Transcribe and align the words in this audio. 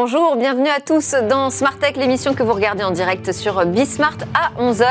Bonjour, 0.00 0.36
bienvenue 0.36 0.68
à 0.68 0.78
tous 0.78 1.16
dans 1.28 1.50
Smart 1.50 1.76
Tech, 1.76 1.96
l'émission 1.96 2.32
que 2.32 2.44
vous 2.44 2.52
regardez 2.52 2.84
en 2.84 2.92
direct 2.92 3.32
sur 3.32 3.66
Bismart 3.66 4.18
à 4.32 4.52
11h 4.62 4.86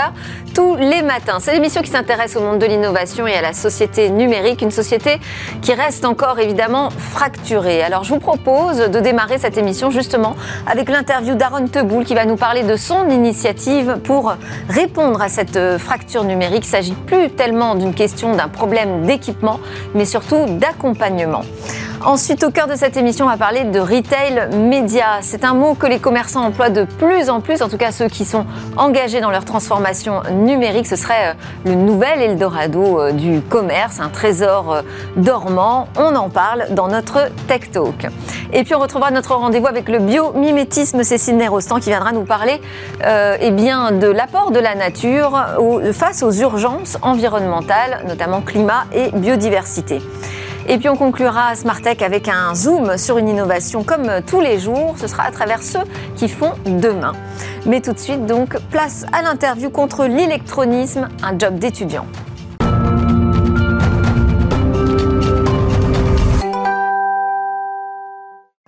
tous 0.54 0.75
les 0.75 1.02
matins. 1.02 1.38
C'est 1.39 1.54
l'émission 1.54 1.81
qui 1.81 1.89
s'intéresse 1.89 2.36
au 2.36 2.41
monde 2.41 2.59
de 2.59 2.66
l'innovation 2.66 3.25
et 3.25 3.34
à 3.34 3.41
la 3.41 3.54
société 3.54 4.09
numérique, 4.09 4.62
une 4.62 4.70
société 4.70 5.21
qui 5.62 5.73
reste 5.73 6.04
encore 6.04 6.39
évidemment 6.39 6.89
fracturée. 6.89 7.81
Alors 7.81 8.04
je 8.04 8.13
vous 8.16 8.20
propose 8.20 8.80
de 8.80 8.99
démarrer 8.99 9.38
cette 9.38 9.57
émission 9.57 9.91
justement 9.91 10.35
avec 10.70 10.89
l'interview 10.89 11.35
d'Aaron 11.35 11.67
Teboul 11.67 12.03
qui 12.03 12.13
va 12.13 12.26
nous 12.26 12.35
parler 12.35 12.63
de 12.63 12.76
son 12.76 13.09
initiative 13.09 13.99
pour 14.03 14.34
répondre 14.67 15.21
à 15.21 15.30
cette 15.30 15.77
fracture 15.77 16.26
numérique. 16.26 16.66
Il 16.66 16.70
s'agit 16.70 16.95
plus 17.05 17.30
tellement 17.30 17.76
d'une 17.76 17.94
question 17.94 18.35
d'un 18.35 18.49
problème 18.49 19.05
d'équipement, 19.05 19.62
mais 19.95 20.03
surtout 20.03 20.44
d'accompagnement. 20.59 21.44
Ensuite, 22.05 22.43
au 22.43 22.51
cœur 22.51 22.67
de 22.67 22.75
cette 22.75 22.95
émission, 22.95 23.25
on 23.25 23.29
va 23.29 23.37
parler 23.37 23.63
de 23.63 23.79
retail 23.79 24.55
média. 24.55 25.17
C'est 25.21 25.43
un 25.43 25.55
mot 25.55 25.73
que 25.73 25.87
les 25.87 25.97
commerçants 25.97 26.45
emploient 26.45 26.70
de 26.70 26.83
plus 26.83 27.29
en 27.29 27.41
plus, 27.41 27.63
en 27.63 27.70
tout 27.70 27.77
cas 27.77 27.91
ceux 27.91 28.07
qui 28.07 28.23
sont 28.23 28.45
engagés 28.77 29.20
dans 29.20 29.31
leur 29.31 29.45
transformation 29.45 30.21
numérique. 30.31 30.85
Ce 30.85 30.95
serait 30.95 31.29
euh, 31.29 31.33
le 31.65 31.73
nouvel 31.73 32.21
Eldorado 32.21 32.99
euh, 32.99 33.11
du 33.11 33.41
commerce, 33.41 33.99
un 33.99 34.09
trésor 34.09 34.73
euh, 34.73 34.81
dormant. 35.15 35.87
On 35.97 36.15
en 36.15 36.29
parle 36.29 36.67
dans 36.70 36.87
notre 36.87 37.29
Tech 37.47 37.71
Talk. 37.71 38.07
Et 38.53 38.63
puis 38.63 38.75
on 38.75 38.79
retrouvera 38.79 39.09
notre 39.09 39.34
rendez-vous 39.34 39.67
avec 39.67 39.89
le 39.89 39.98
biomimétisme 39.98 41.03
Cécile 41.03 41.37
Nérostan 41.37 41.79
qui 41.79 41.89
viendra 41.89 42.11
nous 42.11 42.25
parler 42.25 42.61
eh 43.03 43.51
bien, 43.51 43.91
de 43.91 44.07
l'apport 44.07 44.51
de 44.51 44.59
la 44.59 44.76
nature 44.76 45.37
face 45.93 46.23
aux 46.23 46.32
urgences 46.32 46.98
environnementales, 47.01 48.04
notamment 48.07 48.41
climat 48.41 48.85
et 48.93 49.11
biodiversité. 49.11 50.01
Et 50.70 50.79
puis 50.79 50.90
on 50.90 50.98
conclura 50.98 51.55
Smartech 51.55 52.01
avec 52.01 52.27
un 52.27 52.54
zoom 52.54 52.98
sur 52.98 53.18
une 53.18 53.29
innovation 53.29 53.84
comme 53.84 54.21
tous 54.27 54.41
les 54.41 54.60
jours. 54.60 54.96
Ce 54.98 55.07
sera 55.07 55.23
à 55.23 55.32
travers 55.32 55.63
ceux 55.63 55.84
qui 56.18 56.27
font 56.27 56.51
demain. 56.65 57.13
Mais 57.65 57.79
tout 57.79 57.93
de 57.93 57.99
suite, 57.99 58.26
donc, 58.26 58.57
place 58.70 59.05
à 59.13 59.21
l'interview 59.21 59.70
contre 59.70 60.05
l'électronisme, 60.05 61.07
un 61.23 61.40
job 61.40 61.57
d'étudiant. 61.57 62.05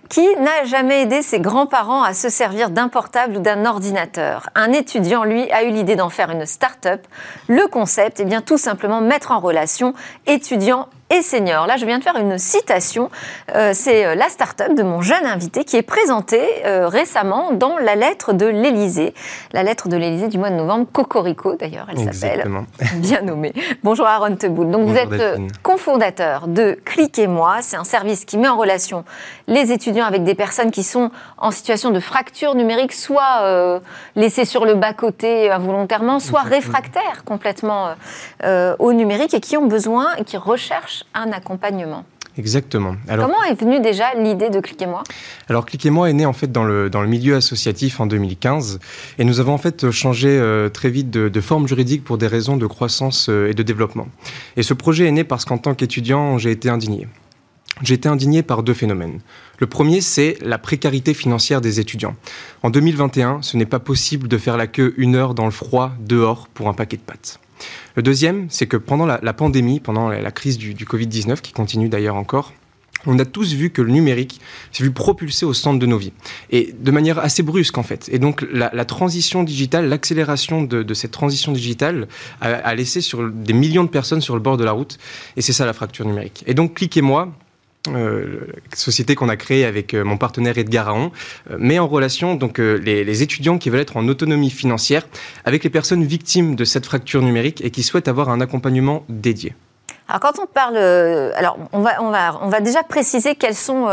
Qui 0.09 0.25
n'a 0.37 0.63
jamais 0.65 1.03
aidé 1.03 1.21
ses 1.21 1.39
grands-parents 1.39 2.01
à 2.01 2.13
se 2.13 2.29
servir 2.29 2.71
d'un 2.71 2.87
portable 2.87 3.37
ou 3.37 3.39
d'un 3.41 3.65
ordinateur? 3.65 4.49
Un 4.55 4.71
étudiant, 4.71 5.23
lui, 5.23 5.51
a 5.51 5.63
eu 5.63 5.69
l'idée 5.69 5.95
d'en 5.95 6.09
faire 6.09 6.31
une 6.31 6.45
start-up. 6.45 7.05
Le 7.47 7.67
concept, 7.67 8.21
est 8.21 8.25
bien, 8.25 8.41
tout 8.41 8.57
simplement 8.57 9.01
mettre 9.01 9.31
en 9.31 9.39
relation 9.39 9.93
étudiants 10.25 10.87
et 11.11 11.23
seniors. 11.23 11.65
Là, 11.65 11.77
je 11.77 11.85
viens 11.85 11.97
de 11.97 12.03
faire 12.03 12.17
une 12.17 12.37
citation. 12.37 13.09
Euh, 13.55 13.71
c'est 13.73 14.05
euh, 14.05 14.15
la 14.15 14.29
start-up 14.29 14.75
de 14.75 14.83
mon 14.83 15.01
jeune 15.01 15.25
invité 15.25 15.63
qui 15.63 15.75
est 15.75 15.81
présentée 15.81 16.47
euh, 16.65 16.87
récemment 16.87 17.51
dans 17.51 17.77
la 17.79 17.95
lettre 17.95 18.31
de 18.31 18.45
l'Élysée. 18.45 19.15
La 19.51 19.63
lettre 19.63 19.89
de 19.89 19.97
l'Élysée 19.97 20.27
du 20.27 20.37
mois 20.37 20.51
de 20.51 20.55
novembre, 20.55 20.85
Cocorico 20.91 21.55
d'ailleurs, 21.55 21.87
elle 21.89 22.13
s'appelle. 22.13 22.47
Bien 22.97 23.21
nommée. 23.21 23.53
Bonjour 23.83 24.05
Aaron 24.05 24.35
Teboul. 24.35 24.69
Donc 24.69 24.87
vous 24.87 24.95
êtes 24.95 25.39
cofondateur 25.63 26.47
de 26.47 26.77
Cliquez-moi. 26.85 27.57
C'est 27.61 27.77
un 27.77 27.83
service 27.83 28.25
qui 28.25 28.37
met 28.37 28.47
en 28.47 28.57
relation 28.57 29.03
les 29.47 29.71
étudiants 29.71 30.05
avec 30.05 30.23
des 30.23 30.35
personnes 30.35 30.69
qui 30.69 30.83
sont 30.83 31.09
en 31.39 31.49
situation 31.49 31.89
de 31.89 31.99
fracture 31.99 32.53
numérique, 32.53 32.93
soit 32.93 33.79
laissées 34.15 34.45
sur 34.45 34.65
le 34.65 34.75
bas-côté 34.75 35.49
involontairement, 35.49 36.19
soit 36.19 36.41
réfractaires 36.41 37.23
complètement 37.25 37.95
au 38.43 38.93
numérique 38.93 39.33
et 39.33 39.39
qui 39.39 39.57
ont 39.57 39.65
besoin 39.65 40.13
et 40.17 40.23
qui 40.23 40.37
recherchent 40.37 40.98
un 41.13 41.31
accompagnement. 41.31 42.05
Exactement. 42.37 42.95
Alors, 43.09 43.27
Comment 43.27 43.43
est 43.43 43.59
venue 43.59 43.81
déjà 43.81 44.13
l'idée 44.15 44.49
de 44.49 44.61
Cliquez-moi? 44.61 45.03
Alors 45.49 45.65
Cliquez-moi 45.65 46.09
est 46.09 46.13
né 46.13 46.25
en 46.25 46.31
fait 46.31 46.51
dans 46.51 46.63
le, 46.63 46.89
dans 46.89 47.01
le 47.01 47.07
milieu 47.07 47.35
associatif 47.35 47.99
en 47.99 48.05
2015 48.05 48.79
et 49.17 49.25
nous 49.25 49.41
avons 49.41 49.53
en 49.53 49.57
fait 49.57 49.91
changé 49.91 50.29
euh, 50.29 50.69
très 50.69 50.89
vite 50.89 51.09
de, 51.09 51.41
forme 51.41 51.67
juridique 51.67 52.03
pour 52.03 52.17
des 52.17 52.27
raisons 52.27 52.55
de 52.55 52.65
croissance 52.65 53.27
euh, 53.29 53.49
et 53.49 53.53
de 53.53 53.63
développement. 53.63 54.07
Et 54.55 54.63
ce 54.63 54.73
projet 54.73 55.05
est 55.05 55.11
né 55.11 55.25
parce 55.25 55.43
qu'en 55.43 55.57
tant 55.57 55.73
qu'étudiant, 55.73 56.37
j'ai 56.37 56.51
été 56.51 56.69
indigné. 56.69 57.07
J'ai 57.81 57.95
été 57.95 58.07
indigné 58.07 58.41
par 58.41 58.63
deux 58.63 58.73
phénomènes. 58.73 59.19
Le 59.57 59.67
premier, 59.67 60.01
c'est 60.01 60.37
la 60.41 60.57
précarité 60.57 61.13
financière 61.13 61.61
des 61.61 61.79
étudiants. 61.79 62.15
En 62.63 62.69
2021, 62.69 63.41
ce 63.41 63.57
n'est 63.57 63.65
pas 63.65 63.79
possible 63.79 64.27
de 64.27 64.37
faire 64.37 64.57
la 64.57 64.67
queue 64.67 64.93
une 64.97 65.15
heure 65.15 65.33
dans 65.33 65.45
le 65.45 65.51
froid 65.51 65.91
dehors 65.99 66.47
pour 66.47 66.69
un 66.69 66.73
paquet 66.73 66.97
de 66.97 67.01
pâtes. 67.01 67.39
Le 67.95 68.03
deuxième, 68.03 68.47
c'est 68.49 68.67
que 68.67 68.77
pendant 68.77 69.05
la, 69.05 69.33
pandémie, 69.33 69.79
pendant 69.79 70.09
la, 70.09 70.31
crise 70.31 70.57
du, 70.57 70.73
Covid-19, 70.73 71.41
qui 71.41 71.51
continue 71.51 71.89
d'ailleurs 71.89 72.15
encore, 72.15 72.53
on 73.05 73.17
a 73.17 73.25
tous 73.25 73.53
vu 73.53 73.69
que 73.69 73.81
le 73.81 73.91
numérique 73.91 74.41
s'est 74.73 74.83
vu 74.83 74.91
propulser 74.91 75.45
au 75.45 75.53
centre 75.53 75.79
de 75.79 75.85
nos 75.85 75.97
vies. 75.97 76.11
Et 76.49 76.73
de 76.77 76.91
manière 76.91 77.17
assez 77.19 77.43
brusque, 77.43 77.77
en 77.77 77.83
fait. 77.83 78.09
Et 78.11 78.19
donc, 78.19 78.45
la, 78.51 78.85
transition 78.85 79.43
digitale, 79.43 79.87
l'accélération 79.87 80.63
de, 80.63 80.93
cette 80.93 81.11
transition 81.11 81.51
digitale 81.51 82.07
a, 82.41 82.75
laissé 82.75 83.01
sur 83.01 83.29
des 83.29 83.53
millions 83.53 83.83
de 83.83 83.89
personnes 83.89 84.21
sur 84.21 84.35
le 84.35 84.41
bord 84.41 84.57
de 84.57 84.65
la 84.65 84.71
route. 84.71 84.97
Et 85.37 85.41
c'est 85.41 85.53
ça 85.53 85.65
la 85.65 85.73
fracture 85.73 86.05
numérique. 86.05 86.43
Et 86.45 86.53
donc, 86.53 86.73
cliquez-moi, 86.73 87.29
euh, 87.87 88.41
société 88.73 89.15
qu'on 89.15 89.29
a 89.29 89.37
créée 89.37 89.63
avec 89.63 89.93
euh, 89.93 90.03
mon 90.03 90.17
partenaire 90.17 90.57
Edgar 90.57 90.89
Aon, 90.89 91.13
euh, 91.49 91.55
met 91.57 91.79
en 91.79 91.87
relation 91.87 92.35
donc 92.35 92.57
les, 92.57 93.23
étudiants 93.23 93.57
qui 93.57 93.69
veulent 93.69 93.79
être 93.79 93.95
en 93.95 94.05
autonomie 94.09 94.49
financière 94.49 95.07
avec 95.45 95.63
les 95.63 95.69
personnes 95.69 96.03
victimes 96.03 96.55
de 96.55 96.65
cette 96.65 96.85
fracture 96.85 97.21
numérique 97.21 97.63
et 97.63 97.71
qui 97.71 97.83
souhaitent 97.83 98.09
avoir 98.09 98.29
un 98.29 98.41
accompagnement 98.41 99.05
dédié. 99.07 99.55
Alors 100.09 100.19
quand 100.19 100.43
on 100.43 100.45
parle, 100.45 100.75
alors 100.75 101.57
on 101.71 101.79
va, 101.79 102.01
on 102.01 102.09
va, 102.09 102.39
on 102.41 102.49
va 102.49 102.59
déjà 102.59 102.83
préciser 102.83 103.35
quelles 103.35 103.55
sont 103.55 103.87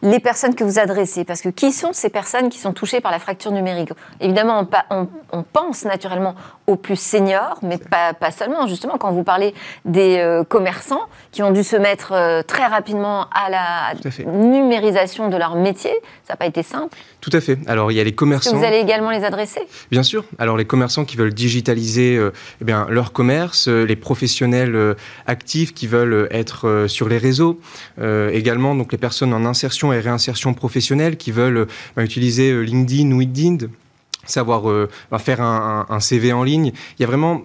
les 0.00 0.20
personnes 0.20 0.54
que 0.54 0.62
vous 0.62 0.78
adressez, 0.78 1.24
parce 1.24 1.40
que 1.40 1.48
qui 1.48 1.72
sont 1.72 1.92
ces 1.92 2.08
personnes 2.08 2.48
qui 2.48 2.58
sont 2.58 2.72
touchées 2.72 3.00
par 3.00 3.10
la 3.10 3.18
fracture 3.18 3.50
numérique? 3.50 3.90
Évidemment, 4.20 4.66
on, 4.90 5.42
pense 5.42 5.84
naturellement 5.84 6.36
aux 6.66 6.76
plus 6.76 6.96
seniors, 6.96 7.58
mais 7.62 7.78
pas, 7.78 8.14
pas, 8.14 8.30
seulement. 8.30 8.66
Justement, 8.66 8.98
quand 8.98 9.12
vous 9.12 9.24
parlez 9.24 9.54
des 9.84 10.18
euh, 10.18 10.44
commerçants 10.44 11.02
qui 11.32 11.42
ont 11.42 11.50
dû 11.50 11.62
se 11.62 11.76
mettre 11.76 12.42
très 12.46 12.66
rapidement 12.66 13.26
à 13.30 13.50
la 13.50 13.94
numérisation 14.26 15.28
de 15.28 15.36
leur 15.36 15.56
métier, 15.56 15.92
ça 16.24 16.32
n'a 16.32 16.36
pas 16.36 16.46
été 16.46 16.62
simple. 16.62 16.96
Tout 17.20 17.30
à 17.32 17.40
fait. 17.40 17.58
Alors 17.66 17.92
il 17.92 17.96
y 17.96 18.00
a 18.00 18.04
les 18.04 18.14
commerçants. 18.14 18.52
que 18.52 18.56
vous 18.56 18.64
allez 18.64 18.78
également 18.78 19.10
les 19.10 19.24
adresser? 19.24 19.60
Bien 19.90 20.02
sûr. 20.02 20.24
Alors 20.38 20.56
les 20.56 20.64
commerçants 20.64 21.04
qui 21.04 21.16
veulent 21.16 21.34
digitaliser 21.34 22.20
eh 22.60 22.64
bien, 22.64 22.86
leur 22.88 23.12
commerce, 23.12 23.68
les 23.68 23.96
professionnels 23.96 24.96
actifs 25.26 25.74
qui 25.74 25.86
veulent 25.86 26.28
être 26.30 26.66
euh, 26.66 26.88
sur 26.88 27.08
les 27.08 27.18
réseaux, 27.18 27.60
euh, 28.00 28.30
également 28.30 28.74
donc 28.74 28.92
les 28.92 28.98
personnes 28.98 29.32
en 29.32 29.44
insertion 29.44 29.92
et 29.92 30.00
réinsertion 30.00 30.54
professionnelle 30.54 31.16
qui 31.16 31.30
veulent 31.32 31.66
euh, 31.98 32.02
utiliser 32.02 32.64
LinkedIn 32.64 33.10
ou 33.12 33.20
LinkedIn, 33.20 33.66
savoir 34.26 34.88
faire 35.18 35.40
un, 35.40 36.00
CV 36.00 36.32
en 36.32 36.42
ligne. 36.42 36.72
Il 36.98 37.02
y 37.02 37.04
a 37.04 37.08
vraiment 37.08 37.40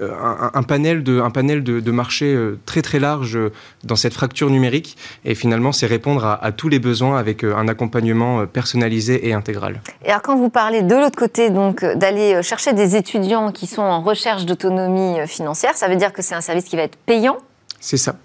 un, 0.00 0.62
panel 0.62 1.02
de, 1.02 1.20
un 1.20 1.30
panel 1.30 1.62
de, 1.64 1.90
marché 1.90 2.38
très 2.66 2.82
très 2.82 2.98
large 2.98 3.38
dans 3.84 3.96
cette 3.96 4.14
fracture 4.14 4.50
numérique. 4.50 4.96
Et 5.24 5.34
finalement, 5.34 5.72
c'est 5.72 5.86
répondre 5.86 6.24
à, 6.24 6.52
tous 6.52 6.68
les 6.68 6.78
besoins 6.78 7.18
avec 7.18 7.44
un 7.44 7.68
accompagnement 7.68 8.46
personnalisé 8.46 9.28
et 9.28 9.32
intégral. 9.32 9.80
Et 10.04 10.10
alors, 10.10 10.22
quand 10.22 10.36
vous 10.36 10.50
parlez 10.50 10.82
de 10.82 10.94
l'autre 10.94 11.18
côté, 11.18 11.50
donc 11.50 11.84
d'aller 11.84 12.42
chercher 12.42 12.72
des 12.72 12.96
étudiants 12.96 13.50
qui 13.50 13.66
sont 13.66 13.82
en 13.82 14.00
recherche 14.00 14.46
d'autonomie 14.46 15.26
financière, 15.26 15.76
ça 15.76 15.88
veut 15.88 15.96
dire 15.96 16.12
que 16.12 16.22
c'est 16.22 16.34
un 16.34 16.40
service 16.40 16.64
qui 16.64 16.76
va 16.76 16.82
être 16.82 16.96
payant? 16.96 17.38
C'est 17.80 17.96
ça. 17.96 18.16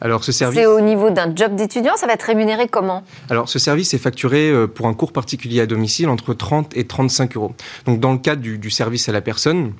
Alors 0.00 0.24
ce 0.24 0.32
service. 0.32 0.58
C'est 0.58 0.66
au 0.66 0.80
niveau 0.80 1.10
d'un 1.10 1.34
job 1.34 1.54
d'étudiant, 1.54 1.96
ça 1.96 2.06
va 2.06 2.14
être 2.14 2.22
rémunéré 2.22 2.68
comment? 2.68 3.02
Alors 3.30 3.48
ce 3.48 3.58
service 3.58 3.94
est 3.94 3.98
facturé 3.98 4.50
euh, 4.50 4.66
pour 4.66 4.86
un 4.86 4.94
cours 4.94 5.12
particulier 5.12 5.60
à 5.60 5.66
domicile 5.66 6.08
entre 6.08 6.34
30 6.34 6.76
et 6.76 6.84
35 6.84 7.36
euros. 7.36 7.54
Donc 7.86 8.00
dans 8.00 8.12
le 8.12 8.18
cadre 8.18 8.42
du, 8.42 8.70
service 8.70 9.08
à 9.08 9.12
la 9.12 9.20
personne, 9.20 9.72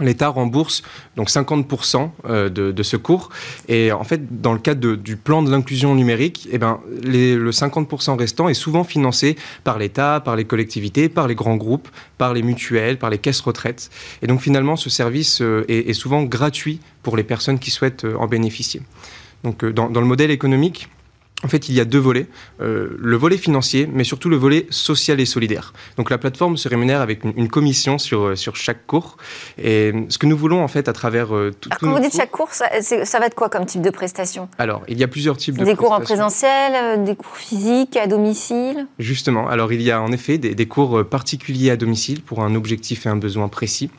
L'État 0.00 0.28
rembourse 0.28 0.82
donc 1.14 1.30
50% 1.30 2.10
euh, 2.28 2.48
de, 2.48 2.82
ce 2.82 2.96
cours. 2.96 3.28
Et 3.68 3.92
en 3.92 4.02
fait, 4.02 4.40
dans 4.40 4.52
le 4.52 4.58
cadre 4.58 4.96
du 4.96 5.16
plan 5.16 5.40
de 5.40 5.52
l'inclusion 5.52 5.94
numérique, 5.94 6.48
eh 6.50 6.58
ben, 6.58 6.80
le 7.04 7.50
50% 7.52 8.18
restant 8.18 8.48
est 8.48 8.54
souvent 8.54 8.82
financé 8.82 9.36
par 9.62 9.78
l'État, 9.78 10.20
par 10.24 10.34
les 10.34 10.46
collectivités, 10.46 11.08
par 11.08 11.28
les 11.28 11.36
grands 11.36 11.54
groupes, 11.54 11.88
par 12.18 12.34
les 12.34 12.42
mutuelles, 12.42 12.98
par 12.98 13.08
les 13.08 13.18
caisses 13.18 13.40
retraites. 13.40 13.88
Et 14.20 14.26
donc 14.26 14.40
finalement, 14.40 14.74
ce 14.74 14.90
service 14.90 15.40
euh, 15.42 15.64
est, 15.68 15.92
souvent 15.92 16.24
gratuit 16.24 16.80
pour 17.04 17.16
les 17.16 17.22
personnes 17.22 17.60
qui 17.60 17.70
souhaitent 17.70 18.04
en 18.18 18.26
bénéficier. 18.26 18.82
Donc 19.44 19.64
dans, 19.64 19.88
dans 19.88 20.00
le 20.00 20.06
modèle 20.06 20.30
économique, 20.30 20.88
en 21.44 21.48
fait, 21.48 21.68
il 21.68 21.74
y 21.74 21.80
a 21.80 21.84
deux 21.84 21.98
volets. 21.98 22.26
Euh, 22.60 22.96
le 22.98 23.16
volet 23.16 23.36
financier, 23.36 23.86
mais 23.92 24.02
surtout 24.02 24.30
le 24.30 24.36
volet 24.36 24.66
social 24.70 25.20
et 25.20 25.26
solidaire. 25.26 25.74
Donc 25.98 26.08
la 26.08 26.16
plateforme 26.16 26.56
se 26.56 26.68
rémunère 26.68 27.02
avec 27.02 27.22
une, 27.24 27.48
commission 27.48 27.98
sur, 27.98 28.22
euh, 28.22 28.34
sur 28.34 28.56
chaque 28.56 28.86
cours. 28.86 29.18
Et 29.58 29.92
ce 30.08 30.16
que 30.16 30.26
nous 30.26 30.38
voulons, 30.38 30.64
en 30.64 30.68
fait, 30.68 30.88
à 30.88 30.94
travers 30.94 31.36
euh, 31.36 31.52
tout... 31.52 31.68
Alors, 31.70 31.80
quand 31.80 31.92
vous 31.92 32.02
dites 32.02 32.16
chaque 32.16 32.30
cours, 32.30 32.50
ça, 32.52 32.66
ça, 32.80 33.18
va 33.18 33.26
être 33.26 33.34
quoi 33.34 33.50
comme 33.50 33.66
type 33.66 33.82
de 33.82 33.90
prestation? 33.90 34.48
Alors, 34.58 34.82
il 34.88 34.98
y 34.98 35.04
a 35.04 35.08
plusieurs 35.08 35.36
types 35.36 35.58
de 35.58 35.64
Des 35.64 35.76
cours 35.76 35.92
en 35.92 36.00
présentiel, 36.00 37.04
des 37.04 37.14
cours 37.14 37.36
physiques, 37.36 37.96
à 37.98 38.06
domicile? 38.06 38.86
Justement. 38.98 39.46
Alors, 39.46 39.70
il 39.72 39.82
y 39.82 39.90
a 39.90 40.00
en 40.00 40.12
effet 40.12 40.38
des, 40.38 40.54
des 40.54 40.66
cours 40.66 41.04
particuliers 41.06 41.70
à 41.70 41.76
domicile 41.76 42.22
pour 42.22 42.42
un 42.42 42.54
objectif 42.54 43.04
et 43.04 43.10
un 43.10 43.16
besoin 43.16 43.48
précis 43.48 43.90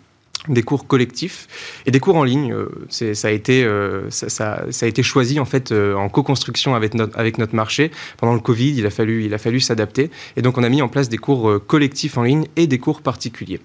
des 0.48 0.64
cours 0.64 0.88
collectifs 0.88 1.48
et 1.86 1.92
des 1.92 2.00
cours 2.00 2.16
en 2.16 2.24
ligne. 2.24 2.54
Euh, 2.54 3.14
ça 3.14 3.28
a 3.28 3.32
été, 3.32 3.64
euh, 3.64 4.10
ça, 4.10 4.66
a 4.82 4.86
été 4.86 5.04
choisi 5.04 5.40
en 5.40 5.46
fait 5.46 5.72
euh, 5.72 5.96
en 5.96 6.10
co-construction 6.10 6.76
avec 6.76 6.94
notre, 6.94 7.18
avec 7.18 7.38
notre 7.38 7.56
marché. 7.56 7.92
Pendant 8.18 8.34
le 8.34 8.40
Covid, 8.40 8.76
il 8.78 8.86
a 8.86 8.90
fallu, 8.90 9.26
il 9.26 9.34
a 9.34 9.38
fallu 9.38 9.60
s'adapter 9.60 10.10
et 10.38 10.42
donc 10.42 10.58
on 10.58 10.64
a 10.64 10.70
mis 10.70 10.82
en 10.82 10.88
place 10.88 11.10
des 11.10 11.18
cours 11.18 11.66
collectifs 11.66 12.18
en 12.18 12.24
ligne 12.24 12.46
et 12.56 12.68
des 12.68 12.80
cours 12.80 13.02
particuliers. 13.02 13.60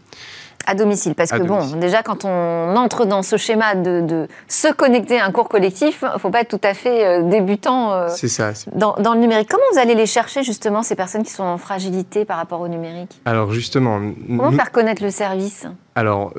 À 0.66 0.74
domicile, 0.74 1.14
parce 1.14 1.30
que 1.30 1.42
bon, 1.42 1.76
déjà 1.76 2.02
quand 2.02 2.24
on 2.24 2.76
entre 2.76 3.04
dans 3.04 3.22
ce 3.22 3.36
schéma 3.36 3.74
de, 3.74 4.28
se 4.46 4.72
connecter 4.72 5.18
à 5.18 5.26
un 5.26 5.32
cours 5.32 5.48
collectif, 5.48 6.02
il 6.02 6.14
ne 6.14 6.18
faut 6.18 6.30
pas 6.30 6.42
être 6.42 6.48
tout 6.48 6.60
à 6.62 6.74
fait 6.74 7.22
débutant 7.24 8.08
C'est 8.08 8.28
ça. 8.28 8.52
Dans, 8.74 8.94
dans, 8.94 9.14
le 9.14 9.20
numérique. 9.20 9.48
Comment 9.50 9.64
vous 9.72 9.78
allez 9.78 9.94
les 9.94 10.06
chercher 10.06 10.42
justement, 10.42 10.82
ces 10.82 10.94
personnes 10.94 11.22
qui 11.22 11.32
sont 11.32 11.44
en 11.44 11.58
fragilité 11.58 12.24
par 12.24 12.36
rapport 12.36 12.60
au 12.60 12.68
numérique? 12.68 13.20
Alors 13.24 13.52
justement... 13.52 14.00
Comment 14.28 14.52
faire 14.52 14.70
connaître 14.70 15.02
le 15.02 15.10
service? 15.10 15.66
Alors, 15.94 16.32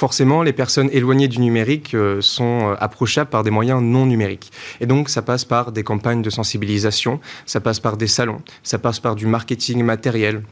forcément, 0.00 0.42
les 0.42 0.54
personnes 0.54 0.88
éloignées 0.92 1.28
du 1.28 1.40
numérique 1.40 1.94
euh, 1.94 2.22
sont 2.22 2.70
euh, 2.70 2.74
approchables 2.80 3.28
par 3.28 3.42
des 3.42 3.50
moyens 3.50 3.82
non 3.82 4.06
numériques. 4.06 4.50
Et 4.80 4.86
donc, 4.86 5.10
ça 5.10 5.20
passe 5.20 5.44
par 5.44 5.72
des 5.72 5.82
campagnes 5.82 6.22
de 6.22 6.30
sensibilisation, 6.30 7.20
ça 7.44 7.60
passe 7.60 7.80
par 7.80 7.98
des 7.98 8.06
salons, 8.06 8.40
ça 8.62 8.78
passe 8.78 8.98
par 8.98 9.14
du 9.14 9.26
marketing 9.26 9.82
matériel, 9.84 10.42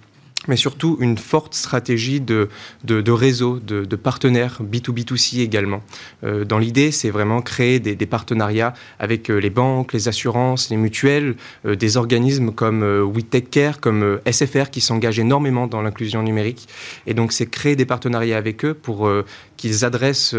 mais 0.49 0.57
surtout 0.57 0.97
une 1.01 1.19
forte 1.19 1.55
stratégie 1.55 2.21
de, 2.21 2.49
de, 2.85 3.13
réseau, 3.13 3.59
de, 3.59 3.97
partenaires 3.97 4.61
B2B2C 4.63 5.41
également. 5.41 5.83
Euh, 6.25 6.45
dans 6.45 6.59
l'idée, 6.59 6.91
c'est 6.91 7.11
vraiment 7.11 7.43
créer 7.43 7.79
des, 7.79 8.07
partenariats 8.07 8.75
avec 8.99 9.31
euh, 9.31 9.37
les 9.37 9.51
banques, 9.51 9.93
les 9.93 10.09
assurances, 10.09 10.71
les 10.71 10.77
mutuelles, 10.77 11.37
euh, 11.67 11.77
des 11.77 11.97
organismes 11.97 12.53
comme 12.53 12.83
We 12.83 13.25
Take 13.29 13.49
Care, 13.51 13.81
comme 13.81 14.21
SFR 14.31 14.71
qui 14.71 14.81
s'engagent 14.81 15.19
énormément 15.19 15.67
dans 15.67 15.83
l'inclusion 15.83 16.23
numérique. 16.23 16.69
Et 17.07 17.15
donc, 17.15 17.33
c'est 17.33 17.47
créer 17.47 17.77
des 17.77 17.85
partenariats 17.85 18.39
avec 18.39 18.65
eux 18.65 18.75
pour 18.75 19.11
qu'ils 19.57 19.85
adressent, 19.85 20.35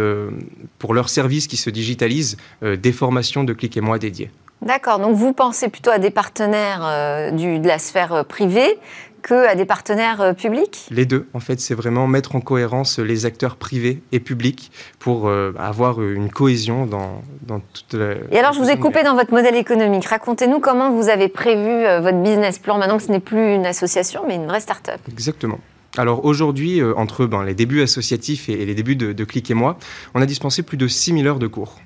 pour 0.79 0.93
leurs 0.93 1.09
services 1.09 1.47
qui 1.47 1.57
se 1.57 1.69
digitalisent, 1.69 2.37
des 2.61 2.91
formations 2.91 3.43
de 3.43 3.53
clic 3.53 3.77
et 3.77 3.81
moi 3.81 3.99
dédiées. 3.99 4.31
D'accord, 4.61 4.99
donc 4.99 5.15
vous 5.15 5.31
pensez 5.31 5.69
plutôt 5.69 5.91
à 5.91 5.99
des 5.99 6.09
partenaires 6.09 6.81
de 7.31 7.67
la 7.67 7.79
sphère 7.79 8.25
privée 8.25 8.77
que 9.21 9.47
à 9.47 9.55
des 9.55 9.65
partenaires 9.65 10.21
euh, 10.21 10.33
publics? 10.33 10.87
Les 10.91 11.05
deux, 11.05 11.27
en 11.33 11.39
fait, 11.39 11.59
c'est 11.59 11.73
vraiment 11.73 12.07
mettre 12.07 12.35
en 12.35 12.41
cohérence 12.41 12.99
les 12.99 13.25
acteurs 13.25 13.55
privés 13.55 14.01
et 14.11 14.19
publics 14.19 14.71
pour 14.99 15.27
euh, 15.27 15.53
avoir 15.57 16.01
une 16.01 16.29
cohésion 16.29 16.85
dans, 16.85 17.21
dans 17.43 17.59
toute 17.59 17.93
la... 17.93 18.15
Et 18.31 18.39
alors, 18.39 18.53
je 18.53 18.59
vous 18.59 18.69
ai 18.69 18.77
coupé 18.77 19.03
dans 19.03 19.15
votre 19.15 19.33
modèle 19.33 19.55
économique. 19.55 20.05
Racontez-nous 20.05 20.59
comment 20.59 20.91
vous 20.91 21.09
avez 21.09 21.27
prévu 21.27 21.69
euh, 21.69 21.99
votre 21.99 22.21
business 22.21 22.59
plan 22.59 22.77
maintenant 22.77 22.97
que 22.97 23.03
ce 23.03 23.11
n'est 23.11 23.19
plus 23.19 23.53
une 23.53 23.65
association, 23.65 24.23
mais 24.27 24.35
une 24.35 24.47
vraie 24.47 24.61
start-up. 24.61 24.99
Exactement. 25.11 25.59
Alors 25.97 26.23
aujourd'hui, 26.23 26.83
entre 26.83 27.25
ben, 27.25 27.43
les 27.43 27.55
débuts 27.55 27.81
associatifs 27.81 28.47
et, 28.47 28.63
les 28.63 28.75
débuts 28.75 28.95
de, 28.95 29.11
de 29.11 29.23
Click 29.23 29.49
et 29.49 29.55
moi, 29.55 29.77
on 30.13 30.21
a 30.21 30.27
dispensé 30.27 30.61
plus 30.61 30.77
de 30.77 30.87
6000 30.87 31.27
heures 31.27 31.39
de 31.39 31.47
cours. 31.47 31.79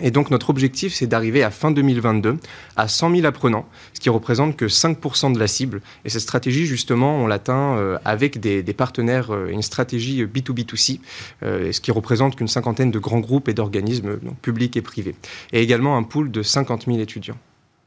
Et 0.00 0.10
donc 0.10 0.30
notre 0.30 0.50
objectif, 0.50 0.94
c'est 0.94 1.06
d'arriver 1.06 1.42
à 1.42 1.50
fin 1.50 1.70
2022 1.70 2.38
à 2.76 2.88
100 2.88 3.16
000 3.16 3.26
apprenants, 3.26 3.66
ce 3.92 4.00
qui 4.00 4.08
représente 4.08 4.56
que 4.56 4.66
5% 4.66 5.32
de 5.32 5.38
la 5.38 5.46
cible. 5.46 5.82
Et 6.04 6.10
cette 6.10 6.22
stratégie, 6.22 6.66
justement, 6.66 7.16
on 7.16 7.26
l'atteint 7.26 7.76
euh, 7.76 7.98
avec 8.04 8.38
des, 8.38 8.62
partenaires, 8.72 9.34
euh, 9.34 9.48
une 9.48 9.62
stratégie 9.62 10.24
B2B2C, 10.24 11.00
euh, 11.42 11.72
ce 11.72 11.80
qui 11.80 11.90
représente 11.90 12.36
qu'une 12.36 12.48
cinquantaine 12.48 12.90
de 12.90 12.98
grands 12.98 13.20
groupes 13.20 13.48
et 13.48 13.54
d'organismes 13.54 14.18
publics 14.42 14.76
et 14.76 14.82
privés. 14.82 15.16
Et 15.52 15.60
également 15.60 15.96
un 15.96 16.02
pool 16.04 16.30
de 16.30 16.42
50 16.42 16.86
000 16.86 16.98
étudiants. 16.98 17.38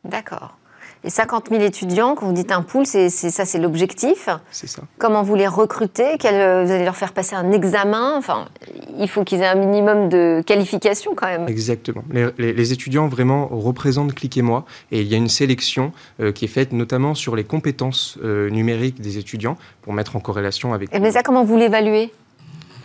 D'accord. 0.04 0.58
Les 1.04 1.10
50 1.10 1.50
000 1.50 1.62
étudiants, 1.62 2.16
quand 2.16 2.26
vous 2.26 2.34
dites 2.34 2.52
un 2.52 2.62
pool, 2.62 2.86
c'est 2.86 3.10
ça, 3.10 3.44
c'est 3.44 3.60
l'objectif. 3.60 4.30
C'est 4.52 4.68
ça. 4.68 4.84
Comment 5.00 5.22
vous 5.22 5.36
les 5.36 5.48
recrutez? 5.48 6.16
Vous 6.22 6.28
allez 6.28 6.86
leur 6.86 6.96
faire 6.96 7.12
passer 7.12 7.36
un 7.36 7.52
examen? 7.52 8.16
Enfin, 8.18 8.48
il 8.98 9.10
faut 9.10 9.26
qu'ils 9.26 9.42
aient 9.42 9.48
un 9.48 9.56
minimum 9.56 10.08
de 10.08 10.42
qualification 10.46 11.14
quand 11.16 11.28
même. 11.28 11.48
Exactement. 11.50 12.04
Les, 12.38 12.74
étudiants 12.74 13.08
vraiment 13.08 13.48
représentent 13.48 14.14
Cliquez-moi 14.14 14.66
et 14.92 15.02
il 15.02 15.08
y 15.08 15.14
a 15.14 15.18
une 15.18 15.28
sélection 15.28 15.92
euh, 16.22 16.32
qui 16.32 16.46
est 16.46 16.48
faite 16.48 16.72
notamment 16.72 17.14
sur 17.16 17.36
les 17.36 17.44
compétences 17.44 18.18
euh, 18.24 18.50
numériques 18.50 19.02
des 19.02 19.18
étudiants 19.18 19.58
pour 19.82 19.92
mettre 19.92 20.16
en 20.16 20.20
corrélation 20.22 20.74
avec. 20.74 20.94
Et 20.94 21.00
mais 21.00 21.12
ça, 21.12 21.24
comment 21.24 21.44
vous 21.44 21.58
l'évaluez? 21.58 22.12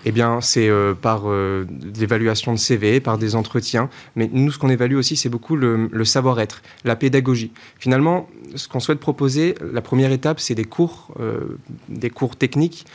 Eh 0.04 0.12
bien, 0.12 0.40
c'est 0.40 0.68
euh, 0.68 0.94
par 0.94 1.22
euh, 1.26 1.66
l'évaluation 1.98 2.52
de 2.52 2.58
CV, 2.58 3.00
par 3.00 3.18
des 3.18 3.34
entretiens. 3.34 3.88
Mais 4.16 4.28
nous, 4.32 4.50
ce 4.50 4.58
qu'on 4.58 4.68
évalue 4.68 4.96
aussi, 4.96 5.16
c'est 5.16 5.28
beaucoup 5.28 5.56
le, 5.56 6.04
savoir-être, 6.04 6.62
la 6.84 6.96
pédagogie. 6.96 7.52
Finalement, 7.78 8.28
ce 8.54 8.68
qu'on 8.68 8.80
souhaite 8.80 9.00
proposer, 9.00 9.54
la 9.72 9.82
première 9.82 10.12
étape, 10.12 10.40
c'est 10.40 10.54
des 10.54 10.64
cours, 10.64 11.14
euh, 11.20 11.58
des 11.88 12.10
cours 12.10 12.36
techniques 12.36 12.86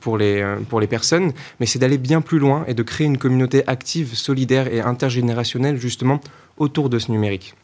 pour, 0.00 0.16
les, 0.16 0.56
pour 0.68 0.80
les 0.80 0.86
personnes, 0.86 1.32
mais 1.60 1.66
c'est 1.66 1.78
d'aller 1.78 1.98
bien 1.98 2.20
plus 2.22 2.38
loin 2.38 2.64
et 2.66 2.74
de 2.74 2.82
créer 2.82 3.06
une 3.06 3.18
communauté 3.18 3.62
active, 3.68 4.14
solidaire 4.14 4.72
et 4.72 4.80
intergénérationnelle, 4.80 5.76
justement, 5.76 6.20
autour 6.56 6.88
de 6.88 6.98
ce 6.98 7.10
numérique. 7.10 7.54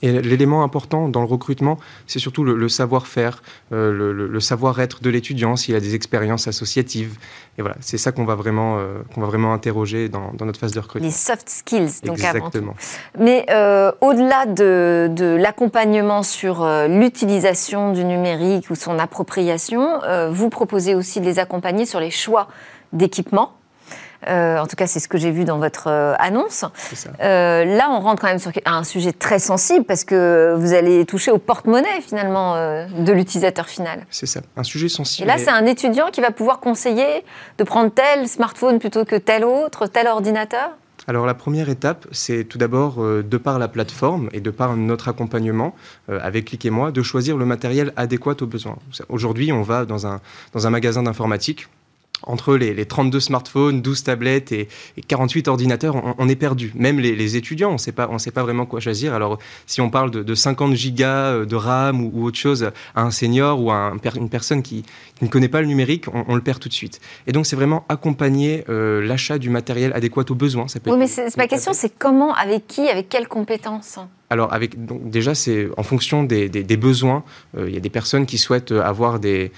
Et 0.00 0.22
l'élément 0.22 0.62
important 0.62 1.08
dans 1.08 1.20
le 1.20 1.26
recrutement, 1.26 1.78
c'est 2.06 2.18
surtout 2.18 2.44
le, 2.44 2.68
savoir-faire, 2.68 3.42
euh, 3.72 4.12
le, 4.12 4.40
savoir-être 4.40 5.02
de 5.02 5.10
l'étudiant, 5.10 5.56
s'il 5.56 5.74
a 5.74 5.80
des 5.80 5.94
expériences 5.94 6.48
associatives. 6.48 7.18
Et 7.58 7.62
voilà, 7.62 7.76
c'est 7.80 7.98
ça 7.98 8.12
qu'on 8.12 8.24
va 8.24 8.34
vraiment, 8.34 8.78
euh, 8.78 9.02
qu'on 9.14 9.20
va 9.20 9.26
vraiment 9.26 9.52
interroger 9.52 10.08
dans, 10.08 10.32
notre 10.40 10.58
phase 10.58 10.72
de 10.72 10.80
recrutement. 10.80 11.06
Les 11.06 11.12
soft 11.12 11.48
skills, 11.48 12.00
donc 12.04 12.18
Exactement. 12.18 12.74
Mais 13.18 13.46
euh, 13.50 13.92
au-delà 14.00 14.46
de, 14.46 15.10
de 15.14 15.36
l'accompagnement 15.36 16.22
sur 16.22 16.66
l'utilisation 16.88 17.92
du 17.92 18.04
numérique 18.04 18.70
ou 18.70 18.74
son 18.74 18.98
appropriation, 18.98 20.00
vous 20.30 20.48
proposez 20.48 20.94
aussi 20.94 21.20
de 21.20 21.26
les 21.26 21.38
accompagner 21.38 21.86
sur 21.86 22.00
les 22.00 22.10
choix 22.10 22.48
d'équipement 22.92 23.52
euh, 24.28 24.58
en 24.58 24.66
tout 24.66 24.76
cas, 24.76 24.86
c'est 24.86 25.00
ce 25.00 25.08
que 25.08 25.18
j'ai 25.18 25.30
vu 25.30 25.44
dans 25.44 25.58
votre 25.58 25.88
euh, 25.88 26.14
annonce. 26.18 26.64
Euh, 27.20 27.64
là, 27.64 27.88
on 27.90 28.00
rentre 28.00 28.22
quand 28.22 28.28
même 28.28 28.38
sur 28.38 28.52
un 28.64 28.84
sujet 28.84 29.12
très 29.12 29.38
sensible 29.38 29.84
parce 29.84 30.04
que 30.04 30.54
vous 30.56 30.72
allez 30.72 31.04
toucher 31.04 31.30
au 31.30 31.38
porte-monnaie 31.38 32.00
finalement 32.00 32.54
de 32.54 33.12
l'utilisateur 33.12 33.68
final. 33.68 34.06
C'est 34.10 34.26
ça, 34.26 34.40
un 34.56 34.62
sujet 34.62 34.88
sensible. 34.88 35.28
Et 35.28 35.32
là, 35.32 35.38
c'est 35.38 35.50
un 35.50 35.66
étudiant 35.66 36.10
qui 36.10 36.20
va 36.20 36.30
pouvoir 36.30 36.60
conseiller 36.60 37.24
de 37.58 37.64
prendre 37.64 37.90
tel 37.90 38.28
smartphone 38.28 38.78
plutôt 38.78 39.04
que 39.04 39.16
tel 39.16 39.44
autre, 39.44 39.86
tel 39.86 40.06
ordinateur? 40.06 40.70
Alors 41.08 41.26
la 41.26 41.34
première 41.34 41.68
étape, 41.68 42.06
c'est 42.12 42.44
tout 42.44 42.58
d'abord, 42.58 43.02
de 43.02 43.36
par 43.36 43.58
la 43.58 43.66
plateforme 43.66 44.28
et 44.32 44.40
de 44.40 44.50
par 44.50 44.76
notre 44.76 45.08
accompagnement 45.08 45.74
avec 46.08 46.46
Click 46.46 46.64
et 46.64 46.70
moi, 46.70 46.92
de 46.92 47.02
choisir 47.02 47.36
le 47.36 47.44
matériel 47.44 47.92
adéquat 47.96 48.36
aux 48.40 48.46
besoins. 48.46 48.76
Aujourd'hui, 49.08 49.50
on 49.52 49.62
va 49.62 49.84
dans 49.84 50.06
un, 50.06 50.20
dans 50.52 50.66
un 50.66 50.70
magasin 50.70 51.02
d'informatique, 51.02 51.66
entre 52.24 52.56
les, 52.56 52.86
32 52.86 53.20
smartphones, 53.20 53.82
12 53.82 54.04
tablettes 54.04 54.52
et, 54.52 54.68
48 55.06 55.48
ordinateurs, 55.48 56.14
on, 56.18 56.28
est 56.28 56.36
perdu. 56.36 56.72
Même 56.74 56.98
les, 56.98 57.36
étudiants, 57.36 57.70
on 57.70 57.74
ne 57.74 57.78
sait 57.78 57.92
pas 57.92 58.06
vraiment 58.42 58.66
quoi 58.66 58.80
choisir. 58.80 59.14
Alors, 59.14 59.38
si 59.66 59.80
on 59.80 59.90
parle 59.90 60.10
de, 60.10 60.34
50 60.34 60.74
gigas 60.74 61.32
euh, 61.32 61.44
de 61.44 61.56
RAM 61.56 62.04
ou, 62.04 62.24
autre 62.24 62.38
chose 62.38 62.70
à 62.94 63.02
un 63.02 63.10
senior 63.10 63.60
ou 63.60 63.70
à 63.70 63.92
une 64.16 64.28
personne 64.28 64.62
qui, 64.62 64.84
ne 65.24 65.30
connaît 65.30 65.48
pas 65.48 65.60
le 65.60 65.66
numérique, 65.66 66.06
on, 66.12 66.34
le 66.34 66.40
perd 66.40 66.58
tout 66.58 66.68
de 66.68 66.74
suite. 66.74 67.00
Et 67.26 67.32
donc, 67.32 67.46
c'est 67.46 67.56
vraiment 67.56 67.84
accompagner 67.88 68.64
euh, 68.68 69.06
l'achat 69.06 69.38
du 69.38 69.50
matériel 69.50 69.92
adéquat 69.94 70.24
aux 70.28 70.34
besoins. 70.34 70.68
Ça 70.68 70.78
oui, 70.86 70.96
mais 70.96 71.06
ma 71.36 71.46
question, 71.46 71.72
c'est 71.72 71.96
comment, 71.96 72.34
avec 72.34 72.66
qui, 72.66 72.88
avec 72.88 73.08
quelles 73.08 73.28
compétences? 73.28 73.98
Alors, 74.32 74.54
avec, 74.54 74.86
donc, 74.86 75.10
déjà, 75.10 75.34
c'est 75.34 75.68
en 75.76 75.82
fonction 75.82 76.22
des, 76.22 76.48
besoins. 76.78 77.22
Euh, 77.54 77.68
il 77.68 77.74
y 77.74 77.76
a 77.76 77.80
des 77.80 77.90
personnes 77.90 78.24
qui 78.24 78.38
souhaitent 78.38 78.72
avoir 78.72 79.20
des, 79.20 79.52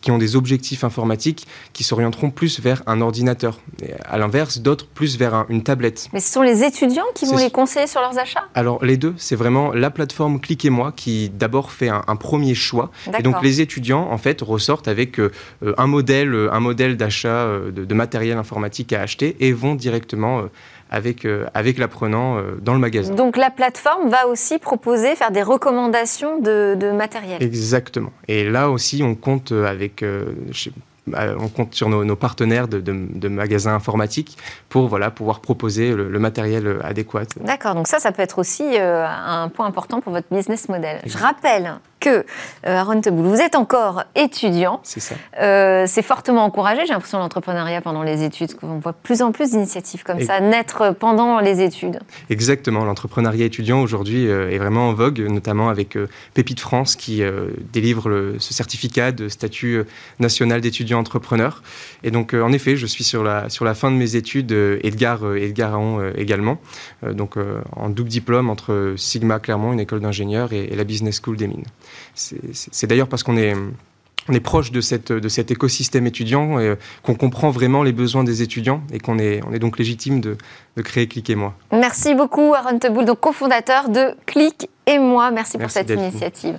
qui 0.00 0.10
ont 0.10 0.16
des 0.16 0.36
objectifs 0.36 0.84
informatiques 0.84 1.46
qui 1.74 1.84
s'orienteront 1.84 2.30
plus 2.30 2.58
vers 2.58 2.82
un 2.86 3.02
ordinateur. 3.02 3.60
Et 3.82 3.90
à 4.06 4.16
l'inverse, 4.16 4.60
d'autres 4.60 4.86
plus 4.86 5.18
vers 5.18 5.44
une 5.50 5.62
tablette. 5.62 6.08
Mais 6.14 6.20
ce 6.20 6.32
sont 6.32 6.40
les 6.40 6.64
étudiants 6.64 7.04
qui 7.14 7.26
vont 7.26 7.36
les 7.36 7.50
conseiller 7.50 7.86
sur 7.86 8.00
leurs 8.00 8.18
achats? 8.18 8.46
Alors, 8.54 8.82
les 8.82 8.96
deux, 8.96 9.12
c'est 9.18 9.36
vraiment 9.36 9.74
la 9.74 9.90
plateforme 9.90 10.40
Cliquez-moi 10.40 10.92
qui 10.96 11.28
d'abord 11.28 11.70
fait 11.70 11.90
un, 11.90 12.16
premier 12.16 12.54
choix. 12.54 12.90
Et 13.18 13.22
donc, 13.22 13.42
les 13.42 13.60
étudiants, 13.60 14.08
en 14.10 14.16
fait, 14.16 14.40
ressortent 14.40 14.88
avec 14.88 14.95
euh, 15.18 15.30
un 15.76 15.86
modèle, 15.86 16.48
un 16.52 16.60
modèle 16.60 16.96
d'achat 16.96 17.28
euh, 17.28 17.70
de, 17.70 17.84
de, 17.84 17.94
matériel 17.94 18.38
informatique 18.38 18.92
à 18.92 19.02
acheter 19.02 19.36
et 19.40 19.52
vont 19.52 19.74
directement 19.74 20.44
avec, 20.90 21.24
euh, 21.24 21.46
avec 21.54 21.78
l'apprenant 21.78 22.38
euh, 22.38 22.58
dans 22.60 22.72
le 22.72 22.78
magasin. 22.78 23.14
Donc 23.14 23.36
la 23.36 23.50
plateforme 23.50 24.08
va 24.08 24.26
aussi 24.26 24.58
proposer, 24.58 25.16
faire 25.16 25.30
des 25.30 25.42
recommandations 25.42 26.38
de, 26.40 26.92
matériel. 26.92 27.42
Exactement. 27.42 28.12
Et 28.28 28.48
là 28.48 28.70
aussi, 28.70 29.02
on 29.02 29.14
compte 29.14 29.52
avec 29.52 30.04
on 31.12 31.48
compte 31.48 31.74
sur 31.74 31.88
nos, 31.88 32.16
partenaires 32.16 32.68
de, 32.68 33.28
magasins 33.28 33.74
informatiques 33.74 34.36
pour 34.68 34.88
voilà, 34.88 35.10
pouvoir 35.10 35.40
proposer 35.40 35.92
le, 35.92 36.18
matériel 36.18 36.78
adéquat. 36.82 37.24
D'accord, 37.40 37.74
donc 37.74 37.86
ça, 37.86 37.98
ça 37.98 38.12
peut 38.12 38.22
être 38.22 38.38
aussi 38.38 38.76
un 38.78 39.48
point 39.48 39.66
important 39.66 40.00
pour 40.00 40.12
votre 40.12 40.28
business 40.30 40.68
model. 40.68 41.00
Je 41.04 41.18
rappelle 41.18 41.74
que, 42.00 42.10
euh, 42.10 42.24
Aaron 42.64 43.00
Teboul, 43.00 43.26
vous 43.26 43.40
êtes 43.40 43.54
encore 43.54 44.04
étudiant. 44.14 44.80
C'est 44.82 45.00
ça. 45.00 45.14
Euh, 45.40 45.84
c'est 45.86 46.02
fortement 46.02 46.44
encouragé, 46.44 46.82
j'ai 46.86 46.92
l'impression, 46.92 47.18
l'entrepreneuriat 47.18 47.80
pendant 47.80 48.02
les 48.02 48.22
études. 48.22 48.52
On 48.62 48.78
voit 48.78 48.92
plus 48.92 49.22
en 49.22 49.32
plus 49.32 49.50
d'initiatives 49.50 50.02
comme 50.02 50.20
ça 50.20 50.40
naître 50.40 50.94
pendant 50.98 51.40
les 51.40 51.62
études. 51.62 52.00
Exactement. 52.30 52.84
L'entrepreneuriat 52.84 53.46
étudiant 53.46 53.80
aujourd'hui 53.80 54.28
euh, 54.28 54.50
est 54.50 54.58
vraiment 54.58 54.88
en 54.88 54.92
vogue, 54.92 55.20
notamment 55.20 55.68
avec 55.68 55.98
Pépite 56.34 56.60
France 56.60 56.96
qui 56.96 57.22
délivre 57.72 58.34
ce 58.38 58.54
certificat 58.54 59.12
de 59.12 59.28
statut 59.28 59.82
national 60.18 60.60
d'étudiant 60.60 60.98
entrepreneur. 60.98 61.62
Et 62.02 62.10
donc, 62.10 62.34
en 62.34 62.52
effet, 62.52 62.76
je 62.76 62.86
suis 62.86 63.04
sur 63.04 63.22
la, 63.22 63.48
sur 63.48 63.64
la 63.64 63.74
fin 63.74 63.90
de 63.90 63.96
mes 63.96 64.16
études, 64.16 64.52
Edgar, 64.82 65.34
Edgar 65.36 65.74
Aon 65.74 66.12
également, 66.16 66.58
donc 67.02 67.36
en 67.74 67.88
double 67.88 68.08
diplôme 68.08 68.50
entre 68.50 68.94
Sigma 68.96 69.38
Clermont, 69.38 69.72
une 69.72 69.80
école 69.80 70.00
d'ingénieurs, 70.00 70.52
et 70.52 70.74
la 70.74 70.84
Business 70.84 71.20
School 71.22 71.36
des 71.36 71.46
Mines. 71.46 71.64
C'est 72.14 72.86
d'ailleurs 72.86 73.08
parce 73.08 73.22
qu'on 73.22 73.36
est 73.36 73.54
on 74.28 74.32
est 74.32 74.40
proche 74.40 74.72
de, 74.72 74.80
cette, 74.80 75.12
de 75.12 75.28
cet 75.28 75.50
écosystème 75.50 76.06
étudiant, 76.06 76.58
et 76.58 76.74
qu'on 77.02 77.14
comprend 77.14 77.50
vraiment 77.50 77.82
les 77.82 77.92
besoins 77.92 78.24
des 78.24 78.42
étudiants 78.42 78.82
et 78.92 78.98
qu'on 78.98 79.18
est, 79.18 79.40
on 79.48 79.52
est 79.52 79.58
donc 79.58 79.78
légitime 79.78 80.20
de, 80.20 80.36
créer 80.82 81.06
Click 81.06 81.30
et 81.30 81.36
moi. 81.36 81.54
Merci 81.72 82.14
beaucoup 82.14 82.54
Aaron 82.54 82.78
Teboul, 82.78 83.04
donc 83.04 83.20
cofondateur 83.20 83.88
de 83.88 84.14
Click 84.26 84.68
et 84.86 84.98
moi. 84.98 85.30
Merci, 85.30 85.58
pour 85.58 85.70
cette 85.70 85.90
initiative. 85.90 86.58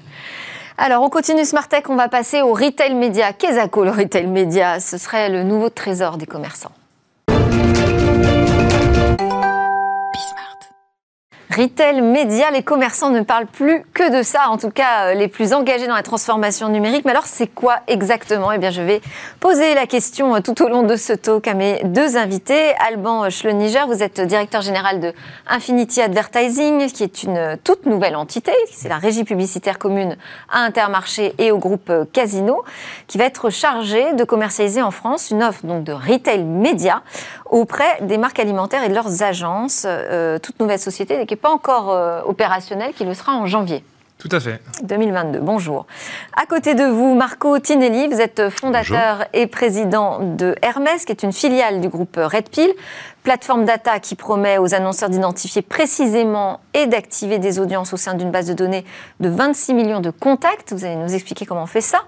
Alors, 0.77 1.01
on 1.01 1.10
continue 1.10 1.43
Smart 1.43 1.67
Tech, 1.67 1.84
on 1.89 1.96
va 1.96 2.07
passer 2.07 2.41
au 2.41 2.53
retail 2.53 2.93
média. 2.93 3.34
Qu'est-ce 3.34 3.67
que 3.67 3.79
le 3.79 3.89
retail 3.89 4.27
média? 4.27 4.79
Ce 4.79 4.98
serait 4.98 5.29
le 5.29 5.43
nouveau 5.43 5.69
trésor 5.69 6.17
des 6.17 6.27
commerçants. 6.27 6.72
Retail, 11.50 12.01
médias, 12.01 12.51
les 12.51 12.62
commerçants 12.62 13.10
ne 13.10 13.22
parlent 13.22 13.48
plus 13.48 13.84
que 13.94 14.16
de 14.16 14.22
ça, 14.22 14.50
en 14.50 14.58
tout 14.58 14.70
cas 14.70 15.06
euh, 15.06 15.13
les 15.13 15.30
plus 15.30 15.54
engagés 15.54 15.88
dans 15.88 15.96
la 15.96 16.04
transformation 16.04 16.68
numérique. 16.68 17.06
Mais 17.06 17.12
alors 17.12 17.25
c'est 17.25 17.48
quoi 17.48 17.77
exactement? 17.88 18.51
Eh 18.51 18.58
bien 18.58 18.70
je 18.70 18.82
vais 18.82 19.01
poser 19.39 19.74
la 19.74 19.88
question 19.88 20.36
euh, 20.36 20.39
tout 20.42 20.62
au 20.62 20.68
long 20.68 20.84
de 20.84 20.98
ce 20.98 21.13
talk 21.13 21.48
à 21.48 21.54
mes 21.54 21.82
deux 21.86 22.18
invités. 22.18 22.74
Alban 22.86 23.30
Schleniger, 23.30 23.88
vous 23.88 24.04
êtes 24.04 24.20
directeur 24.20 24.62
général 24.62 25.00
de 25.00 25.13
Infinity 25.48 26.01
Advertising, 26.01 26.92
qui 26.92 27.04
est 27.04 27.24
une 27.24 27.58
toute 27.63 27.86
nouvelle 27.86 28.18
entité, 28.18 28.51
c'est 28.70 28.89
la 28.89 28.98
régie 28.98 29.24
publicitaire 29.24 29.80
commune 29.80 30.18
à 30.51 30.60
Intermarché 30.60 31.34
et 31.38 31.51
au 31.51 31.60
groupe 31.60 31.92
Casino, 32.12 32.63
qui 33.08 33.18
va 33.18 33.24
être 33.24 33.50
chargée 33.50 34.13
de 34.13 34.25
commercialiser 34.25 34.82
en 34.82 34.92
France 34.92 35.32
une 35.32 35.44
offre 35.44 35.66
donc 35.66 35.86
de 35.86 35.94
retail 35.94 36.44
média 36.44 37.04
auprès 37.50 38.01
des 38.01 38.18
marques 38.18 38.39
alimentaires 38.39 38.84
et 38.84 38.89
de 38.89 38.94
leurs 38.94 39.24
agences, 39.24 39.84
euh, 39.86 40.39
toute 40.39 40.60
nouvelle 40.60 40.80
société 40.80 41.25
qui 41.25 41.34
n'est 41.34 41.39
pas 41.39 41.50
encore 41.50 41.92
euh, 41.92 42.22
opérationnelle, 42.25 42.94
qui 42.94 43.06
le 43.06 43.13
sera 43.13 43.34
en 43.34 43.46
janvier. 43.46 43.84
Tout 44.18 44.30
à 44.32 44.39
fait. 44.39 44.60
2022. 44.82 45.39
Bonjour. 45.39 45.86
À 46.36 46.48
côté 46.48 46.74
de 46.74 46.84
vous, 46.84 47.13
Marco 47.13 47.60
Tinelli, 47.60 48.08
vous 48.08 48.20
êtes 48.20 48.50
fondateur 48.50 49.25
et 49.32 49.46
président 49.46 50.20
de 50.20 50.56
Hermès, 50.63 51.06
qui 51.06 51.12
est 51.12 51.22
une 51.22 51.32
filiale 51.34 51.82
du 51.82 51.88
groupe 51.88 52.18
Red 52.18 52.50
Pill, 52.50 52.74
plateforme 53.22 53.63
data 53.63 54.00
qui 54.00 54.16
promet 54.16 54.58
aux 54.58 54.74
annonceurs 54.74 55.10
d'identifier 55.10 55.62
précisément 55.62 56.62
et 56.74 56.88
d'activer 56.88 57.38
des 57.38 57.60
audiences 57.60 57.94
au 57.94 57.98
sein 57.98 58.16
d'une 58.16 58.32
base 58.32 58.48
de 58.48 58.54
données 58.54 58.86
de 59.20 59.30
26 59.30 59.75
millions 59.75 60.00
de 60.00 60.10
contacts. 60.10 60.74
Vous 60.74 60.84
allez 60.84 60.96
nous 60.96 61.13
expliquer 61.13 61.46
comment 61.46 61.63
on 61.63 61.68
fait 61.68 61.82
ça. 61.82 62.00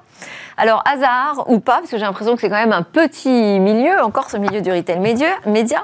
Alors, 0.58 0.84
hasard 0.86 1.46
ou 1.50 1.60
pas, 1.60 1.78
parce 1.80 1.92
que 1.92 1.98
j'ai 1.98 2.06
l'impression 2.06 2.36
que 2.36 2.42
c'est 2.42 2.50
quand 2.50 2.56
même 2.56 2.74
un 2.74 2.84
petit 2.84 3.60
milieu, 3.60 4.02
encore 4.04 4.30
ce 4.30 4.38
milieu 4.38 4.62
du 4.62 4.72
retail 4.72 5.00
média, 5.00 5.30
média 5.46 5.82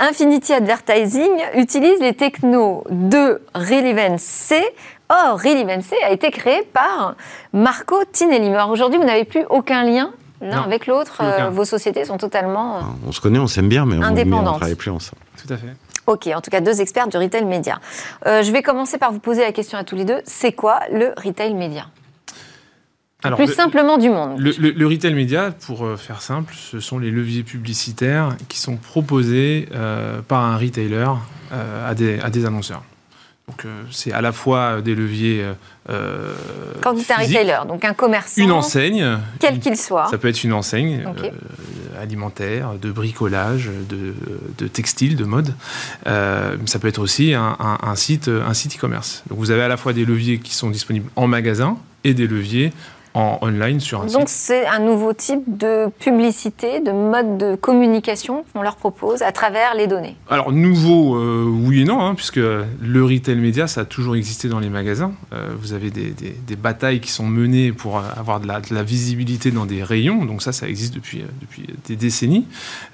Infinity 0.00 0.52
Advertising 0.52 1.30
utilise 1.54 2.00
les 2.00 2.14
technos 2.14 2.84
de 2.90 3.40
Relevance 3.54 4.22
C 4.22 4.62
Or, 5.10 5.40
Relevance 5.40 5.90
a 6.04 6.10
été 6.10 6.30
créé 6.30 6.62
par 6.70 7.14
Marco 7.54 8.04
Tinelli. 8.12 8.48
Alors 8.48 8.68
aujourd'hui, 8.70 8.98
vous 8.98 9.06
n'avez 9.06 9.24
plus 9.24 9.44
aucun 9.48 9.82
lien 9.82 10.12
l'un 10.40 10.62
avec 10.62 10.86
l'autre. 10.86 11.22
Euh, 11.22 11.48
vos 11.50 11.64
sociétés 11.64 12.04
sont 12.04 12.18
totalement. 12.18 12.76
Euh, 12.76 12.80
on 13.06 13.12
se 13.12 13.20
connaît, 13.20 13.38
on 13.38 13.46
s'aime 13.46 13.68
bien, 13.68 13.86
mais 13.86 13.96
on 13.96 14.10
ne 14.10 14.44
travaille 14.44 14.74
plus 14.74 14.90
ensemble. 14.90 15.22
Tout 15.36 15.52
à 15.52 15.56
fait. 15.56 15.74
Ok, 16.06 16.26
en 16.34 16.40
tout 16.40 16.50
cas, 16.50 16.60
deux 16.60 16.80
experts 16.80 17.08
du 17.08 17.16
retail 17.16 17.44
média. 17.44 17.80
Euh, 18.26 18.42
je 18.42 18.50
vais 18.52 18.62
commencer 18.62 18.98
par 18.98 19.12
vous 19.12 19.18
poser 19.18 19.42
la 19.42 19.52
question 19.52 19.78
à 19.78 19.84
tous 19.84 19.96
les 19.96 20.04
deux. 20.04 20.20
C'est 20.24 20.52
quoi 20.52 20.80
le 20.90 21.12
retail 21.16 21.54
média? 21.54 21.86
Alors, 23.24 23.38
plus 23.38 23.52
simplement 23.52 23.98
du 23.98 24.10
monde. 24.10 24.38
Le, 24.38 24.86
retail 24.86 25.14
média, 25.14 25.50
pour 25.50 25.98
faire 25.98 26.22
simple, 26.22 26.54
ce 26.56 26.78
sont 26.78 26.98
les 26.98 27.10
leviers 27.10 27.42
publicitaires 27.42 28.36
qui 28.48 28.58
sont 28.58 28.76
proposés 28.76 29.68
par 30.28 30.44
un 30.44 30.56
retailer 30.56 31.06
à, 31.50 31.94
des, 31.94 32.20
à 32.20 32.30
des 32.30 32.46
annonceurs. 32.46 32.82
Donc 33.48 33.64
euh, 33.64 33.82
c'est 33.90 34.12
à 34.12 34.20
la 34.20 34.32
fois 34.32 34.82
des 34.82 34.94
leviers. 34.94 35.44
Euh, 35.88 36.34
Quand 36.82 36.92
vous 36.92 37.02
un 37.10 37.22
retailer, 37.22 37.64
donc 37.66 37.84
un 37.84 37.94
commerçant. 37.94 38.42
Une 38.42 38.52
enseigne. 38.52 39.18
Quel 39.40 39.58
qu'il 39.58 39.76
soit. 39.76 40.08
Ça 40.10 40.18
peut 40.18 40.28
être 40.28 40.44
une 40.44 40.52
enseigne 40.52 41.02
euh, 41.06 41.30
alimentaire, 42.00 42.74
de 42.80 42.92
bricolage, 42.92 43.70
de, 43.88 44.14
de, 44.58 44.68
textile, 44.68 45.16
de 45.16 45.24
mode. 45.24 45.54
ça 46.04 46.78
peut 46.78 46.88
être 46.88 47.00
aussi 47.00 47.32
un, 47.32 47.56
un 47.58 47.94
site 47.96 48.28
un 48.28 48.54
site 48.54 48.76
e-commerce. 48.76 49.24
donc 49.30 49.38
vous 49.38 49.50
avez 49.50 49.62
à 49.62 49.68
la 49.68 49.76
fois 49.76 49.92
des 49.94 50.04
leviers 50.04 50.38
qui 50.38 50.54
sont 50.54 50.70
disponibles 50.70 51.08
en 51.16 51.26
magasin 51.26 51.78
et 52.04 52.12
des 52.14 52.26
leviers 52.26 52.72
en 53.18 53.38
online 53.42 53.80
sur 53.80 54.00
un 54.00 54.06
Donc 54.06 54.12
Donc 54.12 54.28
c'est 54.28 54.66
un 54.66 54.78
nouveau 54.78 55.12
type 55.12 55.42
de 55.46 55.88
publicité, 55.98 56.80
de 56.80 56.92
mode 56.92 57.36
de 57.36 57.56
communication 57.56 58.44
qu'on 58.52 58.62
leur 58.62 58.76
propose 58.76 59.22
à 59.22 59.32
travers 59.32 59.74
les 59.74 59.86
données. 59.86 60.16
Alors 60.30 60.52
nouveau, 60.52 61.16
euh, 61.16 61.44
oui 61.44 61.82
et 61.82 61.84
non, 61.84 62.00
hein, 62.00 62.14
puisque 62.14 62.36
le 62.36 63.04
retail 63.04 63.36
média, 63.36 63.66
ça 63.66 63.82
a 63.82 63.84
toujours 63.84 64.14
existé 64.14 64.48
dans 64.48 64.60
les 64.60 64.68
magasins. 64.68 65.12
Euh, 65.32 65.48
vous 65.58 65.72
avez 65.72 65.90
des, 65.90 66.12
des, 66.12 66.56
batailles 66.56 67.00
qui 67.00 67.10
sont 67.10 67.26
menées 67.26 67.72
pour 67.72 67.98
avoir 67.98 68.40
de 68.40 68.46
la, 68.46 68.60
de 68.60 68.74
la, 68.74 68.82
visibilité 68.82 69.50
dans 69.50 69.66
des 69.66 69.82
rayons, 69.82 70.24
donc 70.24 70.42
ça, 70.42 70.52
ça 70.52 70.68
existe 70.68 70.94
depuis, 70.94 71.20
euh, 71.20 71.26
depuis 71.40 71.66
des 71.86 71.96
décennies. 71.96 72.46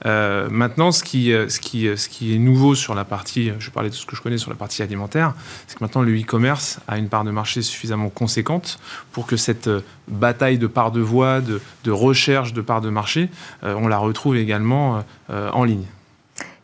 maintenant, 0.04 0.90
ce 0.92 1.02
qui, 1.02 1.32
ce, 1.48 1.60
qui, 1.60 1.88
ce 1.96 2.08
qui 2.08 2.34
est 2.34 2.38
nouveau 2.38 2.74
sur 2.74 2.94
la 2.94 3.04
partie, 3.04 3.52
je 3.58 3.70
parlais 3.70 3.90
de 3.90 3.94
ce 3.94 4.06
que 4.06 4.16
je 4.16 4.22
connais 4.22 4.38
sur 4.38 4.50
la 4.50 4.56
partie 4.56 4.82
alimentaire, 4.82 5.34
c'est 5.66 5.78
que 5.78 5.84
maintenant 5.84 6.02
le 6.02 6.18
e-commerce 6.18 6.78
a 6.88 6.98
une 6.98 7.08
part 7.08 7.24
de 7.24 7.30
marché 7.30 7.62
suffisamment 7.62 8.08
conséquente 8.08 8.78
pour 9.12 9.26
que 9.26 9.36
cette 9.36 9.68
bataille 10.14 10.58
de 10.58 10.66
part 10.66 10.90
de 10.90 11.00
voix, 11.00 11.40
de, 11.40 11.90
recherche 11.90 12.52
de 12.52 12.60
part 12.60 12.80
de 12.80 12.90
marché, 12.90 13.30
euh, 13.62 13.74
on 13.78 13.88
la 13.88 13.98
retrouve 13.98 14.36
également 14.36 15.02
euh, 15.30 15.50
en 15.52 15.64
ligne. 15.64 15.86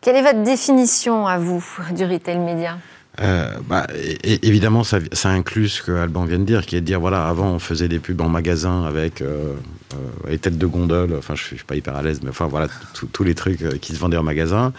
Quelle 0.01 0.17
est 0.17 0.23
votre 0.23 0.43
définition 0.43 1.27
à 1.27 1.39
vous 1.39 1.65
du 1.95 2.05
retail 2.05 2.39
média? 2.39 2.79
Euh, 3.19 3.59
bah, 3.69 3.87
évidemment, 4.25 4.85
ça, 4.85 4.99
inclut 5.25 5.69
ce 5.69 5.83
que 5.83 5.93
Alban 5.93 6.25
vient 6.25 6.39
de 6.39 6.45
dire, 6.45 6.65
qui 6.65 6.77
est 6.77 6.81
de 6.81 6.87
dire 6.87 7.01
voilà, 7.01 7.27
avant 7.27 7.51
on 7.51 7.59
faisait 7.59 7.89
des 7.89 7.99
pubs 7.99 8.21
en 8.21 8.29
magasin 8.29 8.85
avec 8.85 9.21
euh, 9.21 9.55
euh, 9.95 10.31
les 10.31 10.39
têtes 10.39 10.57
de 10.57 10.67
gondole, 10.67 11.15
enfin 11.19 11.35
je, 11.35 11.43
ne 11.43 11.57
suis 11.57 11.67
pas 11.67 11.77
hyper 11.77 11.97
à 11.97 12.03
l'aise, 12.03 12.21
mais 12.23 12.31
enfin 12.31 12.47
voilà, 12.47 12.69
tous 13.13 13.25
les 13.25 13.35
trucs 13.35 13.79
qui 13.81 13.95
se 13.95 13.99
vendaient 13.99 14.17
en 14.17 14.23
magasin. 14.23 14.73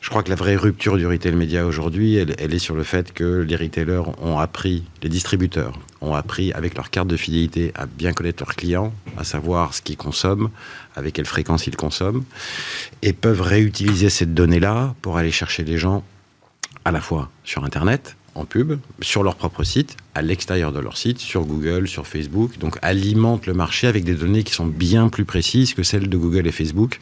Je 0.00 0.10
crois 0.10 0.22
que 0.22 0.28
la 0.28 0.36
vraie 0.36 0.54
rupture 0.54 0.96
du 0.96 1.06
retail 1.06 1.34
média 1.34 1.66
aujourd'hui, 1.66 2.16
elle, 2.16 2.36
elle, 2.38 2.54
est 2.54 2.60
sur 2.60 2.76
le 2.76 2.84
fait 2.84 3.12
que 3.12 3.40
les 3.40 3.56
retailers 3.56 4.02
ont 4.22 4.38
appris, 4.38 4.84
les 5.02 5.08
distributeurs 5.08 5.72
ont 6.00 6.14
appris 6.14 6.52
avec 6.52 6.76
leur 6.76 6.90
carte 6.90 7.08
de 7.08 7.16
fidélité 7.16 7.72
à 7.74 7.86
bien 7.86 8.12
connaître 8.12 8.44
leurs 8.44 8.54
clients, 8.54 8.92
à 9.16 9.24
savoir 9.24 9.74
ce 9.74 9.82
qu'ils 9.82 9.96
consomment, 9.96 10.50
avec 10.94 11.14
quelle 11.14 11.26
fréquence 11.26 11.66
ils 11.66 11.74
consomment, 11.74 12.22
et 13.02 13.12
peuvent 13.12 13.40
réutiliser 13.40 14.08
cette 14.08 14.34
donnée-là 14.34 14.94
pour 15.02 15.16
aller 15.16 15.32
chercher 15.32 15.64
les 15.64 15.78
gens 15.78 16.04
à 16.88 16.90
la 16.90 17.00
fois 17.02 17.28
sur 17.44 17.64
Internet, 17.64 18.16
en 18.34 18.46
pub, 18.46 18.78
sur 19.02 19.22
leur 19.22 19.34
propre 19.34 19.62
site, 19.62 19.96
à 20.14 20.22
l'extérieur 20.22 20.72
de 20.72 20.80
leur 20.80 20.96
site, 20.96 21.18
sur 21.18 21.44
Google, 21.44 21.86
sur 21.86 22.06
Facebook. 22.06 22.56
Donc 22.58 22.78
alimentent 22.80 23.46
le 23.46 23.52
marché 23.52 23.86
avec 23.88 24.04
des 24.04 24.14
données 24.14 24.42
qui 24.42 24.54
sont 24.54 24.66
bien 24.66 25.10
plus 25.10 25.26
précises 25.26 25.74
que 25.74 25.82
celles 25.82 26.08
de 26.08 26.16
Google 26.16 26.46
et 26.46 26.52
Facebook, 26.52 26.98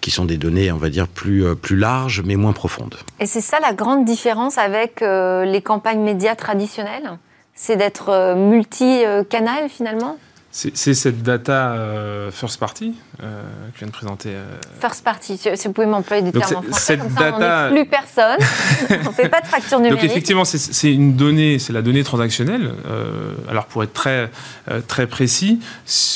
qui 0.00 0.10
sont 0.10 0.24
des 0.24 0.36
données, 0.36 0.72
on 0.72 0.78
va 0.78 0.90
dire, 0.90 1.06
plus, 1.06 1.44
euh, 1.44 1.54
plus 1.54 1.76
larges 1.76 2.22
mais 2.24 2.34
moins 2.34 2.52
profondes. 2.52 2.96
Et 3.20 3.26
c'est 3.26 3.40
ça 3.40 3.60
la 3.60 3.72
grande 3.72 4.04
différence 4.04 4.58
avec 4.58 5.00
euh, 5.00 5.44
les 5.44 5.62
campagnes 5.62 6.02
médias 6.02 6.34
traditionnelles? 6.34 7.18
C'est 7.54 7.76
d'être 7.76 8.08
euh, 8.08 8.34
multi-canal 8.34 9.68
finalement? 9.68 10.18
C'est 10.52 10.94
cette 10.94 11.22
data 11.22 11.72
euh, 11.72 12.32
first 12.32 12.58
party 12.58 12.94
euh, 13.22 13.42
que 13.72 13.78
vient 13.78 13.86
de 13.86 13.92
présenter. 13.92 14.30
Euh, 14.30 14.56
first 14.80 15.04
party, 15.04 15.38
si 15.38 15.48
vous 15.68 15.72
pouvez 15.72 15.86
m'employer 15.86 16.22
des 16.22 16.32
termes 16.32 16.56
en 16.56 16.62
français, 16.62 16.80
cette 16.80 17.00
comme 17.00 17.10
ça 17.10 17.30
data... 17.30 17.68
on 17.70 17.74
plus 17.74 17.86
personne, 17.86 18.38
on 19.06 19.10
ne 19.10 19.14
fait 19.14 19.28
pas 19.28 19.40
de 19.40 19.46
facture 19.46 19.78
numérique. 19.78 20.00
Donc 20.00 20.10
effectivement, 20.10 20.44
c'est 20.44 20.92
une 20.92 21.14
donnée, 21.14 21.60
c'est 21.60 21.72
la 21.72 21.82
donnée 21.82 22.02
transactionnelle. 22.02 22.74
alors 23.48 23.66
pour 23.66 23.84
être 23.84 23.92
très, 23.92 24.28
très 24.88 25.06
précis, 25.06 25.60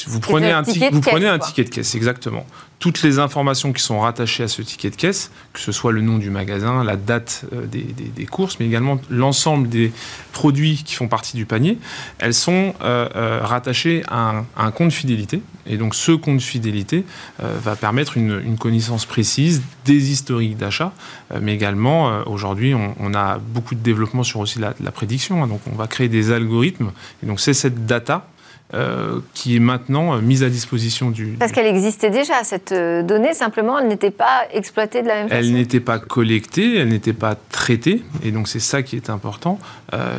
vous 0.08 0.18
prenez, 0.18 0.50
un, 0.50 0.62
vous 0.62 1.00
prenez 1.00 1.28
un 1.28 1.38
ticket 1.38 1.64
de 1.64 1.70
caisse, 1.70 1.94
exactement 1.94 2.44
toutes 2.84 3.00
les 3.00 3.18
informations 3.18 3.72
qui 3.72 3.82
sont 3.82 4.00
rattachées 4.00 4.42
à 4.42 4.48
ce 4.48 4.60
ticket 4.60 4.90
de 4.90 4.96
caisse, 4.96 5.30
que 5.54 5.60
ce 5.60 5.72
soit 5.72 5.90
le 5.90 6.02
nom 6.02 6.18
du 6.18 6.28
magasin, 6.28 6.84
la 6.84 6.96
date 6.96 7.46
euh, 7.54 7.64
des, 7.64 8.26
courses, 8.26 8.58
mais 8.60 8.66
également 8.66 9.00
l'ensemble 9.08 9.70
des 9.70 9.90
produits 10.34 10.82
qui 10.84 10.94
font 10.94 11.08
partie 11.08 11.34
du 11.34 11.46
panier, 11.46 11.78
elles 12.18 12.34
sont 12.34 12.74
euh, 12.82 13.08
euh, 13.16 13.40
rattachées 13.42 14.02
à 14.08 14.44
un, 14.58 14.70
compte 14.70 14.92
fidélité. 14.92 15.40
Et 15.66 15.78
donc 15.78 15.94
ce 15.94 16.12
compte 16.12 16.42
fidélité 16.42 17.06
va 17.38 17.74
permettre 17.74 18.18
une, 18.18 18.58
connaissance 18.58 19.06
précise 19.06 19.62
des 19.86 20.10
historiques 20.10 20.58
d'achat, 20.58 20.92
mais 21.40 21.54
également 21.54 22.22
aujourd'hui 22.26 22.74
on, 22.74 23.14
a 23.14 23.38
beaucoup 23.38 23.74
de 23.74 23.80
développement 23.80 24.24
sur 24.24 24.40
aussi 24.40 24.58
la, 24.58 24.74
la 24.78 24.90
prédiction. 24.90 25.42
Hein. 25.42 25.46
donc 25.46 25.62
on 25.72 25.74
va 25.74 25.86
créer 25.86 26.10
des 26.10 26.32
algorithmes. 26.32 26.92
Et 27.22 27.26
donc 27.26 27.40
c'est 27.40 27.54
cette 27.54 27.86
data 27.86 28.26
euh, 28.74 29.20
qui 29.34 29.54
est 29.54 29.60
maintenant 29.60 30.16
euh, 30.16 30.20
mise 30.20 30.42
à 30.42 30.48
disposition 30.48 31.10
du... 31.10 31.36
Parce 31.38 31.52
qu'elle 31.52 31.66
existait 31.66 32.10
déjà, 32.10 32.42
cette 32.42 32.72
euh, 32.72 33.04
donnée, 33.04 33.32
simplement, 33.32 33.78
elle 33.78 33.86
n'était 33.86 34.10
pas 34.10 34.46
exploitée 34.52 35.02
de 35.02 35.06
la 35.06 35.14
même 35.14 35.28
façon. 35.28 35.40
Elle 35.40 35.52
n'était 35.52 35.78
pas 35.78 36.00
collectée, 36.00 36.78
elle 36.78 36.88
n'était 36.88 37.12
pas 37.12 37.36
traitée, 37.52 38.02
et 38.24 38.32
donc 38.32 38.48
c'est 38.48 38.58
ça 38.58 38.82
qui 38.82 38.96
est 38.96 39.10
important. 39.10 39.60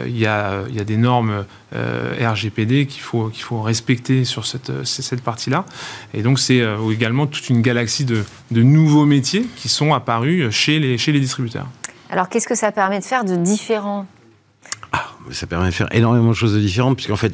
Il 0.05 0.17
y, 0.17 0.25
a, 0.25 0.61
y, 0.71 0.79
a, 0.79 0.85
des 0.85 0.95
normes 0.95 1.43
RGPD 1.73 2.85
qu'il 2.85 3.01
faut, 3.01 3.27
qu'il 3.27 3.43
faut 3.43 3.61
respecter 3.61 4.23
sur 4.23 4.45
cette, 4.45 4.85
cette 4.85 5.21
partie-là. 5.21 5.65
Et 6.13 6.21
donc 6.21 6.39
c'est 6.39 6.61
également 6.89 7.27
toute 7.27 7.49
une 7.49 7.61
galaxie 7.61 8.05
de, 8.05 8.23
de 8.51 8.63
nouveaux 8.63 9.05
métiers 9.05 9.45
qui 9.57 9.67
sont 9.67 9.93
apparus 9.93 10.49
chez 10.51 10.79
les, 10.79 10.97
chez 10.97 11.11
les 11.11 11.19
distributeurs. 11.19 11.67
Alors 12.09 12.29
qu'est-ce 12.29 12.47
que 12.47 12.55
ça 12.55 12.71
permet 12.71 12.99
de 12.99 13.03
faire 13.03 13.25
de 13.25 13.35
différent? 13.35 14.05
Ça 15.31 15.47
permet 15.47 15.67
de 15.67 15.73
faire 15.73 15.87
énormément 15.91 16.29
de 16.29 16.35
choses 16.35 16.57
différentes, 16.57 16.95
puisqu'en 16.95 17.15
fait, 17.15 17.33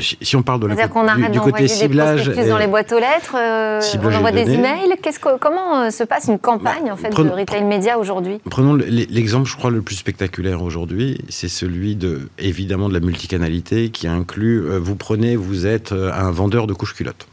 si 0.00 0.36
on 0.36 0.42
parle 0.42 0.60
de 0.60 0.66
la, 0.66 0.88
qu'on 0.88 1.06
arrête 1.06 1.32
du, 1.32 1.40
côté 1.40 1.68
ciblage, 1.68 2.28
des 2.28 2.48
dans 2.48 2.58
les 2.58 2.66
boîtes 2.66 2.92
aux 2.92 2.98
lettres, 2.98 3.36
euh, 3.36 3.80
on 4.02 4.14
envoie 4.14 4.32
des 4.32 4.50
emails. 4.50 4.88
Que, 5.02 5.38
comment 5.38 5.82
euh, 5.82 5.90
se 5.90 6.04
passe 6.04 6.26
une 6.28 6.38
campagne 6.38 6.84
bah, 6.86 6.92
en 6.92 6.96
fait 6.96 7.10
de 7.10 7.28
retail 7.30 7.64
média 7.64 7.98
aujourd'hui? 7.98 8.40
Prenons 8.50 8.74
l'exemple, 8.74 9.48
je 9.48 9.56
crois, 9.56 9.70
le 9.70 9.82
plus 9.82 9.96
spectaculaire 9.96 10.62
aujourd'hui, 10.62 11.18
c'est 11.28 11.48
celui 11.48 11.96
de 11.96 12.28
évidemment 12.38 12.88
de 12.88 12.94
la 12.94 13.00
multicanalité 13.00 13.90
qui 13.90 14.06
inclut 14.06 14.64
euh, 14.64 14.78
vous 14.78 14.96
prenez, 14.96 15.36
vous 15.36 15.66
êtes 15.66 15.92
un 15.92 16.30
vendeur 16.30 16.66
de 16.66 16.74
couches 16.74 16.94
culottes. 16.94 17.26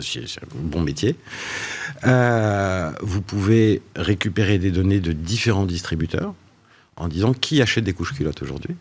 c'est 0.00 0.20
un 0.20 0.46
bon 0.54 0.80
métier. 0.80 1.16
vous 2.04 3.20
pouvez 3.20 3.82
récupérer 3.96 4.58
des 4.58 4.70
données 4.70 5.00
de 5.00 5.12
différents 5.12 5.66
distributeurs 5.66 6.34
en 6.96 7.08
disant 7.08 7.32
qui 7.32 7.60
achète 7.62 7.84
des 7.84 7.92
couches 7.92 8.14
culottes 8.14 8.42
aujourd'hui 8.42 8.76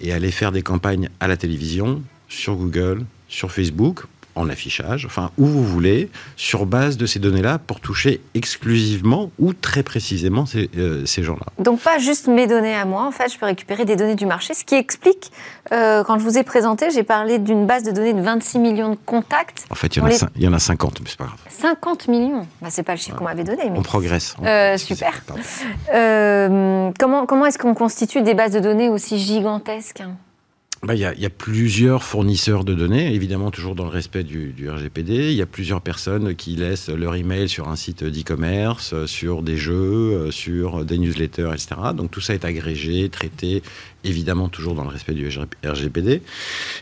et 0.00 0.12
aller 0.12 0.30
faire 0.30 0.52
des 0.52 0.62
campagnes 0.62 1.08
à 1.20 1.28
la 1.28 1.36
télévision, 1.36 2.02
sur 2.28 2.56
Google, 2.56 3.04
sur 3.28 3.52
Facebook, 3.52 4.04
en 4.34 4.48
affichage, 4.48 5.06
enfin 5.06 5.30
où 5.38 5.46
vous 5.46 5.64
voulez, 5.64 6.10
sur 6.36 6.66
base 6.66 6.96
de 6.96 7.06
ces 7.06 7.18
données-là 7.18 7.58
pour 7.58 7.80
toucher 7.80 8.20
exclusivement 8.34 9.30
ou 9.38 9.52
très 9.52 9.82
précisément 9.82 10.46
ces, 10.46 10.70
euh, 10.76 11.04
ces 11.06 11.22
gens-là. 11.22 11.46
Donc 11.58 11.80
pas 11.80 11.98
juste 11.98 12.28
mes 12.28 12.46
données 12.46 12.74
à 12.74 12.84
moi, 12.84 13.04
en 13.06 13.10
fait, 13.10 13.32
je 13.32 13.38
peux 13.38 13.46
récupérer 13.46 13.84
des 13.84 13.96
données 13.96 14.14
du 14.14 14.26
marché, 14.26 14.54
ce 14.54 14.64
qui 14.64 14.74
explique, 14.74 15.32
euh, 15.72 16.04
quand 16.04 16.18
je 16.18 16.24
vous 16.24 16.38
ai 16.38 16.42
présenté, 16.42 16.90
j'ai 16.90 17.02
parlé 17.02 17.38
d'une 17.38 17.66
base 17.66 17.82
de 17.82 17.90
données 17.90 18.14
de 18.14 18.22
26 18.22 18.58
millions 18.58 18.90
de 18.90 18.98
contacts. 19.06 19.66
En 19.70 19.74
fait, 19.74 19.96
il 19.96 19.98
y, 19.98 20.02
en 20.02 20.06
a, 20.06 20.28
il 20.36 20.42
y 20.42 20.48
en 20.48 20.52
a 20.52 20.58
50, 20.58 21.00
mais 21.00 21.08
c'est 21.08 21.18
pas 21.18 21.24
grave. 21.24 21.38
50 21.48 22.08
millions 22.08 22.46
bah, 22.60 22.68
C'est 22.70 22.82
pas 22.82 22.92
le 22.92 22.98
chiffre 22.98 23.16
qu'on 23.16 23.24
m'avait 23.24 23.44
donné. 23.44 23.70
Mais... 23.70 23.78
On 23.78 23.82
progresse. 23.82 24.36
Euh, 24.42 24.76
super. 24.76 25.22
comment 26.98 27.26
comment 27.26 27.46
est-ce 27.46 27.58
qu'on 27.58 27.74
constitue 27.74 28.22
des 28.22 28.34
bases 28.34 28.52
de 28.52 28.60
données 28.60 28.88
aussi 28.88 29.18
gigantesques 29.18 30.02
bah, 30.84 30.94
il 30.94 30.98
y, 30.98 31.20
y, 31.20 31.26
a 31.26 31.30
plusieurs 31.30 32.02
fournisseurs 32.02 32.64
de 32.64 32.74
données, 32.74 33.14
évidemment 33.14 33.52
toujours 33.52 33.74
dans 33.74 33.84
le 33.84 33.90
respect 33.90 34.24
du, 34.24 34.52
du, 34.52 34.68
RGPD. 34.68 35.30
Il 35.30 35.36
y 35.36 35.42
a 35.42 35.46
plusieurs 35.46 35.80
personnes 35.80 36.34
qui 36.34 36.56
laissent 36.56 36.88
leur 36.88 37.14
email 37.14 37.48
sur 37.48 37.68
un 37.68 37.76
site 37.76 38.02
d'e-commerce, 38.02 39.06
sur 39.06 39.42
des 39.42 39.56
jeux, 39.56 40.30
sur 40.32 40.84
des 40.84 40.98
newsletters, 40.98 41.50
etc. 41.52 41.76
Donc 41.94 42.10
tout 42.10 42.20
ça 42.20 42.34
est 42.34 42.44
agrégé, 42.44 43.08
traité 43.10 43.62
évidemment 44.04 44.48
toujours 44.48 44.74
dans 44.74 44.82
le 44.82 44.88
respect 44.88 45.12
du 45.12 45.28
RGPD. 45.64 46.22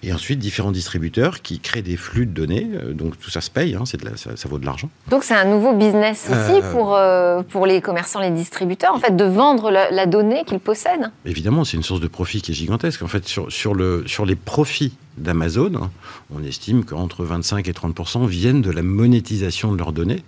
Et 0.02 0.12
ensuite, 0.12 0.38
différents 0.38 0.72
distributeurs 0.72 1.42
qui 1.42 1.60
créent 1.60 1.82
des 1.82 1.96
flux 1.96 2.26
de 2.26 2.32
données. 2.32 2.68
Euh, 2.74 2.92
donc 2.92 3.18
tout 3.18 3.30
ça 3.30 3.40
se 3.40 3.50
paye, 3.50 3.74
hein, 3.74 3.84
de 3.84 4.16
ça, 4.16 4.48
vaut 4.48 4.58
de 4.58 4.66
l'argent. 4.66 4.88
Donc 5.08 5.24
c'est 5.24 5.34
un 5.34 5.44
nouveau 5.44 5.74
business 5.74 6.28
aussi 6.30 6.62
euh, 6.62 6.72
pour, 6.72 6.96
euh, 6.96 7.42
pour 7.42 7.66
les 7.66 7.80
commerçants, 7.80 8.20
les 8.20 8.30
distributeurs, 8.30 8.94
en 8.94 8.98
fait, 8.98 9.14
de 9.14 9.24
vendre 9.24 9.70
la, 9.70 10.06
donnée 10.06 10.44
qu'ils 10.46 10.60
possèdent 10.60 11.10
Évidemment, 11.24 11.64
c'est 11.64 11.76
une 11.76 11.82
source 11.82 12.00
de 12.00 12.08
profit 12.08 12.40
qui 12.40 12.52
est 12.52 12.54
gigantesque. 12.54 13.02
En 13.02 13.08
fait, 13.08 13.26
sur, 13.28 13.50
sur, 13.52 13.74
le, 13.74 13.89
sur 14.06 14.26
les 14.26 14.36
profits 14.36 14.92
d'Amazon, 15.18 15.90
on 16.34 16.42
estime 16.42 16.84
qu'entre 16.84 17.24
25 17.24 17.68
et 17.68 17.72
30 17.72 18.26
viennent 18.28 18.62
de 18.62 18.70
la 18.70 18.82
monétisation 18.82 19.72
de 19.72 19.78
leurs 19.78 19.92
données. 19.92 20.24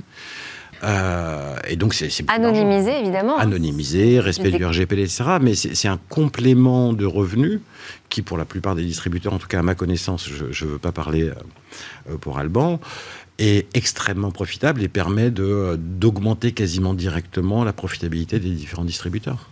Euh, 0.85 1.57
et 1.69 1.76
donc 1.76 1.95
c'est 1.95 2.11
anonymisé 2.28 2.99
évidemment. 2.99 3.38
Anonymisé, 3.38 4.19
respect 4.19 4.50
du 4.50 4.64
RGPD, 4.64 5.02
etc. 5.02 5.25
Mais 5.40 5.54
c'est 5.54 5.88
un 5.88 5.99
complément 6.09 6.92
de 6.92 7.07
revenus 7.07 7.61
qui, 8.09 8.23
pour 8.23 8.37
la 8.37 8.45
plupart 8.45 8.75
des 8.75 8.83
distributeurs, 8.83 9.33
en 9.33 9.38
tout 9.38 9.47
cas 9.47 9.61
à 9.61 9.62
ma 9.62 9.75
connaissance, 9.75 10.28
je 10.28 10.64
ne 10.64 10.71
veux 10.71 10.78
pas 10.78 10.92
parler 10.92 11.31
euh, 12.11 12.16
pour 12.21 12.38
Alban, 12.38 12.81
est 13.38 13.66
extrêmement 13.76 14.31
profitable 14.31 14.83
et 14.83 14.88
permet 14.88 15.31
d'augmenter 15.31 16.52
quasiment 16.52 16.95
directement 16.95 17.64
la 17.64 17.72
profitabilité 17.72 18.40
des 18.40 18.51
différents 18.51 18.85
distributeurs. 18.85 19.48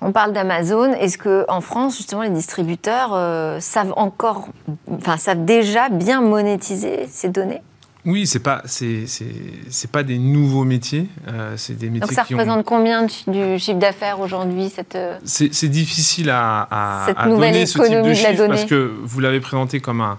On 0.00 0.12
parle 0.12 0.32
d'Amazon. 0.32 0.92
Est-ce 0.92 1.18
que 1.18 1.44
en 1.48 1.60
France, 1.60 1.96
justement, 1.96 2.22
les 2.22 2.30
distributeurs 2.30 3.12
euh, 3.14 3.58
savent 3.60 3.94
encore, 3.96 4.48
enfin, 4.90 5.16
savent 5.16 5.44
déjà 5.44 5.88
bien 5.88 6.20
monétiser 6.20 7.06
ces 7.08 7.28
données? 7.28 7.62
Oui, 8.06 8.26
c'est 8.26 8.40
pas 8.40 8.62
c'est 8.66 9.90
pas 9.90 10.02
des 10.02 10.18
nouveaux 10.18 10.64
métiers, 10.64 11.08
euh, 11.28 11.54
c'est 11.56 11.72
des 11.72 11.86
métiers. 11.86 12.00
Donc 12.00 12.12
ça 12.12 12.24
représente 12.24 12.64
combien 12.64 13.06
du 13.26 13.58
chiffre 13.58 13.78
d'affaires 13.78 14.20
aujourd'hui 14.20 14.68
cette 14.68 14.94
euh, 14.94 15.18
C'est 15.24 15.68
difficile 15.68 16.28
à, 16.28 16.68
à, 16.70 17.06
cette 17.06 17.24
nouvelle 17.24 17.52
donner 17.52 17.62
économie 17.62 18.14
ce 18.14 18.26
type 18.26 18.36
de, 18.36 18.36
de 18.36 18.42
la 18.42 18.48
parce 18.48 18.64
que 18.66 18.94
vous 19.02 19.20
l'avez 19.20 19.40
présenté 19.40 19.80
comme 19.80 20.02
un 20.02 20.18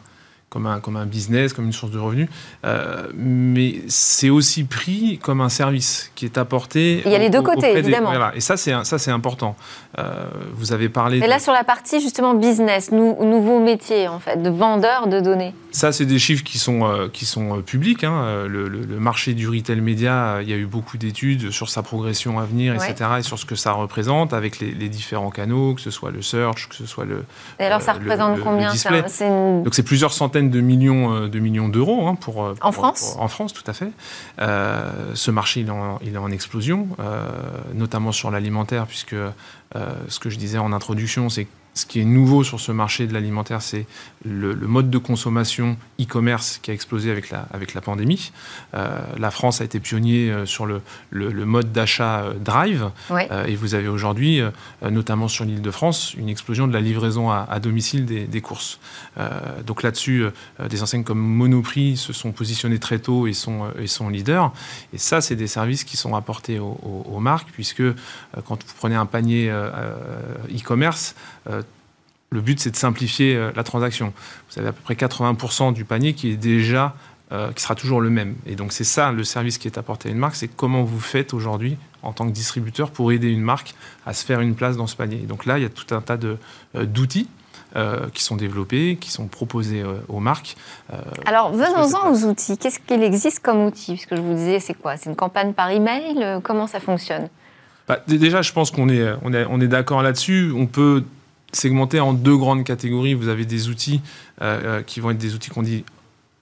comme 0.55 0.67
un, 0.67 0.79
comme 0.79 0.95
un 0.95 1.05
business, 1.05 1.51
comme 1.51 1.65
une 1.65 1.73
source 1.73 1.91
de 1.91 1.99
revenus, 1.99 2.29
euh, 2.63 3.09
mais 3.13 3.81
c'est 3.89 4.29
aussi 4.29 4.63
pris 4.63 5.19
comme 5.21 5.41
un 5.41 5.49
service 5.49 6.11
qui 6.15 6.23
est 6.23 6.37
apporté. 6.37 7.01
Il 7.05 7.11
y 7.11 7.15
a 7.15 7.19
les 7.19 7.29
deux 7.29 7.41
côtés, 7.41 7.77
évidemment. 7.77 8.13
Et 8.33 8.39
ça, 8.39 8.55
c'est 8.55 8.73
ça, 8.85 8.97
c'est 8.97 9.11
important. 9.11 9.57
Euh, 9.97 10.27
vous 10.53 10.71
avez 10.71 10.87
parlé. 10.87 11.17
Et 11.17 11.27
là, 11.27 11.39
sur 11.39 11.51
la 11.51 11.65
partie 11.65 11.99
justement 11.99 12.35
business, 12.35 12.89
nouveau 12.93 13.59
métier 13.59 14.07
en 14.07 14.19
fait, 14.19 14.41
de 14.41 14.49
vendeur 14.49 15.07
de 15.07 15.19
données. 15.19 15.53
Ça, 15.71 15.91
c'est 15.91 16.05
des 16.05 16.19
chiffres 16.19 16.43
qui 16.43 16.57
sont 16.57 16.85
euh, 16.85 17.09
qui 17.09 17.25
sont 17.25 17.61
publics. 17.61 18.05
Hein. 18.05 18.45
Le, 18.47 18.69
marché 18.97 19.33
du 19.33 19.49
retail 19.49 19.81
média, 19.81 20.37
il 20.41 20.49
y 20.49 20.53
a 20.53 20.55
eu 20.55 20.65
beaucoup 20.65 20.97
d'études 20.97 21.51
sur 21.51 21.69
sa 21.69 21.83
progression 21.83 22.39
à 22.39 22.45
venir, 22.45 22.73
etc., 22.75 23.09
et 23.19 23.23
sur 23.23 23.37
ce 23.37 23.45
que 23.45 23.55
ça 23.55 23.73
représente 23.73 24.33
avec 24.33 24.59
les, 24.59 24.89
différents 24.89 25.31
canaux, 25.31 25.73
que 25.73 25.81
ce 25.81 25.91
soit 25.91 26.11
le 26.11 26.21
search, 26.21 26.69
que 26.69 26.75
ce 26.75 26.85
soit 26.85 27.03
le. 27.03 27.25
Et 27.59 27.65
alors, 27.65 27.81
ça 27.81 27.91
représente 27.91 28.39
combien 28.39 28.71
Donc, 29.63 29.75
c'est 29.75 29.83
plusieurs 29.83 30.13
centaines 30.13 30.44
de 30.49 30.61
millions 30.61 31.13
euh, 31.13 31.27
de 31.27 31.39
millions 31.39 31.69
d'euros 31.69 32.07
hein, 32.07 32.15
pour, 32.15 32.37
en 32.61 32.71
France. 32.71 33.15
en 33.19 33.27
France, 33.27 33.53
tout 33.53 33.63
à 33.67 33.73
fait. 33.73 33.91
Euh, 34.39 35.11
ce 35.13 35.31
marché, 35.31 35.61
il 35.61 35.67
est 35.67 35.71
en, 35.71 35.99
il 36.03 36.15
est 36.15 36.17
en 36.17 36.31
explosion, 36.31 36.87
euh, 36.99 37.27
notamment 37.73 38.11
sur 38.11 38.31
l'alimentaire, 38.31 38.85
puisque 38.87 39.15
ce 40.07 40.19
que 40.19 40.29
je 40.29 40.37
disais 40.37 40.57
en 40.57 40.71
introduction, 40.71 41.29
c'est 41.29 41.47
ce 41.75 41.85
qui 41.85 41.99
est 41.99 42.05
nouveau 42.05 42.43
sur 42.43 42.61
ce 42.61 42.71
marché 42.71 43.05
de 43.05 43.13
l'alimentaire, 43.13 43.61
c'est 43.61 43.85
le, 44.23 44.55
mode 44.55 44.89
de 44.89 44.97
consommation 44.97 45.77
e-commerce 46.01 46.57
qui 46.61 46.71
a 46.71 46.73
explosé 46.73 47.11
avec 47.11 47.29
la, 47.29 47.47
avec 47.51 47.73
la 47.73 47.81
pandémie. 47.81 48.31
Euh, 48.73 48.99
la 49.17 49.29
France 49.29 49.59
a 49.59 49.65
été 49.65 49.81
pionnier 49.81 50.31
euh, 50.31 50.45
sur 50.45 50.65
le, 50.65 50.81
le, 51.09 51.45
mode 51.45 51.73
d'achat 51.73 52.21
euh, 52.21 52.33
Drive. 52.33 52.89
et 53.45 53.55
vous 53.55 53.75
avez 53.75 53.89
aujourd'hui, 53.89 54.41
notamment 54.89 55.27
sur 55.27 55.43
l'île 55.43 55.61
de 55.61 55.71
France, 55.71 56.13
une 56.17 56.29
explosion 56.29 56.67
de 56.67 56.73
la 56.73 56.79
livraison 56.79 57.29
à, 57.29 57.59
domicile 57.59 58.05
des, 58.05 58.25
des 58.25 58.41
courses. 58.41 58.79
donc 59.65 59.83
là-dessus, 59.83 60.25
des 60.69 60.81
enseignes 60.81 61.03
comme 61.03 61.19
Monoprix 61.19 61.97
se 61.97 62.13
sont 62.13 62.31
positionnées 62.31 62.79
très 62.79 62.99
tôt 62.99 63.27
et 63.27 63.33
sont, 63.33 63.71
et 63.79 63.87
sont 63.87 64.09
leaders. 64.09 64.51
Et 64.93 64.97
ça, 64.97 65.21
c'est 65.21 65.35
des 65.35 65.47
services 65.47 65.83
qui 65.83 65.97
sont 65.97 66.15
apportés 66.15 66.59
aux, 66.59 66.77
aux 66.83 67.19
marques, 67.19 67.49
puisque 67.51 67.83
quand 68.45 68.63
vous 68.63 68.73
prenez 68.77 68.95
un 68.95 69.05
panier 69.05 69.49
e-commerce, 69.49 71.15
le 72.31 72.41
but, 72.41 72.59
c'est 72.59 72.71
de 72.71 72.75
simplifier 72.75 73.35
euh, 73.35 73.51
la 73.55 73.63
transaction. 73.63 74.13
Vous 74.49 74.59
avez 74.59 74.69
à 74.69 74.71
peu 74.73 74.81
près 74.81 74.95
80% 74.95 75.73
du 75.73 75.85
panier 75.85 76.13
qui 76.13 76.31
est 76.31 76.35
déjà, 76.35 76.95
euh, 77.31 77.51
qui 77.53 77.63
sera 77.63 77.75
toujours 77.75 78.01
le 78.01 78.09
même. 78.09 78.35
Et 78.45 78.55
donc, 78.55 78.73
c'est 78.73 78.83
ça 78.83 79.11
le 79.11 79.23
service 79.23 79.57
qui 79.57 79.67
est 79.67 79.77
apporté 79.77 80.09
à 80.09 80.11
une 80.11 80.17
marque, 80.17 80.35
c'est 80.35 80.47
comment 80.47 80.83
vous 80.83 80.99
faites 80.99 81.33
aujourd'hui 81.33 81.77
en 82.03 82.13
tant 82.13 82.27
que 82.27 82.31
distributeur 82.31 82.91
pour 82.91 83.11
aider 83.11 83.31
une 83.31 83.41
marque 83.41 83.73
à 84.05 84.13
se 84.13 84.25
faire 84.25 84.41
une 84.41 84.55
place 84.55 84.77
dans 84.77 84.87
ce 84.87 84.95
panier. 84.95 85.21
Et 85.23 85.25
donc 85.25 85.45
là, 85.45 85.57
il 85.57 85.63
y 85.63 85.65
a 85.65 85.69
tout 85.69 85.93
un 85.95 86.01
tas 86.01 86.17
euh, 86.23 86.85
d'outils. 86.85 87.27
qui 88.13 88.23
sont 88.23 88.37
développés, 88.37 88.97
qui 89.01 89.11
sont 89.11 89.27
proposés 89.27 89.83
aux 90.07 90.21
marques. 90.21 90.55
Alors, 91.25 91.51
venons-en 91.51 92.09
aux 92.09 92.23
outils. 92.23 92.57
Qu'est-ce 92.57 92.79
qu'il 92.79 93.03
existe 93.03 93.41
comme 93.41 93.65
outil? 93.65 93.95
Puisque 93.95 94.15
je 94.15 94.21
vous 94.21 94.33
disais, 94.33 94.61
c'est 94.61 94.75
quoi? 94.75 94.95
C'est 94.95 95.09
une 95.09 95.17
campagne 95.17 95.51
par 95.51 95.71
email? 95.71 96.39
Comment 96.41 96.67
ça 96.67 96.79
fonctionne? 96.79 97.27
Bah, 97.89 97.99
Déjà, 98.07 98.41
je 98.41 98.53
pense 98.53 98.71
qu'on 98.71 98.87
est, 98.87 99.05
on 99.23 99.33
est, 99.33 99.45
on 99.49 99.59
est 99.59 99.67
d'accord 99.67 100.03
là-dessus. 100.03 100.53
On 100.55 100.67
peut 100.67 101.03
segmenté 101.55 101.99
en 101.99 102.13
deux 102.13 102.37
grandes 102.37 102.63
catégories. 102.63 103.13
Vous 103.13 103.27
avez 103.27 103.45
des 103.45 103.69
outils 103.69 104.01
euh, 104.41 104.79
euh, 104.79 104.81
qui 104.83 104.99
vont 104.99 105.11
être 105.11 105.17
des 105.17 105.35
outils 105.35 105.49
qu'on 105.49 105.63
dit 105.63 105.83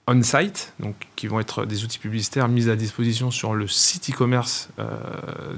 on-site, 0.06 0.74
donc 0.80 0.94
qui 1.16 1.26
vont 1.26 1.40
être 1.40 1.64
des 1.64 1.84
outils 1.84 1.98
publicitaires 1.98 2.48
mis 2.48 2.68
à 2.68 2.76
disposition 2.76 3.30
sur 3.30 3.54
le 3.54 3.66
site 3.66 4.10
e-commerce 4.10 4.68
euh, 4.78 4.90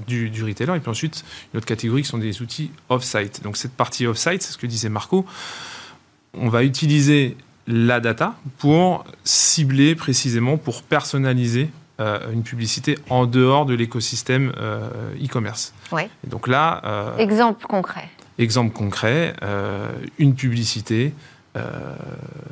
du, 0.06 0.30
du, 0.30 0.44
retailer. 0.44 0.76
Et 0.76 0.80
puis 0.80 0.90
ensuite, 0.90 1.24
une 1.52 1.58
autre 1.58 1.66
catégorie 1.66 2.02
qui 2.02 2.08
sont 2.08 2.18
des 2.18 2.42
outils 2.42 2.70
off-site. 2.88 3.42
Donc 3.42 3.56
cette 3.56 3.72
partie 3.72 4.06
off-site, 4.06 4.42
c'est 4.42 4.52
ce 4.52 4.58
que 4.58 4.66
disait 4.66 4.88
Marco. 4.88 5.26
On 6.34 6.48
va 6.48 6.62
utiliser 6.62 7.36
la 7.66 7.98
data 7.98 8.36
pour 8.58 9.04
cibler 9.24 9.96
précisément, 9.96 10.58
pour 10.58 10.82
personnaliser 10.82 11.68
euh, 11.98 12.30
une 12.30 12.44
publicité 12.44 12.98
en 13.10 13.26
dehors 13.26 13.66
de 13.66 13.74
l'écosystème 13.74 14.52
euh, 14.58 15.14
e-commerce. 15.14 15.74
Ouais. 15.90 16.08
Et 16.24 16.30
Donc 16.30 16.46
là, 16.46 17.14
Exemple 17.18 17.66
concret. 17.66 18.08
Exemple 18.38 18.72
concret, 18.72 19.34
euh, 19.42 19.88
une 20.18 20.34
publicité 20.34 21.12
euh, 21.56 21.62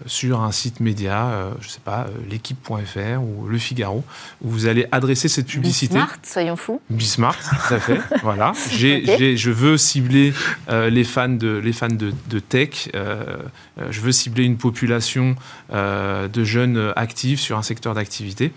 sur 0.07 0.41
un 0.41 0.51
site 0.51 0.81
média, 0.81 1.27
euh, 1.27 1.51
je 1.61 1.69
sais 1.69 1.81
pas, 1.85 2.07
l'équipe.fr 2.31 3.23
ou 3.23 3.47
Le 3.47 3.59
Figaro, 3.59 4.03
où 4.43 4.49
vous 4.49 4.67
allez 4.67 4.87
adresser 4.93 5.29
cette 5.29 5.47
publicité. 5.47 5.95
Smart, 5.95 6.17
soyons 6.23 6.57
fous. 6.57 6.81
Bismart, 6.89 7.37
tout 7.37 7.75
à 7.75 7.81
fait. 7.81 8.01
voilà. 8.23 8.55
Je 8.71 9.51
veux 9.51 9.77
cibler 9.77 10.33
les 10.71 11.05
fans 11.05 11.29
de, 11.29 11.61
les 11.63 11.75
fans 11.75 11.89
de, 11.89 12.15
de 12.29 12.39
tech. 12.39 12.89
je 12.95 14.01
veux 14.01 14.13
cibler 14.13 14.45
une 14.45 14.57
population 14.57 15.37
de 15.71 16.45
jeunes 16.45 16.93
actifs 16.97 17.41
sur 17.41 17.59
un 17.59 17.63
secteur 17.63 17.95
d'activité. 17.95 18.53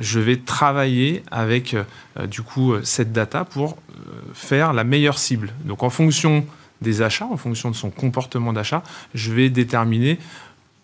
Je 0.00 0.20
vais 0.20 0.36
travailler 0.36 1.22
avec 1.30 1.76
du 2.26 2.42
coup 2.42 2.74
cette 2.82 3.12
data 3.12 3.44
pour 3.46 3.78
faire 4.34 4.74
la 4.74 4.84
meilleure 4.84 5.18
cible. 5.18 5.50
Donc 5.64 5.82
en 5.82 5.90
fonction 5.90 6.46
des 6.80 7.02
achats, 7.02 7.26
en 7.26 7.36
fonction 7.36 7.70
de 7.70 7.76
son 7.76 7.90
comportement 7.90 8.52
d'achat, 8.52 8.82
je 9.14 9.32
vais 9.32 9.50
déterminer 9.50 10.18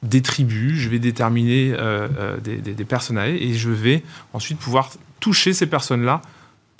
des 0.02 0.22
tribus, 0.22 0.78
je 0.78 0.88
vais 0.88 0.98
déterminer 0.98 1.72
euh, 1.72 2.08
euh, 2.18 2.36
des, 2.38 2.56
des, 2.56 2.74
des 2.74 2.84
personnages 2.84 3.36
et 3.40 3.54
je 3.54 3.70
vais 3.70 4.02
ensuite 4.32 4.58
pouvoir 4.58 4.90
toucher 5.20 5.52
ces 5.52 5.66
personnes-là 5.66 6.20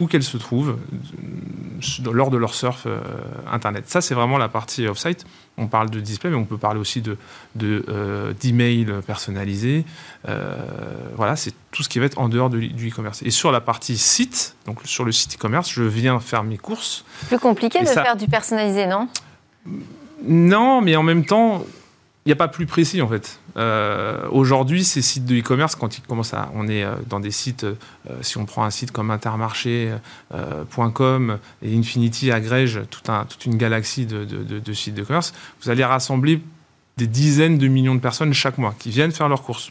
où 0.01 0.07
qu'elles 0.07 0.25
se 0.25 0.37
trouvent 0.37 0.77
lors 2.13 2.31
de 2.31 2.37
leur 2.37 2.55
surf 2.55 2.85
euh, 2.87 2.99
internet. 3.51 3.85
Ça, 3.89 4.01
c'est 4.01 4.15
vraiment 4.15 4.39
la 4.39 4.49
partie 4.49 4.87
off-site. 4.87 5.25
On 5.57 5.67
parle 5.69 5.91
de 5.91 6.01
display, 6.01 6.31
mais 6.31 6.37
on 6.37 6.45
peut 6.45 6.59
parler 6.59 6.81
aussi 6.81 7.01
de, 7.01 7.17
de, 7.55 7.85
euh, 7.89 8.33
d'email 8.41 8.87
personnalisé. 9.07 9.85
Euh, 10.29 10.57
voilà, 11.17 11.37
c'est 11.37 11.53
tout 11.71 11.83
ce 11.83 11.89
qui 11.89 11.99
va 12.01 12.07
être 12.07 12.19
en 12.19 12.29
dehors 12.29 12.51
de, 12.51 12.59
du 12.59 12.89
e-commerce. 12.91 13.23
Et 13.23 13.31
sur 13.31 13.53
la 13.53 13.61
partie 13.61 13.97
site, 13.99 14.57
donc 14.67 14.81
sur 14.85 15.05
le 15.05 15.13
site 15.13 15.37
e-commerce, 15.37 15.71
je 15.71 15.83
viens 15.85 16.19
faire 16.21 16.43
mes 16.45 16.59
courses. 16.59 17.05
Plus 17.29 17.39
compliqué 17.39 17.81
de 17.81 17.87
ça- 17.87 18.03
faire 18.03 18.17
du 18.17 18.27
personnalisé, 18.27 18.87
non? 18.87 19.09
Non, 20.25 20.81
mais 20.81 20.97
en 20.97 21.03
même 21.03 21.25
temps, 21.25 21.65
n'y 22.27 22.33
a 22.33 22.37
pas 22.37 22.49
plus 22.49 22.67
précis 22.67 23.03
en 23.03 23.09
fait. 23.09 23.39
Euh, 23.57 24.27
Aujourd'hui, 24.31 24.85
ces 24.85 25.03
sites 25.03 25.27
de 25.27 25.37
e-commerce, 25.37 25.75
quand 25.77 25.99
ils 25.99 26.01
commencent 26.01 26.35
à, 26.35 26.51
on 26.55 26.67
est 26.69 26.83
euh, 26.83 26.95
dans 27.09 27.21
des 27.21 27.31
sites, 27.31 27.65
euh, 27.65 27.75
si 28.23 28.39
on 28.39 28.47
prend 28.47 28.65
un 28.65 28.71
site 28.71 28.91
comme 28.93 29.11
Intermarché.com 29.11 31.39
et 31.63 31.77
Infinity 31.77 32.31
agrège 32.33 32.81
tout 32.91 33.11
un- 33.13 33.25
toute 33.25 33.45
une 33.47 33.57
galaxie 33.57 34.07
de, 34.07 34.25
de- 34.25 34.43
de- 34.43 34.59
de 34.59 34.73
sites 34.73 34.95
de 34.95 35.03
commerce, 35.03 35.35
vous 35.63 35.71
allez 35.71 35.85
rassembler 35.85 36.41
des 36.97 37.07
dizaines 37.07 37.59
de 37.59 37.69
millions 37.69 37.95
de 37.95 38.01
personnes 38.01 38.33
chaque 38.33 38.59
mois 38.59 38.75
qui 38.79 38.91
viennent 38.91 39.13
faire 39.13 39.29
leurs 39.29 39.43
courses. 39.43 39.71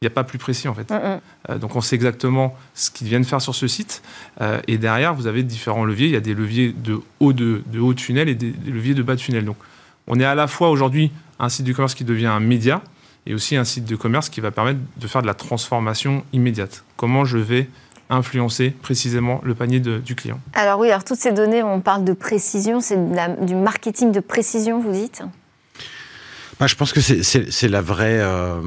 Il 0.00 0.06
n'y 0.06 0.08
a 0.08 0.14
pas 0.14 0.24
plus 0.24 0.38
précis 0.38 0.66
en 0.66 0.74
fait. 0.74 0.90
Mm, 0.90 0.94
mm. 0.96 1.20
Euh, 1.50 1.58
donc 1.58 1.76
on 1.76 1.80
sait 1.80 1.94
exactement 1.94 2.56
ce 2.74 2.90
qu'ils 2.90 3.06
viennent 3.06 3.24
faire 3.24 3.40
sur 3.40 3.54
ce 3.54 3.68
site. 3.68 4.02
Euh, 4.40 4.60
et 4.66 4.78
derrière, 4.78 5.14
vous 5.14 5.28
avez 5.28 5.44
différents 5.44 5.84
leviers. 5.84 6.06
Il 6.06 6.12
y 6.12 6.16
a 6.16 6.20
des 6.20 6.34
leviers 6.34 6.72
de 6.72 7.00
haut 7.20 7.32
de, 7.32 7.62
de 7.66 7.78
haut 7.78 7.94
de 7.94 7.98
tunnel 7.98 8.28
et 8.28 8.34
des, 8.34 8.50
des 8.50 8.70
leviers 8.72 8.94
de 8.94 9.02
bas 9.02 9.14
de 9.14 9.20
tunnel. 9.20 9.44
Donc 9.44 9.56
on 10.06 10.18
est 10.20 10.24
à 10.24 10.34
la 10.34 10.46
fois 10.46 10.70
aujourd'hui 10.70 11.10
un 11.38 11.48
site 11.48 11.66
de 11.66 11.72
commerce 11.72 11.94
qui 11.94 12.04
devient 12.04 12.26
un 12.26 12.40
média 12.40 12.82
et 13.26 13.34
aussi 13.34 13.56
un 13.56 13.64
site 13.64 13.84
de 13.84 13.96
commerce 13.96 14.28
qui 14.28 14.40
va 14.40 14.50
permettre 14.50 14.80
de 14.96 15.06
faire 15.06 15.22
de 15.22 15.26
la 15.26 15.34
transformation 15.34 16.24
immédiate. 16.32 16.84
Comment 16.96 17.24
je 17.24 17.38
vais 17.38 17.68
influencer 18.10 18.70
précisément 18.70 19.40
le 19.44 19.54
panier 19.54 19.80
de- 19.80 19.98
du 19.98 20.14
client? 20.14 20.40
Alors 20.54 20.78
oui, 20.80 20.88
alors 20.90 21.04
toutes 21.04 21.18
ces 21.18 21.32
données, 21.32 21.62
on 21.62 21.80
parle 21.80 22.04
de 22.04 22.12
précision, 22.12 22.80
c'est 22.80 22.98
du 23.44 23.54
marketing 23.54 24.12
de 24.12 24.20
précision, 24.20 24.80
vous 24.80 24.92
dites? 24.92 25.22
Bah, 26.60 26.66
je 26.66 26.74
pense 26.76 26.92
que 26.92 27.00
c'est- 27.00 27.68
la 27.68 27.80
vraie, 27.80 28.20
euh, 28.20 28.60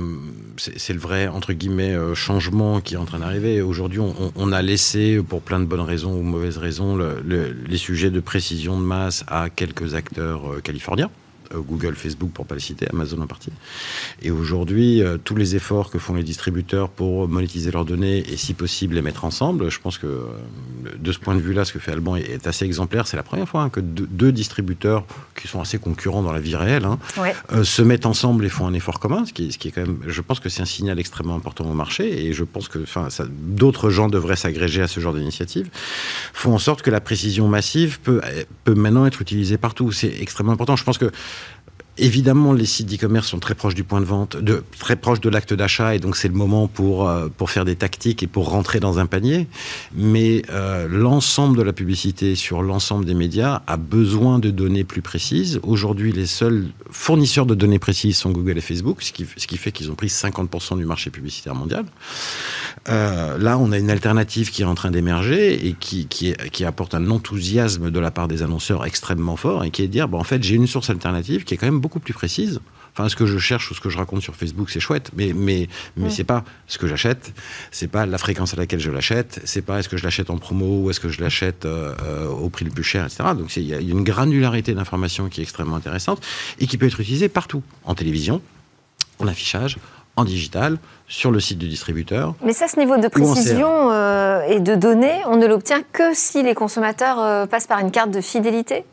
c'est 0.57 0.91
le 0.93 0.99
vrai 0.99 1.27
entre 1.27 1.53
guillemets 1.53 1.93
euh, 1.93 2.15
changement 2.15 2.81
qui 2.81 2.95
est 2.95 2.97
en 2.97 3.05
train 3.05 3.19
d'arriver. 3.19 3.61
Aujourd'hui, 3.61 3.99
on, 3.99 4.13
on- 4.19 4.31
on 4.35 4.51
a 4.51 4.61
laissé, 4.61 5.21
pour 5.21 5.41
plein 5.41 5.59
de 5.59 5.65
bonnes 5.65 5.79
raisons 5.81 6.13
ou 6.13 6.21
mauvaises 6.23 6.57
raisons, 6.57 6.95
le- 6.95 7.21
le- 7.25 7.51
les 7.67 7.77
sujets 7.77 8.09
de 8.09 8.19
précision 8.19 8.77
de 8.79 8.83
masse 8.83 9.23
à 9.27 9.49
quelques 9.49 9.93
acteurs 9.95 10.51
euh, 10.53 10.61
californiens. 10.61 11.09
Euh, 11.53 11.59
Google, 11.59 11.95
Facebook, 11.95 12.31
pour 12.31 12.45
pas 12.45 12.55
les 12.55 12.61
citer, 12.61 12.87
Amazon 12.91 13.21
en 13.21 13.27
partie. 13.27 13.51
Et 14.21 14.31
aujourd'hui, 14.31 15.01
euh, 15.01 15.17
tous 15.23 15.35
les 15.35 15.55
efforts 15.55 15.89
que 15.89 15.99
font 15.99 16.13
les 16.13 16.23
distributeurs 16.23 16.89
pour 16.89 17.27
monétiser 17.27 17.71
leurs 17.71 17.85
données 17.85 18.19
et, 18.31 18.37
si 18.37 18.53
possible, 18.53 18.95
les 18.95 19.01
mettre 19.01 19.25
ensemble, 19.25 19.69
je 19.69 19.79
pense 19.79 19.97
que 19.97 20.07
euh, 20.07 20.23
de 20.97 21.11
ce 21.11 21.19
point 21.19 21.35
de 21.35 21.41
vue-là, 21.41 21.65
ce 21.65 21.73
que 21.73 21.79
fait 21.79 21.91
Alban 21.91 22.15
est, 22.15 22.29
est 22.29 22.47
assez 22.47 22.65
exemplaire. 22.65 23.07
C'est 23.07 23.17
la 23.17 23.23
première 23.23 23.47
fois 23.47 23.61
hein, 23.61 23.69
que 23.69 23.79
deux, 23.79 24.07
deux 24.09 24.31
distributeurs 24.31 25.05
qui 25.39 25.47
sont 25.47 25.61
assez 25.61 25.77
concurrents 25.77 26.23
dans 26.23 26.31
la 26.31 26.39
vie 26.39 26.55
réelle 26.55 26.85
hein, 26.85 26.99
Ouais. 27.17 27.35
euh, 27.51 27.63
se 27.63 27.81
mettent 27.81 28.05
ensemble 28.05 28.45
et 28.45 28.49
font 28.49 28.67
un 28.67 28.73
effort 28.73 28.99
commun, 28.99 29.25
ce 29.25 29.33
qui, 29.33 29.47
est, 29.47 29.51
ce 29.51 29.57
qui 29.57 29.67
est 29.69 29.71
quand 29.71 29.81
même, 29.81 29.99
je 30.07 30.21
pense 30.21 30.39
que 30.39 30.49
c'est 30.49 30.61
un 30.61 30.65
signal 30.65 30.99
extrêmement 30.99 31.35
important 31.35 31.65
au 31.69 31.73
marché 31.73 32.25
et 32.25 32.33
je 32.33 32.43
pense 32.43 32.67
que, 32.67 32.79
d'autres 33.29 33.89
gens 33.89 34.07
devraient 34.07 34.35
s'agréger 34.35 34.81
à 34.81 34.87
ce 34.87 34.99
genre 34.99 35.13
d'initiative, 35.13 35.69
font 36.33 36.53
en 36.53 36.59
sorte 36.59 36.81
que 36.81 36.91
la 36.91 37.01
précision 37.01 37.47
massive 37.47 37.99
peut, 38.01 38.21
peut 38.63 38.73
maintenant 38.73 39.05
être 39.05 39.21
utilisée 39.21 39.57
partout. 39.57 39.91
C'est 39.91 40.13
extrêmement 40.19 40.53
important. 40.53 40.75
Je 40.75 40.83
pense 40.83 40.97
que 40.97 41.11
Évidemment, 41.97 42.51
les 42.51 42.65
sites 42.65 42.87
d'e-commerce 42.87 43.29
sont 43.29 43.39
très 43.39 43.55
proches 43.55 43.73
du 43.73 43.85
point 43.85 44.01
de 44.01 44.05
vente, 44.05 44.35
très 44.79 44.97
proches 44.97 45.21
de 45.21 45.29
l'acte 45.29 45.53
d'achat, 45.53 45.95
et 45.95 45.99
donc 45.99 46.17
c'est 46.17 46.27
le 46.27 46.33
moment 46.33 46.67
pour, 46.67 47.07
euh, 47.07 47.29
pour 47.29 47.49
faire 47.51 47.63
des 47.63 47.77
tactiques 47.77 48.21
et 48.21 48.27
pour 48.27 48.49
rentrer 48.49 48.81
dans 48.81 48.99
un 48.99 49.05
panier. 49.05 49.47
Mais 49.95 50.41
euh, 50.49 50.89
l'ensemble 50.89 51.57
de 51.57 51.61
la 51.61 51.71
publicité 51.71 52.35
sur 52.35 52.61
l'ensemble 52.63 53.05
des 53.05 53.13
médias 53.13 53.61
a 53.65 53.77
besoin 53.77 54.39
de 54.39 54.49
données 54.49 54.83
plus 54.83 55.01
précises. 55.01 55.61
Aujourd'hui, 55.63 56.11
les 56.11 56.25
seuls 56.25 56.65
fournisseurs 56.91 57.45
de 57.45 57.55
données 57.55 57.79
précises 57.79 58.17
sont 58.17 58.31
Google 58.31 58.57
et 58.57 58.61
Facebook, 58.61 59.01
ce 59.01 59.13
qui, 59.13 59.25
ce 59.37 59.47
qui 59.47 59.55
fait 59.55 59.71
qu'ils 59.71 59.89
ont 59.89 59.95
pris 59.95 60.07
50% 60.07 60.77
du 60.77 60.85
marché 60.85 61.11
publicitaire 61.11 61.55
mondial. 61.55 61.85
Euh, 62.89 63.37
là, 63.37 63.57
on 63.57 63.71
a 63.71 63.77
une 63.77 63.89
alternative 63.89 64.51
qui 64.51 64.63
est 64.63 64.65
en 64.65 64.75
train 64.75 64.91
d'émerger 64.91 65.65
et 65.65 65.73
qui, 65.79 66.07
qui, 66.07 66.33
qui 66.51 66.65
apporte 66.65 66.93
un 66.93 67.09
enthousiasme 67.09 67.89
de 67.89 67.99
la 68.01 68.11
part 68.11 68.27
des 68.27 68.43
annonceurs 68.43 68.85
extrêmement 68.85 69.37
fort 69.37 69.63
et 69.63 69.71
qui 69.71 69.81
est 69.81 69.87
de 69.87 69.93
dire, 69.93 70.09
bon, 70.09 70.19
en 70.19 70.25
fait, 70.25 70.43
j'ai 70.43 70.55
une 70.55 70.67
source 70.67 70.89
alternative 70.89 71.45
qui 71.45 71.53
est 71.53 71.57
quand 71.57 71.67
même 71.67 71.84
beaucoup 71.85 71.99
plus 71.99 72.13
précise. 72.13 72.59
Enfin, 72.93 73.09
ce 73.09 73.15
que 73.15 73.25
je 73.25 73.37
cherche 73.37 73.69
ou 73.69 73.75
ce 73.75 73.81
que 73.81 73.89
je 73.89 73.97
raconte 73.97 74.21
sur 74.21 74.35
Facebook, 74.35 74.69
c'est 74.69 74.79
chouette, 74.79 75.11
mais 75.15 75.33
mais 75.35 75.67
mais 75.97 76.09
c'est 76.09 76.23
pas 76.23 76.43
ce 76.65 76.77
que 76.77 76.87
j'achète, 76.87 77.33
c'est 77.69 77.89
pas 77.89 78.05
la 78.05 78.17
fréquence 78.17 78.53
à 78.53 78.57
laquelle 78.57 78.79
je 78.79 78.89
l'achète, 78.89 79.41
c'est 79.43 79.61
pas 79.61 79.79
est-ce 79.79 79.89
que 79.89 79.97
je 79.97 80.03
l'achète 80.03 80.29
en 80.29 80.37
promo 80.37 80.69
ou 80.81 80.89
est-ce 80.89 81.01
que 81.01 81.09
je 81.09 81.21
l'achète 81.21 81.65
euh, 81.65 81.93
euh, 82.03 82.27
au 82.27 82.49
prix 82.49 82.65
le 82.65 82.71
plus 82.71 82.83
cher, 82.83 83.03
etc. 83.05 83.23
Donc 83.37 83.55
il 83.57 83.63
y 83.63 83.73
a 83.73 83.79
une 83.79 84.03
granularité 84.03 84.73
d'informations 84.73 85.27
qui 85.27 85.41
est 85.41 85.43
extrêmement 85.43 85.75
intéressante 85.75 86.25
et 86.59 86.67
qui 86.67 86.77
peut 86.77 86.87
être 86.87 86.99
utilisée 87.01 87.27
partout, 87.27 87.61
en 87.83 87.95
télévision, 87.95 88.41
en 89.19 89.27
affichage, 89.27 89.77
en 90.15 90.23
digital, 90.23 90.77
sur 91.07 91.31
le 91.31 91.39
site 91.39 91.57
du 91.57 91.67
distributeur. 91.67 92.33
Mais 92.43 92.53
ça, 92.53 92.67
ce 92.67 92.79
niveau 92.79 92.97
de 92.97 93.07
précision 93.07 93.91
euh, 93.91 94.41
et 94.47 94.59
de 94.59 94.75
données, 94.75 95.19
on 95.27 95.35
ne 95.35 95.45
l'obtient 95.45 95.81
que 95.91 96.13
si 96.13 96.41
les 96.43 96.55
consommateurs 96.55 97.19
euh, 97.19 97.45
passent 97.45 97.67
par 97.67 97.79
une 97.79 97.91
carte 97.91 98.11
de 98.11 98.21
fidélité? 98.21 98.85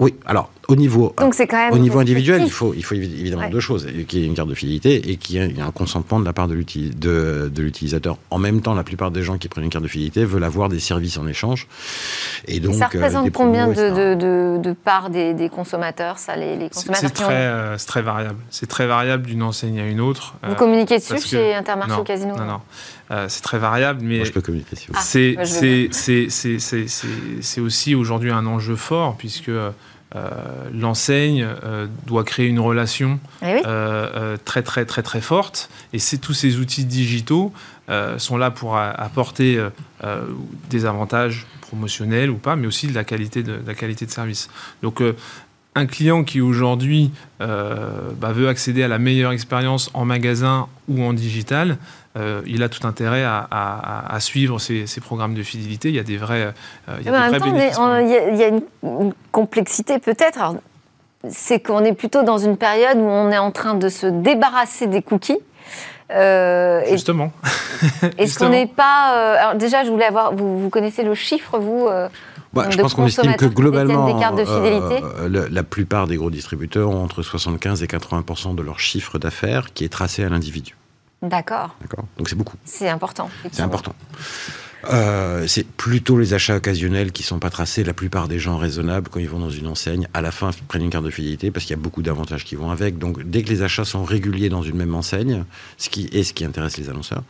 Oui, 0.00 0.14
alors 0.26 0.50
au 0.66 0.74
niveau 0.76 1.14
Donc 1.18 1.34
c'est 1.34 1.46
quand 1.46 1.56
même 1.58 1.72
Au 1.72 1.78
niveau 1.78 1.98
individuel, 2.00 2.42
il 2.42 2.50
faut, 2.50 2.74
il 2.74 2.82
faut 2.84 2.94
évi- 2.96 3.20
évidemment 3.20 3.42
Ouais. 3.42 3.50
deux 3.50 3.60
choses. 3.60 3.86
Qu'il 4.08 4.20
y 4.20 4.24
ait 4.24 4.26
une 4.26 4.34
carte 4.34 4.48
de 4.48 4.54
fidélité 4.54 5.10
et 5.10 5.16
qu'il 5.16 5.36
y 5.36 5.38
ait 5.38 5.60
un 5.60 5.70
consentement 5.70 6.18
de 6.18 6.24
la 6.24 6.32
part 6.32 6.48
de 6.48 6.54
l'uti- 6.54 6.90
de- 6.90 7.48
de 7.54 7.62
l'utilisateur. 7.62 8.16
En 8.30 8.38
même 8.38 8.60
temps, 8.60 8.74
la 8.74 8.82
plupart 8.82 9.10
des 9.12 9.22
gens 9.22 9.38
qui 9.38 9.48
prennent 9.48 9.64
une 9.64 9.70
carte 9.70 9.84
de 9.84 9.88
fidélité 9.88 10.24
veulent 10.24 10.42
avoir 10.42 10.68
des 10.68 10.80
services 10.80 11.16
en 11.18 11.26
échange. 11.28 11.68
Et 12.48 12.58
donc, 12.60 12.74
ça 12.74 12.86
euh, 12.86 12.88
représente 12.92 13.30
combien 13.32 13.68
de, 13.68 13.74
de, 13.74 14.14
de, 14.14 14.58
de 14.62 14.72
part 14.72 15.10
des, 15.10 15.32
des 15.34 15.48
consommateurs, 15.48 16.18
ça, 16.18 16.34
les, 16.34 16.56
les 16.56 16.64
C'est 16.72 16.88
consommateurs 16.88 17.10
c'est 17.10 17.14
qui 17.16 17.22
ont- 17.22 17.26
très, 17.26 17.34
euh, 17.34 17.78
c'est 17.78 17.86
très 17.86 18.02
variable. 18.02 18.38
C'est 18.50 18.66
très 18.66 18.86
variable 18.86 19.26
d'une 19.26 19.42
enseigne 19.42 19.78
à 19.78 19.86
une 19.86 20.00
autre. 20.00 20.34
Vous 20.42 20.52
Euh, 20.52 20.54
communiquez 20.54 20.96
dessus 20.96 21.10
parce 21.10 21.22
que- 21.24 21.28
chez 21.30 21.54
Intermarché 21.54 21.94
non, 21.96 22.02
Casino 22.04 22.36
Non, 22.36 22.44
non. 22.46 22.60
Euh, 23.10 23.26
c'est 23.28 23.42
très 23.42 23.58
variable, 23.58 24.00
mais 24.02 24.16
Moi, 24.16 24.24
je 24.24 24.32
peux 24.32 24.40
communiquer 24.40 24.76
si 24.76 24.86
vous 24.88 24.94
voulez. 24.94 25.88
c'est 27.42 27.60
aussi 27.60 27.94
aujourd'hui 27.94 28.30
un 28.30 28.46
enjeu 28.46 28.76
fort, 28.76 29.16
puisque 29.16 29.48
euh, 29.50 29.70
l'enseigne 30.72 31.44
euh, 31.64 31.86
doit 32.06 32.24
créer 32.24 32.46
une 32.46 32.60
relation 32.60 33.18
Eh 33.42 33.54
oui. 33.54 33.60
euh, 33.66 34.36
très 34.44 34.62
très 34.62 34.84
très 34.84 35.02
très 35.02 35.20
forte. 35.20 35.68
Et 35.92 35.98
c'est 35.98 36.18
tous 36.18 36.34
ces 36.34 36.58
outils 36.58 36.84
digitaux 36.84 37.52
euh, 37.90 38.18
sont 38.18 38.36
là 38.36 38.50
pour 38.50 38.76
a- 38.76 38.90
apporter 38.90 39.60
des 40.70 40.86
avantages 40.86 41.46
promotionnels 41.62 42.30
ou 42.30 42.36
pas, 42.36 42.56
mais 42.56 42.66
aussi 42.66 42.86
de 42.86 42.94
la 42.94 43.04
qualité 43.04 43.42
de, 43.42 43.56
de 43.56 43.66
la 43.66 43.74
qualité 43.74 44.06
de 44.06 44.10
service. 44.10 44.48
Donc 44.82 45.00
euh, 45.00 45.14
un 45.74 45.86
client 45.86 46.22
qui 46.22 46.40
aujourd'hui 46.40 47.10
euh, 47.40 48.10
bah, 48.20 48.30
veut 48.32 48.48
accéder 48.48 48.82
à 48.84 48.88
la 48.88 48.98
meilleure 49.00 49.32
expérience 49.32 49.90
en 49.94 50.04
magasin 50.04 50.68
ou 50.88 51.02
en 51.02 51.12
digital, 51.12 51.78
euh, 52.16 52.42
il 52.46 52.62
a 52.62 52.68
tout 52.68 52.86
intérêt 52.86 53.24
à, 53.24 53.46
à- 53.50 54.14
à 54.14 54.20
suivre 54.20 54.58
ces, 54.58 54.86
ces 54.86 55.00
programmes 55.00 55.34
de 55.34 55.42
fidélité. 55.42 55.88
Il 55.88 55.94
y 55.94 55.98
a 55.98 56.02
des 56.04 56.16
vrais, 56.16 56.52
euh, 56.88 56.96
il 57.00 57.06
y 57.06 57.08
a 57.08 57.12
Mais 57.12 57.18
des 57.22 57.28
vrais 57.28 57.38
temps, 57.38 57.44
bénéfices. 57.52 57.78
il 57.78 58.08
y 58.10 58.16
a, 58.16 58.28
il 58.30 58.36
y 58.36 58.42
a 58.44 58.48
une, 58.48 58.62
une 58.84 59.12
complexité 59.32 59.98
peut-être. 59.98 60.54
C'est 61.28 61.58
qu'on 61.60 61.82
est 61.84 61.94
plutôt 61.94 62.22
dans 62.22 62.38
une 62.38 62.56
période 62.56 62.98
où 62.98 63.04
on 63.08 63.30
est 63.30 63.38
en 63.38 63.50
train 63.50 63.74
de 63.74 63.88
se 63.88 64.06
débarrasser 64.06 64.86
des 64.86 65.02
cookies. 65.02 65.38
Euh, 66.12 66.82
et- 66.86 66.90
Justement. 66.92 67.32
Est-ce 68.18 68.38
qu'on 68.38 68.50
n'est 68.50 68.66
pas. 68.66 69.14
euh, 69.16 69.36
alors 69.40 69.54
déjà, 69.54 69.84
je 69.84 69.90
voulais 69.90 70.04
avoir. 70.04 70.34
Vous, 70.34 70.60
vous 70.60 70.68
connaissez 70.68 71.02
le 71.02 71.14
chiffre, 71.14 71.58
vous 71.58 71.86
euh, 71.88 72.08
Bah, 72.52 72.66
je 72.70 72.76
de 72.76 72.82
pense 72.82 72.92
qu'on 72.94 73.06
estime 73.06 73.34
que 73.36 73.46
globalement, 73.46 74.06
des 74.12 74.20
cartes 74.20 74.36
de 74.36 74.44
fidélité 74.44 75.02
euh, 75.02 75.28
le- 75.28 75.48
la 75.50 75.62
plupart 75.62 76.06
des 76.06 76.16
gros 76.16 76.30
distributeurs 76.30 76.90
ont 76.90 77.02
entre 77.02 77.22
75 77.22 77.82
et 77.82 77.86
80% 77.86 78.54
de 78.54 78.62
leur 78.62 78.78
chiffre 78.78 79.18
d'affaires 79.18 79.72
qui 79.72 79.84
est 79.84 79.88
tracé 79.88 80.22
à 80.24 80.28
l'individu. 80.28 80.76
D'accord, 81.24 81.76
D'accord 81.80 82.04
Donc 82.18 82.28
c'est 82.28 82.36
beaucoup. 82.36 82.56
c'est 82.64 82.88
important. 82.88 83.28
C'est 83.32 83.38
effectivement. 83.40 83.66
important. 83.66 83.94
Euh, 84.92 85.46
c'est 85.46 85.66
plutôt 85.66 86.18
les 86.18 86.34
achats 86.34 86.56
occasionnels 86.56 87.10
qui 87.10 87.22
sont 87.22 87.38
pas 87.38 87.48
tracés. 87.48 87.84
La 87.84 87.94
plupart 87.94 88.28
des 88.28 88.38
gens 88.38 88.58
raisonnables, 88.58 89.08
quand 89.08 89.18
ils 89.18 89.28
vont 89.28 89.38
dans 89.38 89.48
une 89.48 89.66
enseigne, 89.66 90.06
à 90.12 90.20
la 90.20 90.30
fin 90.30 90.50
prennent 90.68 90.82
une 90.82 90.90
carte 90.90 91.06
de 91.06 91.10
fidélité 91.10 91.50
parce 91.50 91.64
qu'il 91.64 91.74
y 91.74 91.78
a 91.78 91.82
beaucoup 91.82 92.02
d'avantages 92.02 92.44
qui 92.44 92.54
vont 92.54 92.70
avec. 92.70 92.98
Donc, 92.98 93.22
dès 93.22 93.42
que 93.42 93.48
les 93.48 93.62
achats 93.62 93.86
sont 93.86 94.04
réguliers 94.04 94.50
dans 94.50 94.62
une 94.62 94.76
même 94.76 94.94
enseigne, 94.94 95.44
ce 95.78 95.88
qui 95.88 96.10
est 96.12 96.22
ce 96.22 96.34
qui 96.34 96.44
intéresse 96.44 96.76
les 96.76 96.90
annonceurs, 96.90 97.22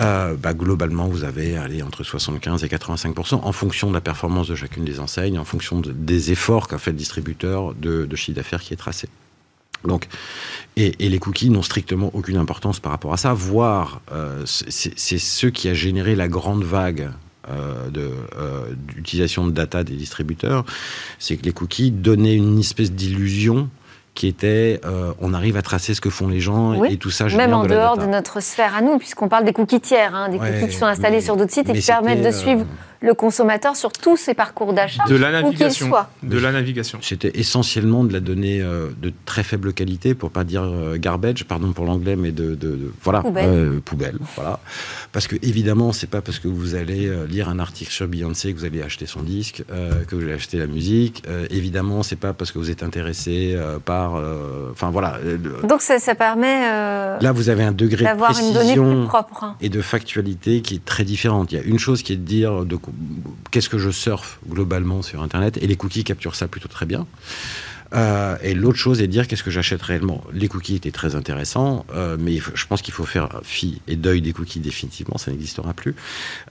euh, 0.00 0.34
bah, 0.34 0.54
globalement, 0.54 1.06
vous 1.06 1.22
avez 1.22 1.56
allez, 1.56 1.84
entre 1.84 2.02
75 2.02 2.64
et 2.64 2.68
85% 2.68 3.42
en 3.44 3.52
fonction 3.52 3.88
de 3.90 3.94
la 3.94 4.00
performance 4.00 4.48
de 4.48 4.56
chacune 4.56 4.84
des 4.84 4.98
enseignes, 4.98 5.38
en 5.38 5.44
fonction 5.44 5.78
de- 5.78 5.92
des 5.92 6.32
efforts 6.32 6.66
qu'a 6.66 6.78
fait 6.78 6.90
le 6.90 6.96
distributeur 6.96 7.74
de, 7.74 8.06
de 8.06 8.16
chiffre 8.16 8.34
d'affaires 8.34 8.60
qui 8.60 8.74
est 8.74 8.76
tracé. 8.76 9.08
Donc, 9.84 10.06
et, 10.76 10.94
et 11.04 11.08
les 11.08 11.18
cookies 11.18 11.50
n'ont 11.50 11.62
strictement 11.62 12.10
aucune 12.14 12.36
importance 12.36 12.80
par 12.80 12.92
rapport 12.92 13.12
à 13.12 13.16
ça, 13.16 13.32
voire 13.32 14.00
euh, 14.12 14.42
c'est 14.44 15.18
ce 15.18 15.46
qui 15.46 15.68
a 15.68 15.74
généré 15.74 16.14
la 16.16 16.28
grande 16.28 16.64
vague 16.64 17.10
euh, 17.48 17.88
de, 17.90 18.10
euh, 18.38 18.66
d'utilisation 18.94 19.46
de 19.46 19.52
data 19.52 19.84
des 19.84 19.94
distributeurs, 19.94 20.64
c'est 21.18 21.36
que 21.36 21.44
les 21.44 21.52
cookies 21.52 21.90
donnaient 21.90 22.34
une 22.34 22.58
espèce 22.58 22.92
d'illusion 22.92 23.70
qui 24.14 24.26
était 24.26 24.80
euh, 24.84 25.12
on 25.20 25.32
arrive 25.32 25.56
à 25.56 25.62
tracer 25.62 25.94
ce 25.94 26.00
que 26.00 26.10
font 26.10 26.26
les 26.26 26.40
gens 26.40 26.76
Oui, 26.80 26.94
et 26.94 26.96
tout 26.96 27.10
ça 27.10 27.26
Même 27.26 27.54
en 27.54 27.62
de 27.62 27.68
dehors 27.68 27.94
data. 27.96 28.06
de 28.08 28.12
notre 28.12 28.42
sphère 28.42 28.74
à 28.74 28.80
nous, 28.82 28.98
puisqu'on 28.98 29.28
parle 29.28 29.44
des 29.44 29.52
cookies 29.52 29.80
tiers, 29.80 30.12
hein, 30.14 30.28
des 30.28 30.38
Ouais, 30.38 30.50
cookies 30.60 30.72
qui 30.72 30.76
sont 30.76 30.86
installés 30.86 31.16
mais- 31.18 31.22
sur 31.22 31.36
d'autres 31.36 31.52
sites 31.52 31.68
et 31.68 31.72
qui 31.78 31.86
permettent 31.86 32.24
de 32.26 32.32
suivre 32.32 32.66
le 33.00 33.14
consommateur 33.14 33.76
sur 33.76 33.92
tous 33.92 34.16
ses 34.16 34.34
parcours 34.34 34.72
d'achat, 34.72 35.04
De 35.08 35.14
la 35.16 35.28
où 35.28 35.32
qu'il 35.32 35.42
navigation. 35.60 35.88
soit. 35.88 36.10
De 36.22 36.38
la 36.38 36.50
navigation. 36.52 36.98
C'était 37.02 37.30
essentiellement 37.38 38.02
de 38.04 38.12
la 38.12 38.20
donnée 38.20 38.60
euh, 38.60 38.88
de 39.00 39.12
très 39.24 39.42
faible 39.42 39.72
qualité, 39.72 40.14
pour 40.14 40.30
pas 40.30 40.44
dire 40.44 40.62
euh, 40.64 40.96
garbage, 40.96 41.44
pardon 41.44 41.72
pour 41.72 41.84
l'anglais, 41.86 42.16
mais 42.16 42.32
de, 42.32 42.50
de- 42.54 42.76
de- 42.76 42.92
voilà 43.02 43.20
Poubelle. 43.22 43.48
euh, 43.48 43.80
poubelle, 43.84 44.18
voilà. 44.36 44.58
Parce 45.12 45.26
que 45.28 45.36
évidemment, 45.42 45.92
c'est 45.92 46.08
pas 46.10 46.20
parce 46.22 46.38
que 46.38 46.48
vous 46.48 46.74
allez 46.74 47.10
lire 47.28 47.48
un 47.48 47.58
article 47.58 47.90
sur 47.92 48.08
Beyoncé 48.08 48.52
que 48.52 48.58
vous 48.58 48.64
allez 48.64 48.82
acheter 48.82 49.06
son 49.06 49.22
disque, 49.22 49.62
euh, 49.70 50.04
que 50.04 50.14
vous 50.16 50.22
allez 50.22 50.32
acheter 50.32 50.58
la 50.58 50.66
musique. 50.66 51.22
Euh, 51.28 51.46
évidemment, 51.50 52.02
c'est 52.02 52.16
pas 52.16 52.32
parce 52.32 52.52
que 52.52 52.58
vous 52.58 52.70
êtes 52.70 52.82
intéressé 52.82 53.52
euh, 53.54 53.78
par, 53.78 54.16
euh, 54.16 54.70
enfin 54.72 54.90
voilà. 54.90 55.18
le- 55.24 55.66
Donc 55.66 55.82
ça, 55.82 55.98
ça 55.98 56.14
permet 56.14 56.68
euh, 56.68 57.18
Là, 57.20 57.32
vous 57.32 57.48
avez 57.48 57.62
un 57.62 57.72
degré 57.72 58.00
de 58.04 58.08
d'avoir 58.08 58.36
une 58.38 58.52
donnée 58.52 58.74
plus 58.74 59.06
propre. 59.06 59.44
hein. 59.44 59.56
et 59.60 59.68
de 59.68 59.80
factualité 59.80 60.62
qui 60.62 60.74
est 60.76 60.84
très 60.84 61.04
différente. 61.04 61.52
Il 61.52 61.58
y 61.58 61.60
a 61.60 61.64
une 61.64 61.78
chose 61.78 62.02
qui 62.02 62.12
est 62.12 62.16
de 62.16 62.22
dire 62.24 62.64
de, 62.64 62.76
qu'est-ce 63.50 63.68
que 63.68 63.78
je 63.78 63.90
surfe 63.90 64.38
globalement 64.48 65.02
sur 65.02 65.22
Internet, 65.22 65.58
et 65.60 65.66
les 65.66 65.76
cookies 65.76 66.04
capturent 66.04 66.36
ça 66.36 66.48
plutôt 66.48 66.68
très 66.68 66.86
bien. 66.86 67.06
Euh, 67.94 68.36
et 68.42 68.54
l'autre 68.54 68.78
chose 68.78 69.00
est 69.00 69.06
de 69.06 69.12
dire 69.12 69.26
qu'est-ce 69.26 69.42
que 69.42 69.50
j'achète 69.50 69.80
réellement. 69.82 70.22
Les 70.32 70.48
cookies 70.48 70.76
étaient 70.76 70.90
très 70.90 71.14
intéressants, 71.14 71.86
euh, 71.94 72.16
mais 72.20 72.38
je 72.38 72.66
pense 72.66 72.82
qu'il 72.82 72.92
faut 72.92 73.06
faire 73.06 73.40
fi 73.42 73.80
et 73.88 73.96
deuil 73.96 74.20
des 74.20 74.32
cookies 74.32 74.60
définitivement, 74.60 75.16
ça 75.16 75.30
n'existera 75.30 75.72
plus, 75.72 75.94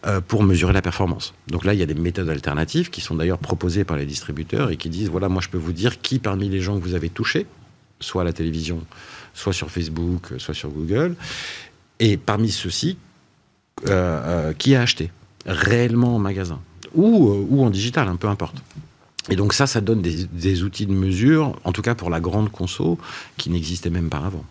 euh, 0.05 0.19
pour 0.19 0.43
mesurer 0.43 0.73
la 0.73 0.81
performance. 0.81 1.33
Donc 1.47 1.63
là, 1.63 1.73
il 1.73 1.79
y 1.79 1.83
a 1.83 1.85
des 1.85 1.93
méthodes 1.93 2.29
alternatives 2.29 2.89
qui 2.89 3.01
sont 3.01 3.15
d'ailleurs 3.15 3.37
proposées 3.37 3.83
par 3.83 3.97
les 3.97 4.05
distributeurs 4.05 4.71
et 4.71 4.77
qui 4.77 4.89
disent 4.89 5.09
voilà, 5.09 5.29
moi 5.29 5.41
je 5.41 5.49
peux 5.49 5.57
vous 5.57 5.73
dire 5.73 6.01
qui 6.01 6.19
parmi 6.19 6.49
les 6.49 6.61
gens 6.61 6.77
que 6.77 6.83
vous 6.83 6.95
avez 6.95 7.09
touchés, 7.09 7.45
soit 7.99 8.23
à 8.23 8.25
la 8.25 8.33
télévision, 8.33 8.81
soit 9.33 9.53
sur 9.53 9.69
Facebook, 9.69 10.33
soit 10.39 10.55
sur 10.55 10.69
Google, 10.69 11.15
et 11.99 12.17
parmi 12.17 12.51
ceux-ci, 12.51 12.97
qui 14.57 14.75
a 14.75 14.81
acheté 14.81 15.11
réellement 15.47 16.15
en 16.15 16.19
magasin 16.19 16.59
ou, 16.93 17.29
euh, 17.31 17.45
ou 17.49 17.63
en 17.63 17.69
digital, 17.69 18.07
hein, 18.07 18.15
peu 18.19 18.27
importe. 18.27 18.55
Et 19.29 19.35
donc 19.35 19.53
ça, 19.53 19.67
ça 19.67 19.81
donne 19.81 20.01
des, 20.01 20.25
des 20.25 20.63
outils 20.63 20.85
de 20.85 20.93
mesure, 20.93 21.59
en 21.63 21.71
tout 21.71 21.81
cas 21.81 21.95
pour 21.95 22.09
la 22.09 22.19
grande 22.19 22.49
conso, 22.51 22.97
qui 23.37 23.49
n'existaient 23.49 23.89
même 23.89 24.09
pas 24.09 24.19
avant. 24.19 24.43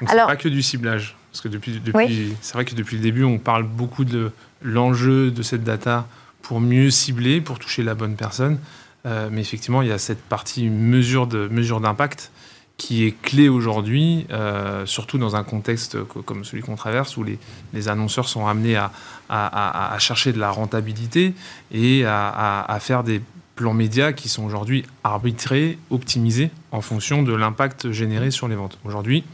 Donc, 0.00 0.08
c'est 0.08 0.10
Alors- 0.10 0.28
pas 0.28 0.36
que 0.36 0.48
du 0.48 0.62
ciblage. 0.62 1.16
Parce 1.32 1.42
que 1.42 1.48
depuis, 1.48 1.78
depuis 1.78 1.92
Oui. 1.96 2.34
c'est 2.40 2.54
vrai 2.54 2.64
que 2.64 2.74
depuis 2.74 2.96
le 2.96 3.02
début, 3.02 3.22
on 3.22 3.38
parle 3.38 3.62
beaucoup 3.62 4.04
de 4.04 4.32
l'enjeu 4.62 5.30
de 5.30 5.42
cette 5.42 5.62
data 5.62 6.08
pour 6.42 6.60
mieux 6.60 6.90
cibler, 6.90 7.40
pour 7.40 7.60
toucher 7.60 7.84
la 7.84 7.94
bonne 7.94 8.16
personne. 8.16 8.58
Euh, 9.06 9.28
mais 9.30 9.40
effectivement, 9.40 9.80
il 9.82 9.88
y 9.88 9.92
a 9.92 9.98
cette 9.98 10.20
partie 10.22 10.68
mesure 10.68 11.28
de 11.28 11.46
mesure 11.48 11.80
d'impact 11.80 12.32
qui 12.80 13.04
est 13.06 13.12
clé 13.20 13.50
aujourd'hui, 13.50 14.26
euh, 14.32 14.86
surtout 14.86 15.18
dans 15.18 15.36
un 15.36 15.44
contexte 15.44 16.02
co- 16.04 16.22
comme 16.22 16.46
celui 16.46 16.62
qu'on 16.62 16.76
traverse, 16.76 17.18
où 17.18 17.22
les, 17.22 17.38
les 17.74 17.88
annonceurs 17.88 18.26
sont 18.26 18.46
amenés 18.46 18.74
à, 18.76 18.90
à- 19.28 19.90
à- 19.90 19.94
à 19.94 19.98
chercher 19.98 20.32
de 20.32 20.38
la 20.38 20.50
rentabilité 20.50 21.34
et 21.72 22.04
à, 22.06 22.78
faire 22.80 23.04
des 23.04 23.20
plans 23.54 23.74
médias 23.74 24.12
qui 24.12 24.30
sont 24.30 24.44
aujourd'hui 24.44 24.86
arbitrés, 25.04 25.78
optimisés 25.90 26.50
en 26.72 26.80
fonction 26.80 27.22
de 27.22 27.34
l'impact 27.34 27.90
généré 27.92 28.30
sur 28.30 28.48
les 28.48 28.56
ventes. 28.56 28.78
Aujourd'hui, 28.86 29.24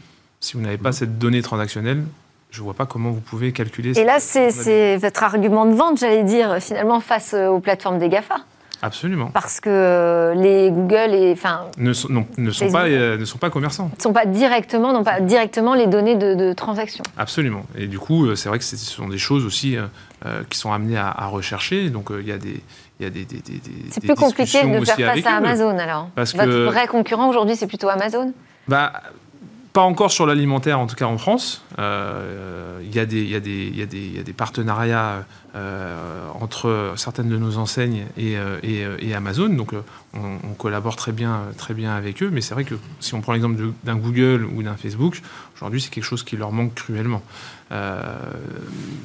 si 0.41 0.57
vous 0.57 0.61
n'avez 0.61 0.77
pas 0.77 0.91
cette 0.91 1.17
donnée 1.17 1.41
transactionnelle, 1.41 2.03
je 2.51 2.59
ne 2.59 2.65
vois 2.65 2.73
pas 2.73 2.85
comment 2.85 3.11
vous 3.11 3.21
pouvez 3.21 3.53
calculer 3.53 3.97
Et 3.97 4.03
là, 4.03 4.19
c'est 4.19 4.51
c'est 4.51 4.97
votre 4.97 5.23
argument 5.23 5.65
de 5.65 5.73
vente, 5.73 5.99
j'allais 5.99 6.23
dire, 6.25 6.57
finalement, 6.59 6.99
face 6.99 7.33
euh, 7.33 7.47
aux 7.47 7.61
plateformes 7.61 7.97
des 7.99 8.09
GAFA. 8.09 8.37
Absolument. 8.81 9.31
Parce 9.33 9.59
que 9.59 9.69
euh, 9.71 10.33
les 10.35 10.69
Google 10.71 11.13
et, 11.13 11.31
enfin, 11.33 11.61
Ne 11.77 11.93
sont, 11.93 12.09
non, 12.09 12.27
ne 12.37 12.51
sont, 12.51 12.65
Facebook. 12.65 12.81
pas, 12.81 12.87
euh, 12.87 13.17
ne 13.17 13.25
sont 13.25 13.37
pas 13.39 13.49
commerçants. 13.49 13.89
ne 13.97 14.01
sont 14.01 14.13
pas 14.13 14.25
directement, 14.25 14.93
non 14.93 15.03
pas 15.03 15.19
directement 15.19 15.73
les 15.73 15.87
données 15.87 16.15
de, 16.15 16.35
de 16.35 16.53
transaction. 16.53 17.03
Absolument. 17.17 17.65
Et 17.75 17.87
du 17.87 17.97
coup, 17.99 18.25
euh, 18.27 18.35
c'est 18.35 18.49
vrai 18.49 18.59
que 18.59 18.63
ce 18.65 18.77
sont 18.77 19.07
des 19.09 19.17
choses 19.17 19.45
aussi 19.45 19.75
euh, 19.77 19.85
euh, 20.25 20.43
qui 20.49 20.57
sont 20.59 20.71
amenées 20.71 20.97
à, 20.97 21.09
à 21.09 21.25
rechercher. 21.27 21.89
Donc, 21.89 22.11
euh, 22.11 22.21
il 22.21 22.27
y 22.27 22.31
a 22.31 22.37
des. 22.37 22.61
Il 22.99 23.03
y 23.03 23.05
a 23.05 23.11
des, 23.11 23.25
des, 23.25 23.35
des- 23.41 23.59
des- 23.59 23.61
C'est 23.91 23.99
plus 24.01 24.15
compliqué 24.15 24.63
de 24.63 24.83
faire 24.85 25.13
face 25.13 25.25
à 25.27 25.33
eux. 25.33 25.37
Amazon 25.37 25.77
alors. 25.77 26.09
Parce 26.15 26.33
Votre 26.33 26.45
que- 26.47 26.65
vrai 26.65 26.87
concurrent 26.87 27.29
aujourd'hui, 27.29 27.55
c'est 27.55 27.67
plutôt 27.67 27.89
Amazon. 27.89 28.33
Bah, 28.67 28.91
pas 29.71 29.81
encore 29.83 30.09
sur 30.11 30.25
l'alimentaire, 30.25 30.79
en 30.79 30.87
tout 30.87 30.95
cas 30.95 31.05
en 31.05 31.19
France. 31.19 31.63
Euh, 31.77 32.79
Il 32.83 32.95
y, 32.95 32.99
a 32.99 33.05
des- 33.05 33.21
il 33.21 33.29
y, 33.29 33.35
y, 33.35 33.75
il 33.97 34.15
y 34.17 34.19
a 34.19 34.23
des 34.23 34.33
partenariats 34.33 35.05
euh, 35.09 35.21
entre 36.39 36.93
certaines 36.95 37.29
de 37.29 37.37
nos 37.37 37.57
enseignes 37.57 38.05
et, 38.17 38.37
euh, 38.37 38.57
euh, 38.63 39.15
Amazon. 39.15 39.49
Donc, 39.49 39.73
euh, 39.73 39.81
on, 40.13 40.53
collabore 40.57 40.95
très 40.95 41.11
bien, 41.11 41.43
très 41.57 41.73
bien 41.73 41.95
avec 41.95 42.21
eux. 42.23 42.29
Mais 42.31 42.41
c'est 42.41 42.53
vrai 42.53 42.63
que 42.63 42.75
si 42.99 43.13
on 43.13 43.21
prend 43.21 43.33
l'exemple 43.33 43.61
d'un 43.83 43.95
Google 43.95 44.45
ou 44.55 44.63
d'un 44.63 44.75
Facebook, 44.75 45.21
aujourd'hui, 45.55 45.81
c'est 45.81 45.89
quelque 45.89 46.03
chose 46.03 46.23
qui 46.23 46.37
leur 46.37 46.51
manque 46.51 46.73
cruellement. 46.75 47.21
Euh, 47.71 48.01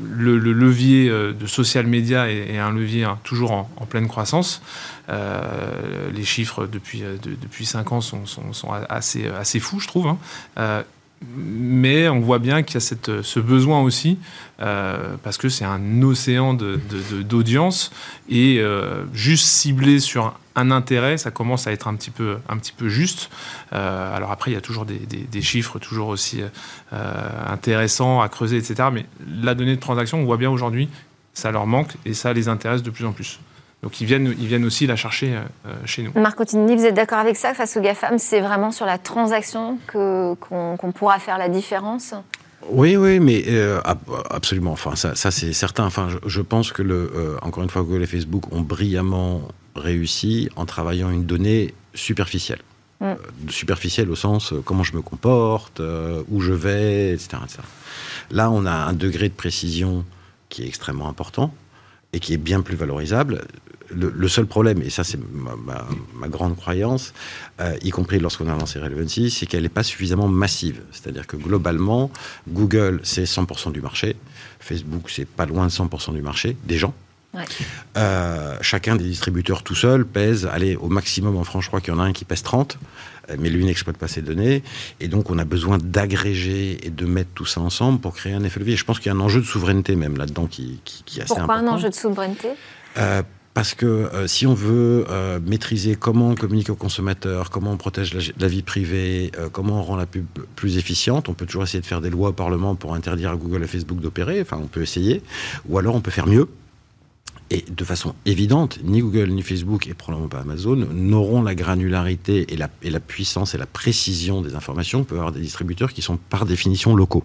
le, 0.05 0.39
le 0.39 0.53
levier 0.53 1.09
euh, 1.09 1.33
de 1.33 1.47
social 1.47 1.87
media 1.87 2.31
est, 2.31 2.59
un 2.59 2.71
levier 2.71 3.05
hein, 3.05 3.19
toujours 3.25 3.53
en, 3.53 3.65
pleine 3.89 4.09
croissance. 4.09 4.63
Euh, 5.09 6.11
les 6.13 6.25
chiffres 6.25 6.67
depuis, 6.67 7.03
euh, 7.03 7.17
de- 7.23 7.35
depuis 7.41 7.67
5 7.67 7.93
ans 7.93 8.01
sont, 8.01 8.23
assez, 8.89 9.27
assez 9.29 9.59
fous, 9.61 9.81
je 9.81 9.89
trouve. 9.89 10.07
hein. 10.07 10.19
Euh, 10.59 10.83
mais 11.37 12.09
on 12.09 12.21
voit 12.21 12.39
bien 12.39 12.63
qu'il 12.63 12.75
y 12.75 12.77
a 12.79 13.23
ce 13.23 13.41
besoin 13.41 13.81
aussi, 13.83 14.19
euh, 14.61 15.17
parce 15.23 15.39
que 15.39 15.49
c'est 15.49 15.65
un 15.65 16.03
océan 16.03 16.55
d'audience, 16.55 17.93
et 18.29 18.59
euh, 18.59 19.05
juste 19.13 19.47
ciblé 19.47 20.01
sur 20.01 20.35
un 20.55 20.71
intérêt, 20.71 21.17
ça 21.17 21.31
commence 21.31 21.67
à 21.67 21.73
être 21.73 21.89
un 21.89 21.97
petit 21.97 22.11
peu, 22.11 22.39
juste. 22.89 23.31
Euh, 23.73 24.17
alors 24.17 24.31
après, 24.31 24.51
il 24.51 24.55
y 24.55 24.59
a 24.59 24.61
toujours 24.61 24.85
des, 24.85 25.43
chiffres 25.43 25.79
toujours 25.79 26.09
aussi 26.09 26.43
intéressants 26.93 28.21
à 28.21 28.29
creuser, 28.29 28.57
etc. 28.57 28.89
Mais 28.93 29.07
la 29.43 29.55
donnée 29.55 29.77
de 29.77 29.81
transaction, 29.81 30.19
on 30.21 30.25
voit 30.25 30.37
bien 30.37 30.51
aujourd'hui, 30.51 30.89
ça 31.35 31.51
leur 31.51 31.67
manque, 31.67 31.93
et 32.05 32.15
ça 32.15 32.33
les 32.33 32.49
intéresse 32.49 32.83
de 32.83 32.91
plus 32.91 33.05
en 33.05 33.13
plus. 33.13 33.39
Donc 33.83 34.01
ils 34.01 34.07
viennent, 34.07 34.33
ils 34.39 34.47
viennent 34.47 34.65
aussi 34.65 34.87
la 34.87 34.95
chercher 34.95 35.35
euh, 35.67 35.73
chez 35.87 36.03
nous. 36.05 36.13
Marc 36.15 36.37
Cotigny, 36.39 36.77
vous 36.77 36.85
êtes 36.85 36.95
d'accord 36.95 37.19
avec 37.19 37.37
ça 37.37 37.53
Face 37.53 37.77
aux 37.77 37.81
GAFAM, 37.81 38.19
c'est 38.19 38.41
vraiment 38.41 38.71
sur 38.71 38.87
la 38.87 38.97
transaction 38.99 39.79
que- 39.89 40.35
qu'on 40.35 40.93
pourra 40.93 41.19
faire 41.19 41.37
la 41.39 41.49
différence? 41.49 42.15
Oui, 42.71 42.95
oui, 42.97 43.19
mais 43.19 43.43
euh, 43.49 43.81
ab- 43.85 43.99
absolument. 44.31 44.71
Enfin, 44.71 44.95
ça, 44.95 45.17
ça, 45.17 45.33
c'est 45.33 45.53
certain. 45.53 45.85
Enfin, 45.85 46.09
je, 46.11 46.29
je 46.29 46.41
pense 46.41 46.71
que 46.71 46.83
le, 46.83 47.11
euh, 47.17 47.37
encore 47.43 47.65
une 47.65 47.71
fois, 47.71 47.83
Google 47.83 48.05
et 48.05 48.07
Facebook 48.07 48.53
ont 48.53 48.61
brillamment 48.61 49.43
réussi 49.75 50.49
en 50.55 50.65
travaillant 50.65 51.11
une 51.11 51.25
donnée 51.27 51.75
superficielle. 51.93 52.61
Mm. 53.01 53.05
Euh, 53.07 53.15
superficielle 53.49 54.09
au 54.11 54.15
sens 54.15 54.53
euh, 54.53 54.63
comment 54.65 54.85
je 54.85 54.95
me 54.95 55.03
comporte, 55.03 55.81
euh, 55.81 56.23
où 56.31 56.41
je 56.41 56.53
vais, 56.53 57.11
etc., 57.15 57.39
etc. 57.45 57.59
Là, 58.31 58.49
on 58.53 58.65
a 58.65 58.71
un 58.73 58.93
degré 58.93 59.29
de 59.29 59.35
précision 59.35 60.05
qui 60.51 60.63
est 60.63 60.69
extrêmement 60.69 61.09
important 61.09 61.53
et 62.13 62.21
qui 62.21 62.33
est 62.33 62.37
bien 62.39 62.61
plus 62.61 62.77
valorisable. 62.77 63.43
Le, 63.95 64.11
le 64.15 64.29
seul 64.29 64.47
problème, 64.47 64.81
et 64.83 64.91
ça 64.91 65.05
c'est 65.05 65.19
ma, 65.33 65.55
ma- 65.57 65.87
ma 66.15 66.29
grande 66.29 66.57
croyance, 66.57 67.13
euh, 67.61 67.77
y 67.83 67.91
compris 67.91 68.19
lorsqu'on 68.21 68.49
a 68.49 68.57
lancé 68.57 68.79
Relevancy, 68.79 69.31
c'est 69.31 69.47
qu'elle 69.47 69.63
n'est 69.65 69.69
pas 69.69 69.83
suffisamment 69.83 70.29
massive. 70.29 70.81
C'est-à-dire 70.93 71.27
que 71.27 71.37
globalement, 71.37 72.11
Google, 72.49 73.01
c'est 73.03 73.25
100% 73.25 73.73
du 73.73 73.81
marché. 73.81 74.17
Facebook, 74.61 75.11
c'est 75.11 75.27
pas 75.29 75.47
loin 75.47 75.67
de 75.67 75.73
100% 75.73 76.15
du 76.15 76.23
marché, 76.23 76.57
des 76.65 76.79
gens. 76.79 76.95
Ouais. 77.35 77.45
Euh, 77.97 78.57
chacun 78.61 78.97
des 78.97 79.05
distributeurs 79.05 79.63
tout 79.63 79.75
seul 79.75 80.05
pèse, 80.05 80.47
allez, 80.53 80.77
au 80.77 80.89
maximum 80.89 81.37
en 81.37 81.45
France, 81.45 81.65
je 81.65 81.69
crois 81.69 81.81
qu'il 81.81 81.93
y 81.95 81.97
en 81.97 82.01
a 82.01 82.05
un 82.05 82.13
qui 82.13 82.25
pèse 82.27 82.43
30, 82.43 82.79
euh, 83.31 83.37
mais 83.39 83.49
lui 83.49 83.65
n'exploite 83.65 83.97
pas 83.97 84.07
ses 84.09 84.21
données. 84.23 84.63
Et 85.01 85.09
donc, 85.09 85.31
on 85.31 85.39
a 85.39 85.45
besoin 85.45 85.79
d'agréger 85.79 86.87
et 86.87 86.91
de 86.91 87.07
mettre 87.07 87.31
tout 87.35 87.47
ça 87.47 87.61
ensemble 87.63 88.01
pour 88.01 88.15
créer 88.15 88.35
un 88.35 88.45
effet 88.45 88.61
levier. 88.61 88.77
Je 88.77 88.85
pense 88.85 88.99
qu'il 89.01 89.07
y 89.07 89.15
a 89.15 89.17
un 89.17 89.21
enjeu 89.21 89.41
de 89.41 89.47
souveraineté 89.47 89.97
même 89.97 90.17
là-dedans 90.19 90.47
qui, 90.47 90.81
qui, 90.85 91.03
qui 91.05 91.19
est 91.21 91.23
assez 91.23 91.29
Pourquoi 91.35 91.55
un 91.55 91.59
important. 91.61 91.75
enjeu 91.77 91.89
de 91.89 91.95
souveraineté? 91.95 92.49
Euh, 92.99 93.23
parce 93.55 93.75
que 93.75 93.87
euh, 93.87 94.27
si 94.27 94.47
on 94.47 94.55
veut 94.55 95.05
euh, 95.11 95.39
maîtriser 95.45 95.95
comment 95.95 96.31
on 96.31 96.35
communique 96.35 96.71
aux 96.71 96.75
consommateurs, 96.75 97.51
comment 97.51 97.73
on 97.73 97.77
protège 97.77 98.33
la, 98.39 98.49
vie 98.49 98.63
privée, 98.63 99.31
euh, 99.39 99.49
comment 99.51 99.81
on 99.81 99.83
rend 99.83 99.97
la 99.97 100.07
pub 100.07 100.27
plus 100.57 100.79
efficiente, 100.79 101.29
on 101.29 101.35
peut 101.35 101.45
toujours 101.45 101.65
essayer 101.65 101.81
de 101.81 101.87
faire 101.87 102.01
des 102.01 102.11
lois 102.11 102.31
au 102.31 102.33
Parlement 102.33 102.75
pour 102.75 102.95
interdire 102.95 103.31
à 103.31 103.37
Google 103.37 103.63
et 103.63 103.67
Facebook 103.67 104.01
d'opérer, 104.01 104.41
enfin 104.41 104.59
on 104.63 104.69
peut 104.69 104.83
essayer, 104.83 105.23
ou 105.69 105.79
alors 105.79 105.95
on 105.95 106.01
peut 106.01 106.11
faire 106.11 106.27
mieux. 106.27 106.49
Et 107.51 107.67
de 107.69 107.85
façon 107.85 108.15
évidente, 108.25 108.79
ni 108.83 109.03
Google 109.03 109.29
ni 109.29 109.43
Facebook, 109.43 109.87
et 109.87 109.93
probablement 109.93 110.31
pas 110.31 110.41
Amazon, 110.41 110.77
n'auront 110.77 111.43
la 111.43 111.55
granularité 111.55 112.51
et 112.51 112.57
la, 112.57 112.71
et 112.83 112.89
la 112.89 113.01
puissance 113.01 113.55
et 113.55 113.59
la 113.59 113.67
précision 113.67 114.41
des 114.41 114.55
informations 114.55 115.01
On 115.01 115.05
peut 115.05 115.17
avoir 115.17 115.33
des 115.33 115.41
distributeurs 115.41 115.93
qui 115.93 116.01
sont 116.01 116.17
par 116.17 116.47
définition 116.47 116.97
locaux. 116.97 117.25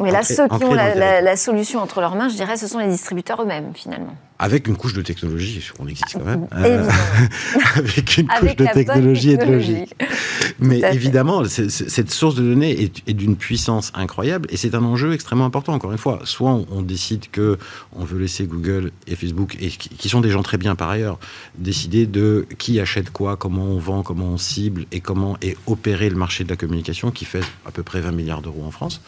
Mais 0.00 0.12
là, 0.12 0.22
ceux 0.22 0.46
qui 0.46 0.64
ont 0.64 0.74
la, 0.74 1.36
solution 1.36 1.80
entre 1.80 2.00
leurs 2.00 2.14
mains, 2.14 2.28
je 2.28 2.34
dirais, 2.34 2.56
ce 2.56 2.66
sont 2.66 2.78
les 2.78 2.88
distributeurs 2.88 3.42
eux-mêmes, 3.42 3.72
finalement. 3.74 4.14
Avec 4.40 4.68
une 4.68 4.76
couche 4.76 4.92
de 4.92 5.02
technologie, 5.02 5.68
on 5.80 5.88
existe 5.88 6.12
quand 6.12 6.24
même. 6.24 6.46
Euh, 6.56 6.88
avec 7.74 8.18
une 8.18 8.28
couche 8.28 8.54
de 8.54 8.66
technologie, 8.72 9.30
et 9.32 9.36
de 9.36 9.44
logique. 9.44 9.94
Mais 10.60 10.80
évidemment, 10.92 11.42
cette 11.44 12.10
source 12.10 12.36
de 12.36 12.42
données 12.42 12.90
est, 13.06 13.12
d'une 13.12 13.36
puissance 13.36 13.90
incroyable 13.94 14.48
et 14.50 14.56
c'est 14.56 14.76
un 14.76 14.84
enjeu 14.84 15.12
extrêmement 15.12 15.44
important. 15.44 15.72
Encore 15.72 15.90
une 15.90 15.98
fois, 15.98 16.20
soit 16.22 16.52
on, 16.70 16.82
décide 16.82 17.28
que 17.32 17.58
on 17.92 18.04
veut 18.04 18.18
laisser 18.18 18.46
Google 18.46 18.92
et 19.08 19.16
Facebook, 19.16 19.56
et 19.60 19.70
qui 19.70 20.08
sont 20.08 20.20
des 20.20 20.30
gens 20.30 20.42
très 20.42 20.56
bien 20.56 20.76
par 20.76 20.88
ailleurs, 20.88 21.18
décider 21.56 22.06
de 22.06 22.46
qui 22.58 22.78
achète 22.78 23.10
quoi, 23.10 23.36
comment 23.36 23.64
on 23.64 23.78
vend, 23.78 24.02
comment 24.02 24.26
on 24.26 24.38
cible 24.38 24.86
et 24.92 25.00
comment 25.00 25.36
est 25.42 25.56
opéré 25.66 26.08
le 26.08 26.16
marché 26.16 26.44
de 26.44 26.48
la 26.48 26.56
communication 26.56 27.10
qui 27.10 27.24
fait 27.24 27.42
à 27.66 27.72
peu 27.72 27.82
près 27.82 28.00
20 28.00 28.12
milliards 28.12 28.42
d'euros 28.42 28.64
en 28.64 28.70
France. 28.70 29.00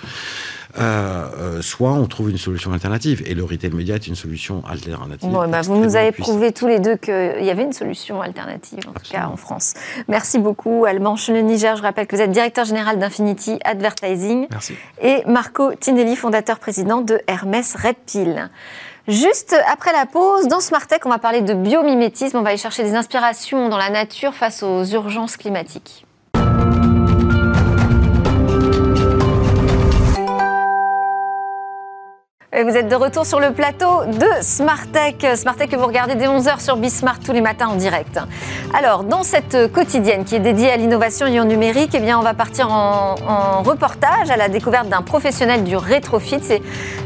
Euh, 0.79 1.29
euh, 1.39 1.63
soit 1.63 1.93
on 1.93 2.07
trouve 2.07 2.31
une 2.31 2.39
solution 2.39 2.73
alternative. 2.73 3.23
Et 3.27 3.35
le 3.35 3.45
retail 3.45 3.71
média 3.71 3.95
est 3.97 4.07
une 4.07 4.15
solution 4.15 4.63
alternative. 4.67 5.29
Bon, 5.29 5.49
bah, 5.49 5.63
vous 5.63 5.77
nous 5.77 5.97
avez 5.97 6.13
prouvé 6.13 6.53
tous 6.53 6.67
les 6.67 6.79
deux 6.79 6.97
qu'il 6.97 7.43
y 7.43 7.51
avait 7.51 7.63
une 7.63 7.73
solution 7.73 8.21
alternative, 8.21 8.81
en 8.89 8.93
tout 8.93 9.11
cas 9.11 9.27
en 9.27 9.37
France. 9.37 9.75
Merci 10.09 10.39
beaucoup, 10.39 10.85
Alban 10.85 11.17
Le 11.29 11.41
Niger. 11.41 11.77
Je 11.77 11.83
rappelle 11.83 12.07
que 12.07 12.17
vous 12.17 12.23
êtes 12.23 12.31
directeur 12.31 12.65
général 12.65 12.99
d'Infinity 12.99 13.59
Advertising. 13.65 14.47
Merci. 14.51 14.75
Et 15.03 15.23
Marco 15.27 15.75
Tinelli, 15.75 16.17
fondateur 16.17 16.59
président 16.59 17.01
de 17.01 17.21
Hermès 17.27 17.75
Red 17.77 17.97
Pill. 18.07 18.51
Juste 19.09 19.57
après 19.67 19.93
la 19.93 20.07
pause, 20.07 20.47
dans 20.47 20.61
Smartech, 20.61 21.05
on 21.05 21.09
va 21.09 21.19
parler 21.19 21.41
de 21.41 21.55
biomimétisme. 21.55 22.37
On 22.37 22.43
va 22.43 22.51
aller 22.51 22.59
chercher 22.59 22.85
des 22.85 22.95
inspirations 22.95 23.69
dans 23.69 23.79
la 23.79 23.91
nature 23.91 24.35
face 24.35 24.63
aux 24.63 24.85
urgences 24.85 25.37
climatiques. 25.37 26.07
Vous 32.53 32.77
êtes 32.77 32.89
de 32.89 32.97
retour 32.97 33.25
sur 33.25 33.39
le 33.39 33.53
plateau 33.53 34.05
de 34.07 34.27
Smartech. 34.43 35.25
Smartech 35.37 35.71
que 35.71 35.77
vous 35.77 35.87
regardez 35.87 36.17
dès 36.17 36.27
11h 36.27 36.61
sur 36.61 36.77
Bismart 36.77 37.21
tous 37.21 37.31
les 37.31 37.41
matins 37.41 37.69
en 37.69 37.77
direct. 37.77 38.19
Alors, 38.77 39.05
dans 39.05 39.23
cette 39.23 39.71
quotidienne 39.73 40.25
qui 40.25 40.35
est 40.35 40.41
dédiée 40.41 40.73
à 40.73 40.77
l'innovation 40.77 41.29
et 41.29 41.39
au 41.39 41.45
numérique, 41.45 41.91
eh 41.95 42.01
bien, 42.01 42.19
on 42.19 42.23
va 42.23 42.35
partir 42.35 42.73
en, 42.73 43.63
reportage 43.63 44.31
à 44.31 44.37
la 44.37 44.49
découverte 44.49 44.89
d'un 44.89 45.03
professionnel 45.03 45.63
du 45.63 45.77
rétrofit. 45.77 46.41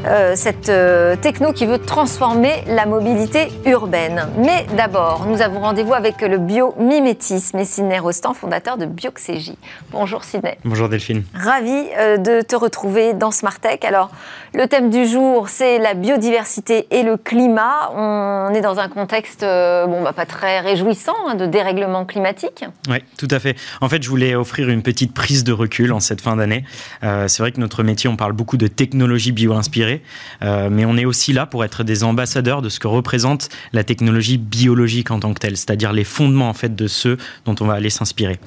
Euh, 0.07 0.35
cette 0.37 0.69
euh, 0.69 1.17
techno 1.17 1.53
qui 1.53 1.65
veut 1.65 1.79
transformer 1.79 2.63
la 2.67 2.85
mobilité 2.85 3.49
urbaine. 3.65 4.29
Mais 4.37 4.67
d'abord, 4.77 5.27
nous 5.27 5.41
avons 5.41 5.61
rendez-vous 5.61 5.95
avec 5.95 6.21
le 6.21 6.37
biomimétisme 6.37 7.59
et 7.59 7.65
Sidney 7.65 7.99
Rostand, 7.99 8.35
fondateur 8.35 8.77
de 8.77 8.85
Bioxégie. 8.85 9.57
Bonjour 9.93 10.23
Sidney. 10.23 10.59
Bonjour 10.65 10.91
Delphine. 10.91 11.25
Ravi 11.35 11.87
euh, 11.99 12.19
de 12.19 12.43
te 12.43 12.55
retrouver 12.55 13.15
dans 13.15 13.31
Smartech. 13.31 13.85
Alors, 13.87 14.11
le 14.53 14.67
thème 14.67 14.91
du 14.91 15.07
jour, 15.07 15.49
c'est 15.49 15.79
la 15.79 15.95
biodiversité 15.95 16.87
et 16.91 17.03
le 17.03 17.17
climat. 17.17 17.91
On 17.95 18.53
est 18.55 18.61
dans 18.61 18.79
un 18.79 18.89
contexte 18.89 19.41
bon, 19.41 20.03
bah, 20.03 20.13
pas 20.13 20.27
très 20.27 20.61
réjouissant 20.61 21.15
hein, 21.29 21.35
de 21.35 21.47
dérèglement 21.47 22.05
climatique. 22.05 22.65
Oui, 22.91 22.99
tout 23.17 23.29
à 23.31 23.39
fait. 23.39 23.57
En 23.81 23.89
fait, 23.89 24.03
je 24.03 24.11
voulais 24.11 24.35
offrir 24.35 24.69
une 24.69 24.83
petite 24.83 25.15
prise 25.15 25.45
de 25.45 25.53
recul 25.53 25.93
en 25.93 26.01
cette 26.01 26.21
fin 26.21 26.37
d'année. 26.37 26.65
C'est 27.03 27.39
vrai 27.39 27.53
que 27.53 27.61
notre 27.61 27.83
métier, 27.83 28.09
on 28.09 28.17
parle 28.17 28.33
beaucoup 28.33 28.57
de 28.57 28.67
technologie 28.67 29.33
bio-inspirée, 29.33 29.94
euh, 30.43 30.69
mais 30.71 30.85
on 30.85 30.97
est 30.97 31.05
aussi 31.05 31.33
là 31.33 31.47
pour 31.47 31.65
être 31.65 31.85
des 31.85 32.05
ambassadeurs 32.05 32.63
de 32.63 32.69
ce 32.69 32.79
que 32.79 32.87
représente 32.87 33.49
la 33.73 33.85
technologie 33.85 34.39
biologique 34.39 35.11
en 35.11 35.21
tant 35.21 35.35
que 35.35 35.41
telle, 35.41 35.57
c'est-à-dire 35.57 35.93
les 35.93 36.05
fondements 36.05 36.49
en 36.49 36.55
fait 36.55 36.75
de 36.75 36.87
ceux 36.87 37.17
dont 37.45 37.55
on 37.61 37.67
va 37.67 37.75
aller 37.75 37.91
s'inspirer. 37.91 38.39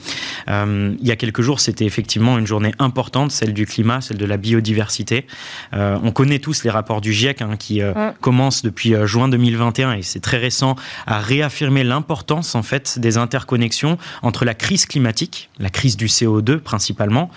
il 0.48 0.98
y 1.02 1.12
a 1.12 1.16
quelques 1.16 1.42
jours, 1.42 1.60
c'était 1.60 1.86
effectivement 1.86 2.38
une 2.38 2.48
journée 2.48 2.74
importante, 2.80 3.32
celle 3.32 3.54
du 3.54 3.66
climat, 3.66 4.02
celle 4.02 4.18
de 4.18 4.26
la 4.26 4.38
biodiversité. 4.38 5.26
on 5.74 6.12
connaît 6.12 6.40
tous 6.40 6.64
les 6.64 6.70
rapport 6.70 7.02
du 7.02 7.14
GIEC 7.14 7.42
hein, 7.42 7.56
qui 7.58 7.82
euh, 7.82 7.94
mm. 7.94 8.14
commence 8.22 8.62
depuis 8.62 8.94
euh, 8.94 9.06
juin 9.06 9.28
2021 9.28 9.94
et 9.94 10.02
c'est 10.02 10.20
très 10.20 10.38
récent 10.38 10.76
à 11.06 11.20
réaffirmer 11.20 11.84
l'importance 11.84 12.56
en 12.56 12.64
fait 12.64 13.00
des 13.00 13.18
interconnexions 13.18 13.98
entre 14.22 14.46
la 14.46 14.54
crise 14.54 14.86
climatique, 14.86 15.50
la 15.60 15.70
crise 15.70 15.98
du 15.98 16.08
CO2 16.08 16.58
principalement, 16.58 17.30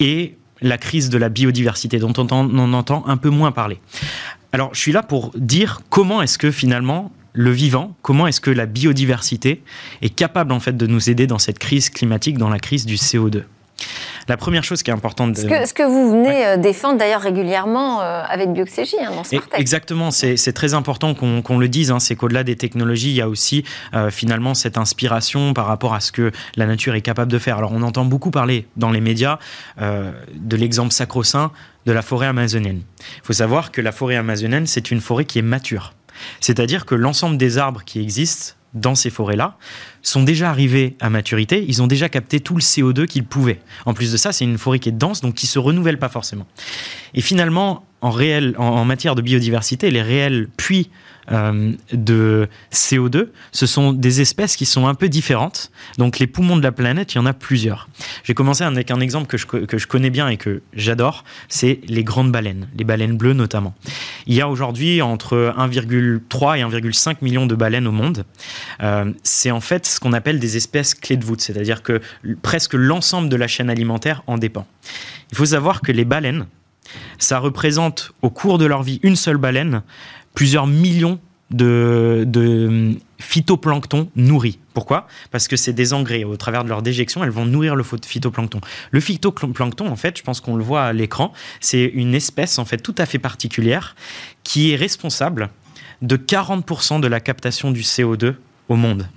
et 0.00 0.36
la 0.60 0.78
crise 0.78 1.10
de 1.10 1.18
la 1.18 1.28
biodiversité 1.28 1.98
dont 1.98 2.12
on 2.16 2.72
entend 2.72 3.04
un 3.06 3.16
peu 3.16 3.30
moins 3.30 3.52
parler. 3.52 3.80
Alors, 4.52 4.74
je 4.74 4.80
suis 4.80 4.92
là 4.92 5.02
pour 5.02 5.32
dire 5.36 5.80
comment 5.90 6.22
est-ce 6.22 6.38
que 6.38 6.50
finalement 6.50 7.12
le 7.34 7.50
vivant, 7.50 7.94
comment 8.02 8.26
est-ce 8.26 8.40
que 8.40 8.50
la 8.50 8.66
biodiversité 8.66 9.62
est 10.02 10.08
capable 10.08 10.52
en 10.52 10.60
fait 10.60 10.76
de 10.76 10.86
nous 10.86 11.10
aider 11.10 11.26
dans 11.26 11.38
cette 11.38 11.58
crise 11.58 11.90
climatique, 11.90 12.38
dans 12.38 12.48
la 12.48 12.58
crise 12.58 12.86
du 12.86 12.96
CO2. 12.96 13.44
La 14.28 14.36
première 14.36 14.62
chose 14.62 14.82
qui 14.82 14.90
est 14.90 14.94
importante... 14.94 15.36
Ce, 15.36 15.46
que, 15.46 15.66
ce 15.66 15.72
que 15.72 15.82
vous 15.82 16.10
venez 16.10 16.46
euh, 16.46 16.56
défendre 16.58 16.98
d'ailleurs 16.98 17.22
régulièrement 17.22 18.02
euh, 18.02 18.22
avec 18.28 18.52
Bioxégie 18.52 18.96
hein, 19.00 19.10
dans 19.14 19.24
Smartech. 19.24 19.58
Exactement, 19.58 20.10
c'est 20.10 20.52
très 20.52 20.74
important 20.74 21.14
qu'on 21.14 21.58
le 21.58 21.68
dise, 21.68 21.90
hein. 21.90 21.98
c'est 21.98 22.14
qu'au-delà 22.14 22.44
des 22.44 22.56
technologies, 22.56 23.10
il 23.10 23.16
y 23.16 23.22
a 23.22 23.28
aussi 23.28 23.64
euh, 23.94 24.10
finalement 24.10 24.54
cette 24.54 24.76
inspiration 24.76 25.54
par 25.54 25.66
rapport 25.66 25.94
à 25.94 26.00
ce 26.00 26.12
que 26.12 26.30
la 26.56 26.66
nature 26.66 26.94
est 26.94 27.00
capable 27.00 27.32
de 27.32 27.38
faire. 27.38 27.56
Alors 27.56 27.72
on 27.72 27.82
entend 27.82 28.04
beaucoup 28.04 28.30
parler 28.30 28.66
dans 28.76 28.90
les 28.90 29.00
médias 29.00 29.38
de 29.78 30.56
l'exemple 30.56 30.92
sacro-saint 30.92 31.50
de 31.86 31.92
la 31.92 32.02
forêt 32.02 32.26
amazonienne. 32.26 32.82
Il 33.16 33.22
faut 33.24 33.32
savoir 33.32 33.72
que 33.72 33.80
la 33.80 33.92
forêt 33.92 34.16
amazonienne, 34.16 34.66
c'est 34.66 34.90
une 34.90 35.00
forêt 35.00 35.24
qui 35.24 35.38
est 35.38 35.42
mature. 35.42 35.94
C'est-à-dire 36.40 36.84
que 36.84 36.94
l'ensemble 36.94 37.36
des 37.36 37.58
arbres 37.58 37.82
qui 37.84 38.00
existent 38.00 38.54
dans 38.74 38.94
ces 38.94 39.10
forêts-là 39.10 39.56
sont 40.02 40.22
déjà 40.22 40.50
arrivés 40.50 40.96
à 41.00 41.10
maturité, 41.10 41.64
ils 41.66 41.82
ont 41.82 41.86
déjà 41.86 42.08
capté 42.08 42.40
tout 42.40 42.54
le 42.54 42.60
CO2 42.60 43.06
qu'ils 43.06 43.24
pouvaient. 43.24 43.60
En 43.86 43.94
plus 43.94 44.12
de 44.12 44.16
ça, 44.16 44.32
c'est 44.32 44.44
une 44.44 44.58
forêt 44.58 44.78
qui 44.78 44.88
est 44.88 44.92
dense, 44.92 45.20
donc 45.20 45.34
qui 45.34 45.46
se 45.46 45.58
renouvelle 45.58 45.98
pas 45.98 46.08
forcément. 46.08 46.46
Et 47.14 47.20
finalement, 47.20 47.84
en, 48.00 48.10
réel, 48.10 48.54
en, 48.58 48.84
matière 48.84 49.14
de 49.14 49.22
biodiversité, 49.22 49.90
les 49.90 50.02
réels 50.02 50.48
puits 50.56 50.90
euh, 51.32 51.72
de 51.92 52.48
CO2, 52.72 53.28
ce 53.52 53.66
sont 53.66 53.92
des 53.92 54.20
espèces 54.20 54.56
qui 54.56 54.66
sont 54.66 54.86
un 54.86 54.94
peu 54.94 55.08
différentes. 55.08 55.70
Donc 55.98 56.18
les 56.18 56.26
poumons 56.26 56.56
de 56.56 56.62
la 56.62 56.72
planète, 56.72 57.14
il 57.14 57.16
y 57.16 57.20
en 57.20 57.26
a 57.26 57.32
plusieurs. 57.32 57.88
J'ai 58.24 58.34
commencé 58.34 58.64
avec 58.64 58.90
un 58.90 59.00
exemple 59.00 59.26
que 59.26 59.36
je, 59.36 59.46
que 59.46 59.78
je 59.78 59.86
connais 59.86 60.10
bien 60.10 60.28
et 60.28 60.36
que 60.36 60.62
j'adore, 60.72 61.24
c'est 61.48 61.80
les 61.86 62.04
grandes 62.04 62.32
baleines, 62.32 62.68
les 62.76 62.84
baleines 62.84 63.16
bleues 63.16 63.34
notamment. 63.34 63.74
Il 64.26 64.34
y 64.34 64.40
a 64.40 64.48
aujourd'hui 64.48 65.02
entre 65.02 65.54
1,3 65.56 66.58
et 66.58 66.62
1,5 66.62 67.16
million 67.22 67.46
de 67.46 67.54
baleines 67.54 67.86
au 67.86 67.92
monde. 67.92 68.24
Euh, 68.82 69.12
c'est 69.22 69.50
en 69.50 69.60
fait 69.60 69.86
ce 69.86 70.00
qu'on 70.00 70.12
appelle 70.12 70.38
des 70.38 70.56
espèces 70.56 70.94
clés 70.94 71.16
de 71.16 71.24
voûte, 71.24 71.40
c'est-à-dire 71.40 71.82
que 71.82 72.00
presque 72.42 72.74
l'ensemble 72.74 73.28
de 73.28 73.36
la 73.36 73.48
chaîne 73.48 73.70
alimentaire 73.70 74.22
en 74.26 74.38
dépend. 74.38 74.66
Il 75.30 75.36
faut 75.36 75.46
savoir 75.46 75.80
que 75.80 75.92
les 75.92 76.04
baleines, 76.04 76.46
ça 77.18 77.38
représente 77.38 78.12
au 78.22 78.30
cours 78.30 78.58
de 78.58 78.64
leur 78.64 78.82
vie, 78.82 79.00
une 79.02 79.16
seule 79.16 79.36
baleine, 79.36 79.82
plusieurs 80.38 80.68
millions 80.68 81.18
de, 81.50 82.22
de 82.24 82.92
phytoplancton 83.18 84.08
nourris. 84.14 84.60
Pourquoi? 84.72 85.08
Parce 85.32 85.48
que 85.48 85.56
c'est 85.56 85.72
des 85.72 85.92
engrais. 85.92 86.22
Au 86.22 86.36
travers 86.36 86.62
de 86.62 86.68
leur 86.68 86.80
déjection, 86.80 87.24
elles 87.24 87.30
vont 87.30 87.44
nourrir 87.44 87.74
le 87.74 87.82
phytoplancton. 87.82 88.60
Le 88.92 89.00
phytoplancton, 89.00 89.88
en 89.88 89.96
fait, 89.96 90.16
je 90.16 90.22
pense 90.22 90.40
qu'on 90.40 90.54
le 90.54 90.62
voit 90.62 90.84
à 90.84 90.92
l'écran, 90.92 91.32
c'est 91.58 91.86
une 91.86 92.14
espèce 92.14 92.60
en 92.60 92.64
fait 92.64 92.76
tout 92.76 92.94
à 92.98 93.04
fait 93.04 93.18
particulière 93.18 93.96
qui 94.44 94.70
est 94.70 94.76
responsable 94.76 95.50
de 96.02 96.16
40% 96.16 97.00
de 97.00 97.08
la 97.08 97.18
captation 97.18 97.72
du 97.72 97.80
CO2 97.80 98.36
au 98.68 98.76
monde. 98.76 99.08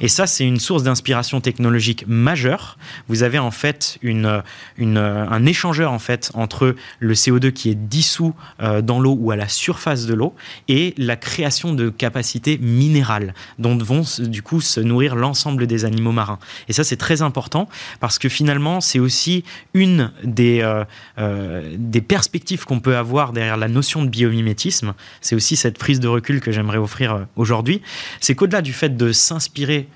Et 0.00 0.08
ça, 0.08 0.26
c'est 0.26 0.44
une 0.44 0.58
source 0.58 0.82
d'inspiration 0.82 1.40
technologique 1.40 2.04
majeure. 2.06 2.78
Vous 3.08 3.22
avez 3.22 3.38
en 3.38 3.50
fait 3.50 3.98
une, 4.02 4.42
une, 4.76 4.98
un 4.98 5.46
échangeur 5.46 5.92
en 5.92 5.98
fait 5.98 6.30
entre 6.34 6.74
le 7.00 7.14
CO2 7.14 7.52
qui 7.52 7.70
est 7.70 7.74
dissous 7.74 8.34
euh, 8.60 8.82
dans 8.82 9.00
l'eau 9.00 9.16
ou 9.18 9.30
à 9.30 9.36
la 9.36 9.48
surface 9.48 10.06
de 10.06 10.14
l'eau 10.14 10.34
et 10.68 10.94
la 10.96 11.16
création 11.16 11.74
de 11.74 11.88
capacités 11.88 12.58
minérales 12.58 13.34
dont 13.58 13.76
vont 13.76 14.02
du 14.18 14.42
coup 14.42 14.60
se 14.60 14.80
nourrir 14.80 15.14
l'ensemble 15.16 15.66
des 15.66 15.84
animaux 15.84 16.12
marins. 16.12 16.38
Et 16.68 16.72
ça, 16.72 16.84
c'est 16.84 16.96
très 16.96 17.22
important 17.22 17.68
parce 18.00 18.18
que 18.18 18.28
finalement, 18.28 18.80
c'est 18.80 18.98
aussi 18.98 19.44
une 19.74 20.10
des, 20.24 20.60
euh, 20.62 20.84
euh, 21.18 21.74
des 21.78 22.00
perspectives 22.00 22.64
qu'on 22.64 22.80
peut 22.80 22.96
avoir 22.96 23.32
derrière 23.32 23.56
la 23.56 23.68
notion 23.68 24.02
de 24.02 24.08
biomimétisme. 24.08 24.94
C'est 25.20 25.36
aussi 25.36 25.56
cette 25.56 25.78
prise 25.78 26.00
de 26.00 26.08
recul 26.08 26.40
que 26.40 26.52
j'aimerais 26.52 26.78
offrir 26.78 27.26
aujourd'hui. 27.36 27.82
C'est 28.20 28.34
qu'au-delà 28.34 28.62
du 28.62 28.72
fait 28.72 28.95
de 28.96 29.12
s'inspirer 29.12 29.88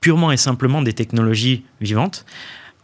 purement 0.00 0.32
et 0.32 0.36
simplement 0.36 0.82
des 0.82 0.92
technologies 0.92 1.64
vivantes, 1.80 2.24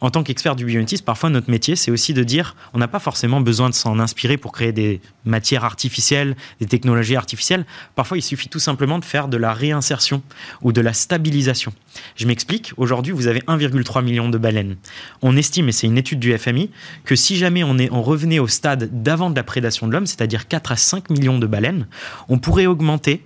en 0.00 0.10
tant 0.10 0.22
qu'expert 0.22 0.56
du 0.56 0.64
biométisme, 0.64 1.04
parfois 1.04 1.28
notre 1.28 1.50
métier, 1.50 1.76
c'est 1.76 1.90
aussi 1.90 2.14
de 2.14 2.22
dire, 2.22 2.56
on 2.72 2.78
n'a 2.78 2.88
pas 2.88 2.98
forcément 2.98 3.40
besoin 3.40 3.68
de 3.68 3.74
s'en 3.74 3.98
inspirer 3.98 4.38
pour 4.38 4.52
créer 4.52 4.72
des 4.72 5.00
matières 5.26 5.64
artificielles, 5.64 6.36
des 6.58 6.66
technologies 6.66 7.16
artificielles. 7.16 7.66
Parfois, 7.96 8.16
il 8.16 8.22
suffit 8.22 8.48
tout 8.48 8.58
simplement 8.58 8.98
de 8.98 9.04
faire 9.04 9.28
de 9.28 9.36
la 9.36 9.52
réinsertion 9.52 10.22
ou 10.62 10.72
de 10.72 10.80
la 10.80 10.94
stabilisation. 10.94 11.74
Je 12.16 12.26
m'explique. 12.26 12.72
Aujourd'hui, 12.78 13.12
vous 13.12 13.26
avez 13.26 13.40
1,3 13.40 14.02
million 14.02 14.30
de 14.30 14.38
baleines. 14.38 14.76
On 15.20 15.36
estime, 15.36 15.68
et 15.68 15.72
c'est 15.72 15.86
une 15.86 15.98
étude 15.98 16.18
du 16.18 16.36
FMI, 16.36 16.70
que 17.04 17.14
si 17.14 17.36
jamais 17.36 17.62
on, 17.62 17.76
on 17.90 18.02
revenait 18.02 18.38
au 18.38 18.48
stade 18.48 19.02
d'avant 19.02 19.28
de 19.28 19.36
la 19.36 19.42
prédation 19.42 19.86
de 19.86 19.92
l'homme, 19.92 20.06
c'est-à-dire 20.06 20.48
4 20.48 20.72
à 20.72 20.76
5 20.76 21.10
millions 21.10 21.38
de 21.38 21.46
baleines, 21.46 21.86
on 22.30 22.38
pourrait 22.38 22.66
augmenter 22.66 23.22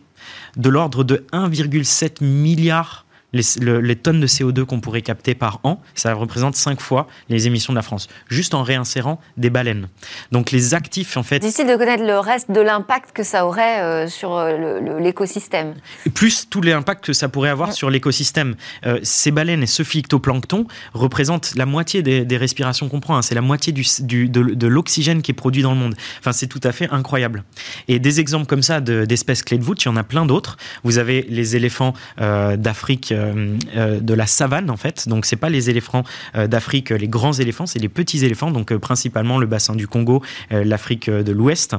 de 0.57 0.68
l'ordre 0.68 1.05
de 1.05 1.24
1,7 1.32 2.24
milliard 2.24 3.03
les, 3.35 3.97
tonnes 3.97 4.20
de 4.20 4.26
CO2 4.26 4.64
qu'on 4.64 4.80
pourrait 4.80 5.03
capter 5.03 5.35
par 5.35 5.61
an, 5.64 5.80
ça 5.95 6.14
représente 6.14 6.55
5 6.55 6.80
fois 6.80 7.07
les 7.28 7.47
émissions 7.47 7.72
de 7.72 7.76
la 7.76 7.82
France, 7.82 8.09
juste 8.28 8.55
en 8.55 8.62
réinsérant 8.62 9.20
des 9.37 9.51
baleines. 9.51 9.89
Donc 10.32 10.51
les 10.51 10.74
actifs, 10.74 11.16
en 11.16 11.22
fait... 11.22 11.41
Difficile 11.41 11.66
de 11.66 11.76
connaître 11.76 12.05
le 12.05 12.18
reste 12.18 12.51
de 12.51 12.61
l'impact 12.61 13.12
que 13.12 13.22
ça 13.22 13.47
aurait 13.47 13.80
euh, 13.82 14.09
sur 14.09 14.37
euh, 14.37 14.99
l'écosystème. 15.01 15.74
Plus 16.14 16.49
tous 16.49 16.61
les 16.61 16.72
impacts 16.72 17.05
que 17.05 17.12
ça 17.12 17.28
pourrait 17.28 17.51
avoir 17.51 17.72
sur 17.72 17.91
l'écosystème. 17.91 18.55
Euh, 18.87 19.01
ces 19.03 19.30
baleines 19.30 19.62
et 19.62 19.66
ce 19.66 19.82
phytoplancton 19.82 20.66
représentent 20.93 21.55
la 21.57 21.66
moitié 21.66 22.03
des, 22.03 22.37
respirations 22.37 22.89
qu'on 22.89 23.01
prend. 23.01 23.16
Hein. 23.16 23.22
C'est 23.22 23.35
la 23.35 23.41
moitié 23.41 23.72
du, 23.72 24.28
de, 24.28 24.66
l'oxygène 24.66 25.22
qui 25.22 25.30
est 25.30 25.35
produit 25.35 25.62
dans 25.62 25.72
le 25.72 25.78
monde. 25.78 25.95
Enfin, 26.18 26.32
c'est 26.32 26.49
tout 26.49 26.61
à 26.62 26.72
fait 26.72 26.89
incroyable. 26.91 27.45
Et 27.89 27.99
des 27.99 28.20
exemples 28.20 28.47
comme 28.47 28.62
ça 28.62 28.80
d'espèces 28.80 29.43
clés 29.43 29.59
de 29.59 29.62
voûte, 29.62 29.82
il 29.85 29.87
y 29.87 29.89
en 29.89 29.97
a 29.97 30.03
plein 30.03 30.26
d'autres. 30.26 30.57
Vous 30.82 30.99
avez 30.99 31.26
les 31.28 31.57
éléphants 31.57 31.95
d'Afrique 32.18 33.14
euh, 33.24 33.24
de 33.33 34.14
la 34.14 34.27
savane 34.27 34.70
en 34.70 34.77
fait. 34.77 35.09
Donc 35.09 35.27
c'est 35.27 35.37
pas 35.37 35.51
les 35.51 35.70
éléphants 35.70 36.05
euh, 36.37 36.47
d'Afrique, 36.47 36.91
les 36.91 37.09
grands 37.09 37.33
éléphants, 37.33 37.66
c'est 37.66 37.79
les 37.79 37.89
petits 37.89 38.25
éléphants. 38.25 38.51
Donc 38.51 38.75
principalement 38.77 39.39
le 39.39 39.47
bassin 39.47 39.75
du 39.75 39.87
Congo, 39.87 40.22
l'Afrique 40.51 41.11
de 41.11 41.33
l'Ouest. 41.33 41.77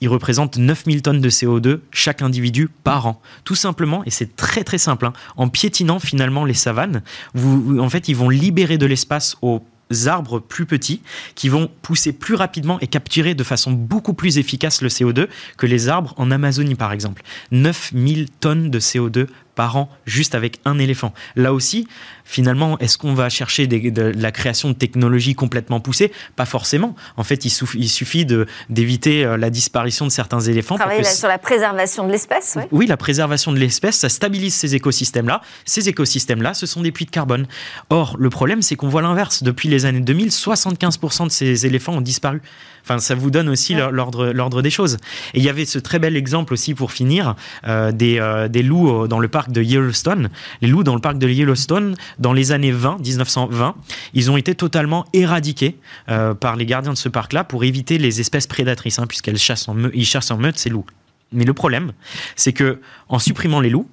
Ils 0.00 0.08
représentent 0.08 0.56
9000 0.56 1.02
tonnes 1.02 1.20
de 1.20 1.30
CO2 1.30 1.80
chaque 1.90 2.22
individu 2.22 2.68
par 2.84 3.06
an. 3.06 3.20
Tout 3.44 3.54
simplement, 3.54 4.04
et 4.04 4.10
c'est 4.10 4.36
très 4.36 4.64
très 4.64 4.78
simple, 4.78 5.06
hein, 5.06 5.12
en 5.36 5.48
piétinant 5.48 5.98
finalement 5.98 6.44
les 6.44 6.54
savanes, 6.54 7.02
vous, 7.34 7.78
en 7.78 7.88
fait 7.88 8.08
ils 8.08 8.16
vont 8.16 8.28
libérer 8.28 8.78
de 8.78 8.86
l'espace 8.86 9.36
au 9.42 9.62
arbres 10.06 10.40
plus 10.40 10.66
petits 10.66 11.02
qui 11.34 11.48
vont 11.48 11.70
pousser 11.82 12.12
plus 12.12 12.34
rapidement 12.34 12.80
et 12.80 12.86
capturer 12.86 13.34
de 13.34 13.44
façon 13.44 13.72
beaucoup 13.72 14.14
plus 14.14 14.38
efficace 14.38 14.82
le 14.82 14.88
CO2 14.88 15.28
que 15.56 15.66
les 15.66 15.88
arbres 15.88 16.14
en 16.16 16.30
Amazonie 16.30 16.74
par 16.74 16.92
exemple. 16.92 17.22
9000 17.50 18.30
tonnes 18.30 18.70
de 18.70 18.80
CO2 18.80 19.26
par 19.54 19.76
an 19.76 19.88
juste 20.06 20.34
avec 20.34 20.60
un 20.64 20.78
éléphant. 20.78 21.12
Là 21.36 21.52
aussi, 21.52 21.86
finalement, 22.24 22.78
est-ce 22.78 22.98
qu'on 22.98 23.14
va 23.14 23.28
chercher 23.28 23.66
de, 23.66 24.12
la 24.16 24.32
création 24.32 24.68
de 24.70 24.74
technologies 24.74 25.34
complètement 25.34 25.80
poussées? 25.80 26.12
Pas 26.36 26.46
forcément. 26.46 26.94
En 27.16 27.24
fait, 27.24 27.44
il, 27.44 27.50
suffit 27.50 28.26
d'éviter 28.68 29.24
euh, 29.24 29.36
la 29.36 29.50
disparition 29.50 30.06
de 30.06 30.10
certains 30.10 30.40
éléphants. 30.40 30.76
Travailler 30.76 31.04
sur 31.04 31.28
la 31.28 31.38
préservation 31.38 32.06
de 32.06 32.12
l'espèce, 32.12 32.54
oui. 32.56 32.62
Oui, 32.70 32.86
la 32.86 32.96
préservation 32.96 33.52
de 33.52 33.58
l'espèce, 33.58 33.96
ça 33.96 34.08
stabilise 34.08 34.54
ces 34.54 34.74
écosystèmes-là. 34.74 35.42
Ces 35.64 35.88
écosystèmes-là, 35.88 36.54
ce 36.54 36.66
sont 36.66 36.80
des 36.80 36.92
puits 36.92 37.06
de 37.06 37.10
carbone. 37.10 37.46
Or, 37.90 38.16
le 38.18 38.30
problème, 38.30 38.62
c'est 38.62 38.76
qu'on 38.76 38.88
voit 38.88 39.02
l'inverse. 39.02 39.42
Depuis 39.42 39.68
les 39.68 39.84
années 39.84 40.00
2000, 40.00 40.28
75% 40.28 41.26
de 41.26 41.30
ces 41.30 41.66
éléphants 41.66 41.94
ont 41.94 42.00
disparu. 42.00 42.40
Enfin, 42.84 42.98
ça 42.98 43.14
vous 43.14 43.30
donne 43.30 43.48
aussi 43.48 43.74
l'ordre 43.74 44.62
des 44.62 44.70
choses. 44.70 44.96
Et 45.34 45.38
il 45.38 45.44
y 45.44 45.48
avait 45.48 45.64
ce 45.64 45.78
très 45.78 45.98
bel 45.98 46.16
exemple 46.16 46.52
aussi 46.52 46.74
pour 46.74 46.92
finir 46.92 47.36
euh, 47.66 47.92
des, 47.92 48.18
euh, 48.18 48.48
des, 48.48 48.62
loups 48.62 49.06
dans 49.06 49.20
le 49.20 49.28
parc 49.28 49.41
de 49.50 49.62
Yellowstone. 49.62 50.30
Les 50.60 50.68
loups 50.68 50.84
dans 50.84 50.94
le 50.94 51.00
parc 51.00 51.18
de 51.18 51.28
Yellowstone, 51.28 51.96
dans 52.18 52.32
les 52.32 52.52
années 52.52 52.72
20, 52.72 52.98
1920, 53.00 53.74
ils 54.14 54.30
ont 54.30 54.36
été 54.36 54.54
totalement 54.54 55.06
éradiqués 55.12 55.78
euh, 56.08 56.34
par 56.34 56.56
les 56.56 56.66
gardiens 56.66 56.92
de 56.92 56.98
ce 56.98 57.08
parc-là 57.08 57.44
pour 57.44 57.64
éviter 57.64 57.98
les 57.98 58.20
espèces 58.20 58.46
prédatrices, 58.46 58.98
hein, 58.98 59.06
puisqu'elles 59.06 59.38
chassent 59.38 59.68
en, 59.68 59.76
ils 59.92 60.06
chassent 60.06 60.30
en 60.30 60.38
meute 60.38 60.58
ces 60.58 60.70
loups. 60.70 60.86
Mais 61.32 61.44
le 61.44 61.54
problème, 61.54 61.92
c'est 62.36 62.52
que 62.52 62.80
en 63.08 63.18
supprimant 63.18 63.60
les 63.60 63.70
loups, 63.70 63.88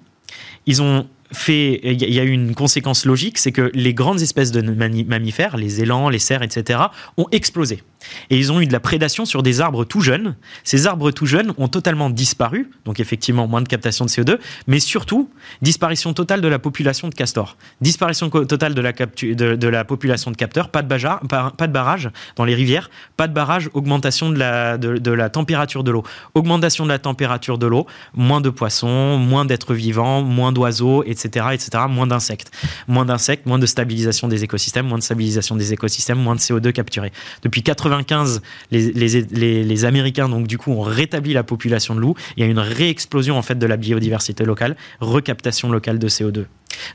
ils 0.65 0.81
ont 0.81 1.07
fait, 1.31 1.79
il 1.83 2.13
y 2.13 2.19
a 2.19 2.23
eu 2.23 2.31
une 2.31 2.55
conséquence 2.55 3.05
logique, 3.05 3.37
c'est 3.37 3.51
que 3.51 3.71
les 3.73 3.93
grandes 3.93 4.21
espèces 4.21 4.51
de 4.51 4.61
mammifères, 4.61 5.57
les 5.57 5.81
élans, 5.81 6.09
les 6.09 6.19
cerfs, 6.19 6.43
etc., 6.43 6.79
ont 7.17 7.27
explosé. 7.31 7.83
Et 8.29 8.37
ils 8.37 8.51
ont 8.51 8.61
eu 8.61 8.65
de 8.65 8.71
la 8.71 8.79
prédation 8.79 9.25
sur 9.25 9.43
des 9.43 9.61
arbres 9.61 9.83
tout 9.83 10.01
jeunes. 10.01 10.35
Ces 10.63 10.87
arbres 10.87 11.11
tout 11.11 11.25
jeunes 11.25 11.53
ont 11.57 11.67
totalement 11.67 12.09
disparu, 12.09 12.69
donc 12.85 12.99
effectivement 12.99 13.47
moins 13.47 13.61
de 13.61 13.67
captation 13.67 14.05
de 14.05 14.09
CO2, 14.09 14.39
mais 14.67 14.79
surtout 14.79 15.29
disparition 15.61 16.13
totale 16.13 16.41
de 16.41 16.47
la 16.47 16.59
population 16.59 17.09
de 17.09 17.15
castors. 17.15 17.57
Disparition 17.81 18.29
totale 18.29 18.73
de 18.73 18.81
la, 19.69 19.83
population 19.83 20.31
de 20.31 20.35
capteurs, 20.37 20.69
pas 20.69 20.81
de, 20.81 20.87
pas 21.27 21.67
de 21.67 21.73
barrage 21.73 22.09
dans 22.35 22.45
les 22.45 22.55
rivières, 22.55 22.89
pas 23.17 23.27
de 23.27 23.33
barrage, 23.33 23.69
augmentation 23.73 24.29
de, 24.29 24.37
la 24.37 25.29
température 25.29 25.83
de 25.83 25.91
l'eau. 25.91 26.03
Augmentation 26.33 26.85
de 26.85 26.89
la 26.89 26.99
température 26.99 27.57
de 27.57 27.67
l'eau, 27.67 27.85
moins 28.13 28.41
de 28.41 28.49
poissons, 28.49 29.17
moins 29.17 29.45
d'êtres 29.45 29.73
vivants, 29.73 30.21
moins 30.21 30.51
d'oiseaux, 30.51 31.03
etc., 31.03 31.18
etc., 31.25 31.85
moins 31.89 32.07
d'insectes. 32.07 32.51
Moins 32.87 33.05
d'insectes, 33.05 33.45
moins 33.45 33.59
de 33.59 33.65
stabilisation 33.65 34.27
des 34.27 34.43
écosystèmes, 34.43 34.87
moins 34.87 34.97
de 34.97 35.03
stabilisation 35.03 35.55
des 35.55 35.73
écosystèmes, 35.73 36.17
moins 36.17 36.35
de 36.35 36.39
CO2 36.39 36.71
capturé. 36.71 37.11
Depuis 37.43 37.61
80 37.63 37.89
95, 37.89 38.41
les, 38.71 38.91
les, 39.63 39.85
Américains, 39.85 40.29
donc 40.29 40.47
du 40.47 40.57
coup, 40.57 40.71
ont 40.71 40.81
rétabli 40.81 41.33
la 41.33 41.43
population 41.43 41.95
de 41.95 41.99
loups. 41.99 42.15
Il 42.37 42.43
y 42.43 42.43
a 42.43 42.49
une 42.49 42.59
réexplosion 42.59 43.37
en 43.37 43.41
fait 43.41 43.57
de 43.57 43.65
la 43.65 43.77
biodiversité 43.77 44.43
locale, 44.43 44.75
recaptation 44.99 45.71
locale 45.71 45.99
de 45.99 46.09
CO2. 46.09 46.45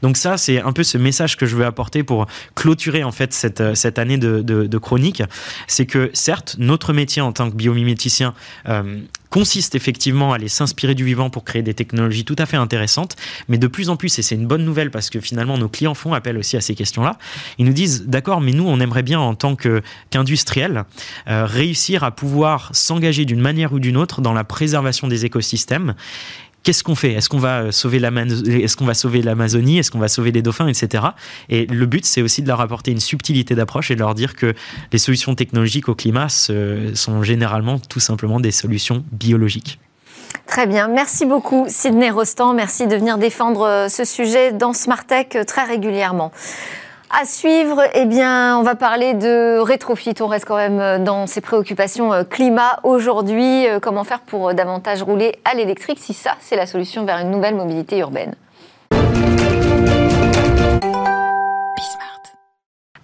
Donc 0.03 0.16
ça, 0.16 0.37
c'est 0.37 0.61
un 0.61 0.72
peu 0.72 0.83
ce 0.83 0.99
message 0.99 1.37
que 1.37 1.47
je 1.47 1.57
veux 1.57 1.64
apporter 1.64 2.03
pour 2.03 2.27
clôturer 2.55 3.05
en 3.05 3.12
fait 3.12 3.33
cette, 3.33 3.61
euh, 3.61 3.75
cette 3.75 3.99
année 3.99 4.18
de, 4.18 4.79
chronique. 4.79 5.22
C'est 5.66 5.87
que 5.87 6.11
certes, 6.12 6.57
notre 6.59 6.93
métier 6.93 7.22
en 7.22 7.33
tant 7.33 7.51
que 7.51 7.57
biomiméticien 7.57 8.35
euh, 8.68 9.01
consiste 9.35 9.74
effectivement 9.74 10.30
à 10.30 10.37
aller 10.37 10.47
s'inspirer 10.47 10.95
du 10.95 11.05
vivant 11.05 11.28
pour 11.28 11.43
créer 11.43 11.62
des 11.62 11.74
technologies 11.74 12.24
tout 12.24 12.37
à 12.39 12.47
fait 12.47 12.57
intéressantes, 12.57 13.16
mais 13.49 13.59
de 13.59 13.66
plus 13.66 13.91
en 13.91 13.97
plus, 13.97 14.16
et 14.20 14.22
c'est 14.22 14.37
une 14.37 14.47
bonne 14.47 14.64
nouvelle 14.64 14.93
parce 14.93 15.11
que 15.11 15.18
finalement 15.18 15.59
nos 15.59 15.68
clients 15.68 15.95
font 15.95 16.14
appel 16.14 16.39
aussi 16.39 16.57
à 16.57 16.61
ces 16.61 16.76
questions-là, 16.76 17.18
ils 17.59 17.66
nous 17.66 17.72
disent, 17.72 18.05
d'accord, 18.07 18.41
mais 18.41 18.53
nous, 18.53 18.62
on 18.64 18.78
aimerait 18.78 19.03
bien 19.03 19.18
en 19.18 19.35
tant 19.35 19.57
qu'industriel 19.57 20.85
euh, 21.26 21.47
réussir 21.47 22.05
à 22.05 22.12
pouvoir 22.12 22.70
s'engager 22.76 23.24
d'une 23.24 23.41
manière 23.41 23.72
ou 23.72 23.80
d'une 23.80 23.97
autre 23.97 24.20
dans 24.20 24.35
la 24.35 24.45
préservation 24.45 25.09
des 25.09 25.24
écosystèmes 25.24 25.97
qu'est-ce 26.64 26.82
qu'on 26.82 26.96
fait? 26.96 27.12
Est-ce 27.12 27.28
qu'on 27.28 27.38
va 27.38 27.62
euh, 27.62 27.70
sauver 27.70 27.98
est-ce 27.98 28.76
qu'on 28.76 28.84
va 28.84 28.94
sauver 28.94 29.22
l'Amazonie? 29.22 29.78
Est-ce 29.78 29.90
qu'on 29.90 29.98
va 29.98 30.08
sauver 30.08 30.32
les 30.32 30.42
dauphins, 30.42 30.66
etc. 30.66 31.04
Et 31.48 31.66
le 31.66 31.86
but, 31.86 32.04
c'est 32.04 32.22
aussi 32.22 32.42
de 32.42 32.48
leur 32.48 32.60
apporter 32.60 32.90
une 32.90 33.00
subtilité 33.00 33.54
d'approche 33.54 33.90
et 33.90 33.94
de 33.94 34.00
leur 34.00 34.14
dire 34.14 34.34
que 34.34 34.54
les 34.92 34.98
solutions 34.98 35.34
technologiques 35.34 35.88
au 35.88 35.94
climat 35.94 36.28
sont 36.28 37.22
généralement 37.22 37.78
tout 37.78 38.00
simplement 38.00 38.40
des 38.40 38.50
solutions 38.50 39.04
biologiques. 39.12 39.78
Très 40.46 40.66
bien, 40.66 40.88
merci 40.88 41.24
beaucoup 41.24 41.66
Sidney 41.68 42.10
Rostand, 42.10 42.54
merci 42.54 42.86
de 42.86 42.96
venir 42.96 43.18
défendre 43.18 43.62
euh, 43.62 43.88
ce 43.88 44.04
sujet 44.04 44.52
dans 44.52 44.72
Smart 44.72 45.04
Tech 45.04 45.28
euh, 45.34 45.44
très 45.44 45.64
régulièrement. 45.64 46.32
À 47.16 47.26
suivre, 47.26 47.80
eh 47.94 48.06
bien, 48.06 48.58
on 48.58 48.64
va 48.64 48.74
parler 48.74 49.14
de 49.14 49.60
rétrofit. 49.60 50.14
On 50.20 50.26
reste 50.26 50.46
quand 50.46 50.56
même 50.56 50.80
euh, 50.80 50.98
dans 50.98 51.28
ces 51.28 51.40
préoccupations 51.40 52.12
euh, 52.12 52.24
climat 52.24 52.80
aujourd'hui. 52.82 53.68
Euh, 53.68 53.78
comment 53.78 54.02
faire 54.02 54.18
pour 54.18 54.52
davantage 54.52 55.00
rouler 55.04 55.36
à 55.44 55.54
l'électrique 55.54 55.98
si 56.00 56.12
ça, 56.12 56.32
c'est 56.40 56.56
la 56.56 56.66
solution 56.66 57.04
vers 57.04 57.18
une 57.18 57.30
nouvelle 57.30 57.54
mobilité 57.54 57.98
urbaine? 57.98 58.34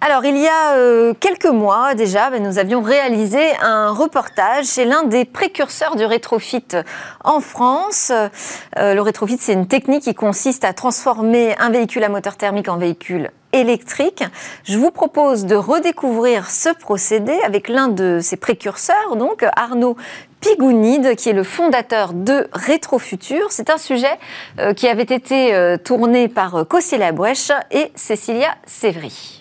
Alors, 0.01 0.25
il 0.25 0.37
y 0.37 0.47
a 0.47 1.13
quelques 1.19 1.45
mois 1.45 1.93
déjà, 1.93 2.31
ben, 2.31 2.41
nous 2.41 2.57
avions 2.57 2.81
réalisé 2.81 3.39
un 3.61 3.91
reportage 3.91 4.65
chez 4.65 4.83
l'un 4.83 5.03
des 5.03 5.25
précurseurs 5.25 5.95
du 5.95 6.05
rétrofit 6.05 6.65
en 7.23 7.39
France. 7.39 8.11
le 8.75 8.99
rétrofit, 8.99 9.37
c'est 9.39 9.53
une 9.53 9.67
technique 9.67 10.03
qui 10.03 10.15
consiste 10.15 10.65
à 10.65 10.73
transformer 10.73 11.55
un 11.59 11.69
véhicule 11.69 12.03
à 12.03 12.09
moteur 12.09 12.35
thermique 12.35 12.67
en 12.67 12.77
véhicule 12.77 13.29
électrique. 13.53 14.23
Je 14.63 14.77
vous 14.77 14.91
propose 14.91 15.45
de 15.45 15.55
redécouvrir 15.55 16.49
ce 16.49 16.69
procédé 16.69 17.37
avec 17.45 17.67
l'un 17.67 17.87
de 17.87 18.19
ses 18.21 18.37
précurseurs, 18.37 19.15
donc 19.15 19.45
Arnaud 19.55 19.97
Pigounide, 20.39 21.15
qui 21.15 21.29
est 21.29 21.33
le 21.33 21.43
fondateur 21.43 22.13
de 22.13 22.47
Rétrofutur. 22.53 23.51
C'est 23.51 23.69
un 23.69 23.77
sujet 23.77 24.19
euh, 24.59 24.73
qui 24.73 24.87
avait 24.87 25.03
été 25.03 25.53
euh, 25.53 25.77
tourné 25.77 26.27
par 26.27 26.55
euh, 26.55 26.63
Cossé 26.63 26.97
Labouèche 26.97 27.51
et 27.69 27.91
Cécilia 27.95 28.55
Sévry. 28.65 29.40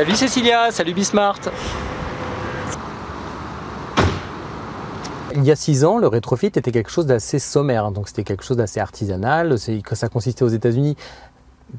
Salut 0.00 0.14
Cécilia, 0.14 0.70
salut 0.70 0.94
Bismart 0.94 1.40
Il 5.34 5.44
y 5.44 5.50
a 5.50 5.56
six 5.56 5.84
ans, 5.84 5.98
le 5.98 6.06
rétrofit 6.06 6.46
était 6.46 6.70
quelque 6.70 6.90
chose 6.90 7.06
d'assez 7.06 7.38
sommaire, 7.38 7.90
donc 7.90 8.08
c'était 8.08 8.22
quelque 8.24 8.44
chose 8.44 8.56
d'assez 8.56 8.78
artisanal. 8.78 9.56
Ça 9.58 10.08
consistait 10.08 10.44
aux 10.44 10.48
États-Unis 10.48 10.96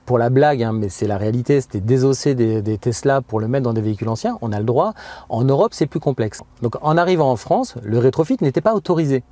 pour 0.05 0.17
la 0.17 0.30
blague, 0.30 0.61
hein, 0.61 0.74
mais 0.74 0.89
c'est 0.89 1.07
la 1.07 1.17
réalité, 1.17 1.61
c'était 1.61 1.80
désosser 1.80 2.36
des, 2.36 2.61
des, 2.61 2.78
Tesla 2.78 3.22
pour 3.22 3.39
le 3.39 3.47
mettre 3.47 3.63
dans 3.63 3.74
des 3.74 3.82
véhicules 3.82 4.09
anciens, 4.09 4.38
on 4.41 4.51
a 4.51 4.59
le 4.59 4.65
droit. 4.65 4.93
En 5.30 5.43
Europe, 5.43 5.74
c'est 5.74 5.88
plus 5.88 5.99
complexe. 5.99 6.41
Donc 6.61 6.76
en 6.82 6.97
arrivant 6.97 7.32
en 7.32 7.38
France, 7.38 7.76
le 7.82 7.97
rétrofit 7.97 8.38
n'était 8.41 8.61
pas 8.61 8.74
autorisé. 8.74 9.24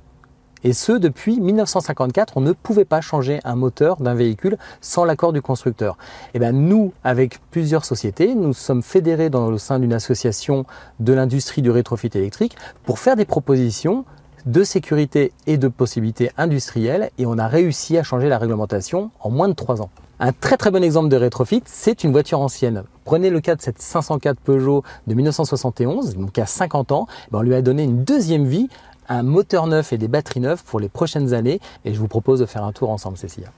Et 0.62 0.72
ce, 0.72 0.92
depuis 0.92 1.40
1954, 1.40 2.36
on 2.36 2.40
ne 2.40 2.52
pouvait 2.52 2.84
pas 2.84 3.00
changer 3.00 3.40
un 3.44 3.54
moteur 3.54 3.96
d'un 3.96 4.14
véhicule 4.14 4.58
sans 4.80 5.04
l'accord 5.04 5.32
du 5.32 5.40
constructeur. 5.40 5.96
Et 6.34 6.38
bien 6.38 6.52
nous, 6.52 6.92
avec 7.02 7.40
plusieurs 7.50 7.84
sociétés, 7.84 8.34
nous 8.34 8.52
sommes 8.52 8.82
fédérés 8.82 9.30
dans 9.30 9.50
le 9.50 9.58
sein 9.58 9.78
d'une 9.78 9.94
association 9.94 10.66
de 10.98 11.12
l'industrie 11.12 11.62
du 11.62 11.70
rétrofit 11.70 12.10
électrique 12.14 12.56
pour 12.84 12.98
faire 12.98 13.16
des 13.16 13.24
propositions 13.24 14.04
de 14.46 14.64
sécurité 14.64 15.32
et 15.46 15.58
de 15.58 15.68
possibilités 15.68 16.30
industrielles 16.36 17.10
et 17.18 17.26
on 17.26 17.38
a 17.38 17.46
réussi 17.46 17.98
à 17.98 18.02
changer 18.02 18.28
la 18.28 18.38
réglementation 18.38 19.10
en 19.20 19.30
moins 19.30 19.48
de 19.48 19.54
trois 19.54 19.82
ans. 19.82 19.90
Un 20.22 20.32
très 20.32 20.58
très 20.58 20.70
bon 20.70 20.84
exemple 20.84 21.08
de 21.08 21.16
rétrofit, 21.16 21.62
c'est 21.64 22.04
une 22.04 22.12
voiture 22.12 22.40
ancienne. 22.40 22.84
Prenez 23.06 23.30
le 23.30 23.40
cas 23.40 23.56
de 23.56 23.62
cette 23.62 23.80
504 23.80 24.38
Peugeot 24.38 24.82
de 25.06 25.14
1971, 25.14 26.16
donc 26.16 26.38
a 26.38 26.44
50 26.44 26.92
ans, 26.92 27.06
ben, 27.30 27.38
on 27.38 27.42
lui 27.42 27.54
a 27.54 27.62
donné 27.62 27.84
une 27.84 28.04
deuxième 28.04 28.44
vie, 28.44 28.68
un 29.10 29.24
moteur 29.24 29.66
neuf 29.66 29.92
et 29.92 29.98
des 29.98 30.08
batteries 30.08 30.40
neuves 30.40 30.62
pour 30.64 30.80
les 30.80 30.88
prochaines 30.88 31.34
années 31.34 31.60
et 31.84 31.92
je 31.92 31.98
vous 31.98 32.08
propose 32.08 32.38
de 32.38 32.46
faire 32.46 32.64
un 32.64 32.72
tour 32.72 32.90
ensemble, 32.90 33.18
Cécilia. 33.18 33.48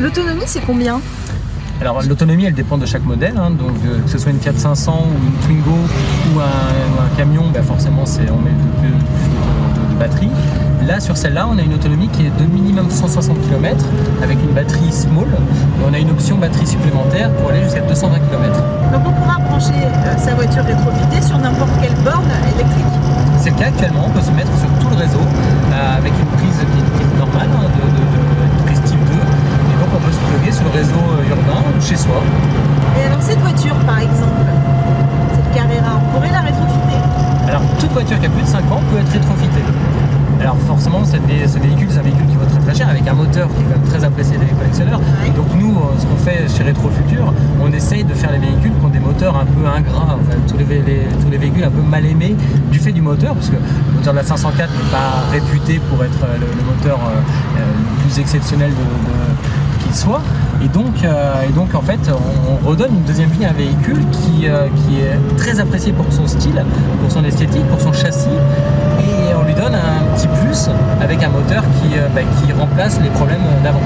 L'autonomie, 0.00 0.42
c'est 0.46 0.64
combien? 0.64 1.02
Alors 1.80 2.02
l'autonomie 2.02 2.44
elle 2.44 2.54
dépend 2.54 2.76
de 2.76 2.86
chaque 2.86 3.04
modèle, 3.04 3.34
hein. 3.36 3.50
donc 3.50 3.72
que 3.82 4.10
ce 4.10 4.18
soit 4.18 4.32
une 4.32 4.40
Fiat 4.40 4.52
500 4.56 5.06
ou 5.06 5.26
une 5.26 5.46
Twingo 5.46 5.78
ou 6.34 6.40
un, 6.40 7.16
camion, 7.16 7.44
bah, 7.52 7.62
forcément 7.62 8.04
on 8.04 8.40
met 8.42 8.50
plus, 8.80 8.88
de, 8.88 9.98
batterie. 9.98 10.30
Là 10.86 11.00
sur 11.00 11.16
celle-là 11.16 11.48
on 11.50 11.58
a 11.58 11.62
une 11.62 11.74
autonomie 11.74 12.08
qui 12.08 12.26
est 12.26 12.32
de 12.38 12.44
minimum 12.44 12.90
160 12.90 13.40
km 13.42 13.84
avec 14.22 14.38
une 14.42 14.54
batterie 14.54 14.92
small 14.92 15.26
et 15.26 15.84
on 15.88 15.92
a 15.92 15.98
une 15.98 16.10
option 16.10 16.36
batterie 16.38 16.66
supplémentaire 16.66 17.30
pour 17.34 17.50
aller 17.50 17.62
jusqu'à 17.62 17.80
220 17.80 18.18
km. 18.18 18.54
Donc 18.92 19.02
on 19.06 19.12
pourra 19.12 19.38
brancher 19.38 19.74
euh, 19.74 20.16
sa 20.18 20.34
voiture 20.34 20.64
rétrofitée 20.64 21.22
sur 21.22 21.38
n'importe 21.38 21.72
quelle 21.80 21.96
borne 22.04 22.30
électrique 22.54 22.94
C'est 23.38 23.50
le 23.50 23.56
cas 23.56 23.66
actuellement, 23.66 24.06
on 24.06 24.10
peut 24.10 24.22
se 24.22 24.30
mettre 24.32 24.52
sur 24.58 24.68
tout 24.80 24.90
le 24.90 24.96
réseau 24.96 25.20
euh, 25.20 25.98
avec 25.98 26.12
une 26.12 26.38
prise 26.38 26.58
qui 26.58 27.02
est 27.02 27.18
normale 27.18 27.48
hein, 27.54 27.66
de, 27.66 27.88
prise 27.90 28.18
type 28.18 28.34
2 28.34 28.37
sur 30.52 30.64
le 30.64 30.70
réseau 30.70 31.04
urbain 31.28 31.62
chez 31.80 31.96
soi. 31.96 32.22
Et 32.98 33.06
alors 33.06 33.22
cette 33.22 33.38
voiture 33.40 33.74
par 33.86 34.00
exemple, 34.00 34.48
cette 35.34 35.54
Carrera, 35.54 36.00
on 36.00 36.14
pourrait 36.14 36.32
la 36.32 36.40
rétrofiter? 36.40 36.98
Alors 37.48 37.62
toute 37.78 37.92
voiture 37.92 38.18
qui 38.18 38.26
a 38.26 38.30
plus 38.30 38.42
de 38.42 38.46
5 38.46 38.58
ans 38.72 38.80
peut 38.90 38.98
être 38.98 39.12
rétrofitée. 39.12 39.64
Alors 40.40 40.56
forcément, 40.58 41.04
ce 41.04 41.16
véhicule, 41.58 41.88
c'est 41.90 41.98
un 41.98 42.02
véhicule 42.02 42.26
qui 42.26 42.36
vaut 42.36 42.44
très 42.44 42.60
très 42.60 42.74
cher, 42.74 42.88
avec 42.88 43.06
un 43.08 43.14
moteur 43.14 43.48
qui 43.48 43.60
est 43.60 43.64
quand 43.64 43.70
même 43.70 43.88
très 43.88 44.04
apprécié 44.04 44.38
des 44.38 44.46
collectionneurs. 44.46 45.00
Donc 45.34 45.46
nous, 45.58 45.72
euh, 45.72 45.98
ce 45.98 46.06
qu'on 46.06 46.16
fait 46.16 46.46
chez 46.48 46.62
Retrofutur, 46.62 47.32
on 47.60 47.72
essaye 47.72 48.04
de 48.04 48.14
faire 48.14 48.30
les 48.30 48.38
véhicules 48.38 48.72
qui 48.72 48.84
ont 48.84 48.88
des 48.88 49.00
moteurs 49.00 49.36
un 49.36 49.44
peu 49.44 49.66
ingrats, 49.66 50.16
enfin, 50.20 50.38
tous, 50.46 50.56
les, 50.56 50.64
tous 50.64 51.30
les 51.30 51.38
véhicules 51.38 51.64
un 51.64 51.70
peu 51.70 51.82
mal 51.82 52.06
aimés 52.06 52.36
du 52.70 52.78
fait 52.78 52.92
du 52.92 53.02
moteur, 53.02 53.34
parce 53.34 53.48
que 53.48 53.56
le 53.56 53.96
moteur 53.96 54.12
de 54.12 54.18
la 54.18 54.24
504 54.24 54.70
n'est 54.70 54.90
pas 54.90 55.24
réputé 55.32 55.80
pour 55.90 56.04
être 56.04 56.22
euh, 56.22 56.36
le, 56.38 56.46
moteur 56.64 57.00
euh, 57.04 57.58
le 57.58 58.02
plus 58.02 58.20
exceptionnel 58.20 58.70
qu'il 58.70 58.84
Et 60.62 60.68
donc, 60.68 60.94
et 61.02 61.52
donc, 61.52 61.74
en 61.74 61.80
fait, 61.80 61.98
on, 62.08 62.68
redonne 62.68 62.94
une 62.94 63.04
deuxième 63.04 63.30
vie 63.30 63.44
à 63.44 63.50
un 63.50 63.52
véhicule 63.52 64.04
qui, 64.10 64.40
qui 64.40 65.00
est 65.00 65.36
très 65.36 65.58
apprécié 65.60 65.92
pour 65.92 66.12
son 66.12 66.26
style, 66.26 66.62
pour 67.00 67.10
son 67.10 67.24
esthétique, 67.24 67.66
pour 67.66 67.80
son 67.80 67.92
châssis, 67.92 68.28
et 69.00 69.34
on 69.34 69.44
lui 69.44 69.54
donne 69.54 69.74
un 69.74 70.16
petit 70.16 70.28
plus 70.28 70.68
avec 71.00 71.22
un 71.22 71.28
moteur 71.28 71.62
qui, 71.62 71.96
bah, 72.14 72.20
qui 72.40 72.52
remplace 72.52 73.00
les 73.00 73.10
problèmes 73.10 73.42
d'avant. 73.62 73.80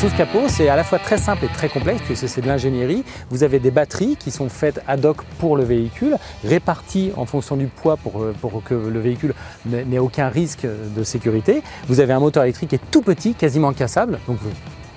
Sous 0.00 0.08
ce 0.08 0.16
capot, 0.16 0.48
c'est 0.48 0.70
à 0.70 0.76
la 0.76 0.82
fois 0.82 0.98
très 0.98 1.18
simple 1.18 1.44
et 1.44 1.48
très 1.48 1.68
complexe 1.68 2.00
puisque 2.06 2.26
c'est 2.26 2.40
de 2.40 2.46
l'ingénierie. 2.46 3.04
Vous 3.28 3.42
avez 3.42 3.58
des 3.58 3.70
batteries 3.70 4.16
qui 4.16 4.30
sont 4.30 4.48
faites 4.48 4.80
ad 4.88 5.04
hoc 5.04 5.18
pour 5.38 5.58
le 5.58 5.62
véhicule, 5.62 6.16
réparties 6.42 7.12
en 7.18 7.26
fonction 7.26 7.54
du 7.54 7.66
poids 7.66 7.98
pour, 7.98 8.22
euh, 8.22 8.34
que 8.64 8.72
le 8.72 8.98
véhicule 8.98 9.34
n'ait 9.66 9.98
aucun 9.98 10.30
risque 10.30 10.64
de 10.64 11.02
sécurité. 11.04 11.62
Vous 11.86 12.00
avez 12.00 12.14
un 12.14 12.18
moteur 12.18 12.44
électrique 12.44 12.70
qui 12.70 12.76
est 12.76 12.90
tout 12.90 13.02
petit, 13.02 13.34
quasiment 13.34 13.74
cassable. 13.74 14.20
Donc 14.26 14.38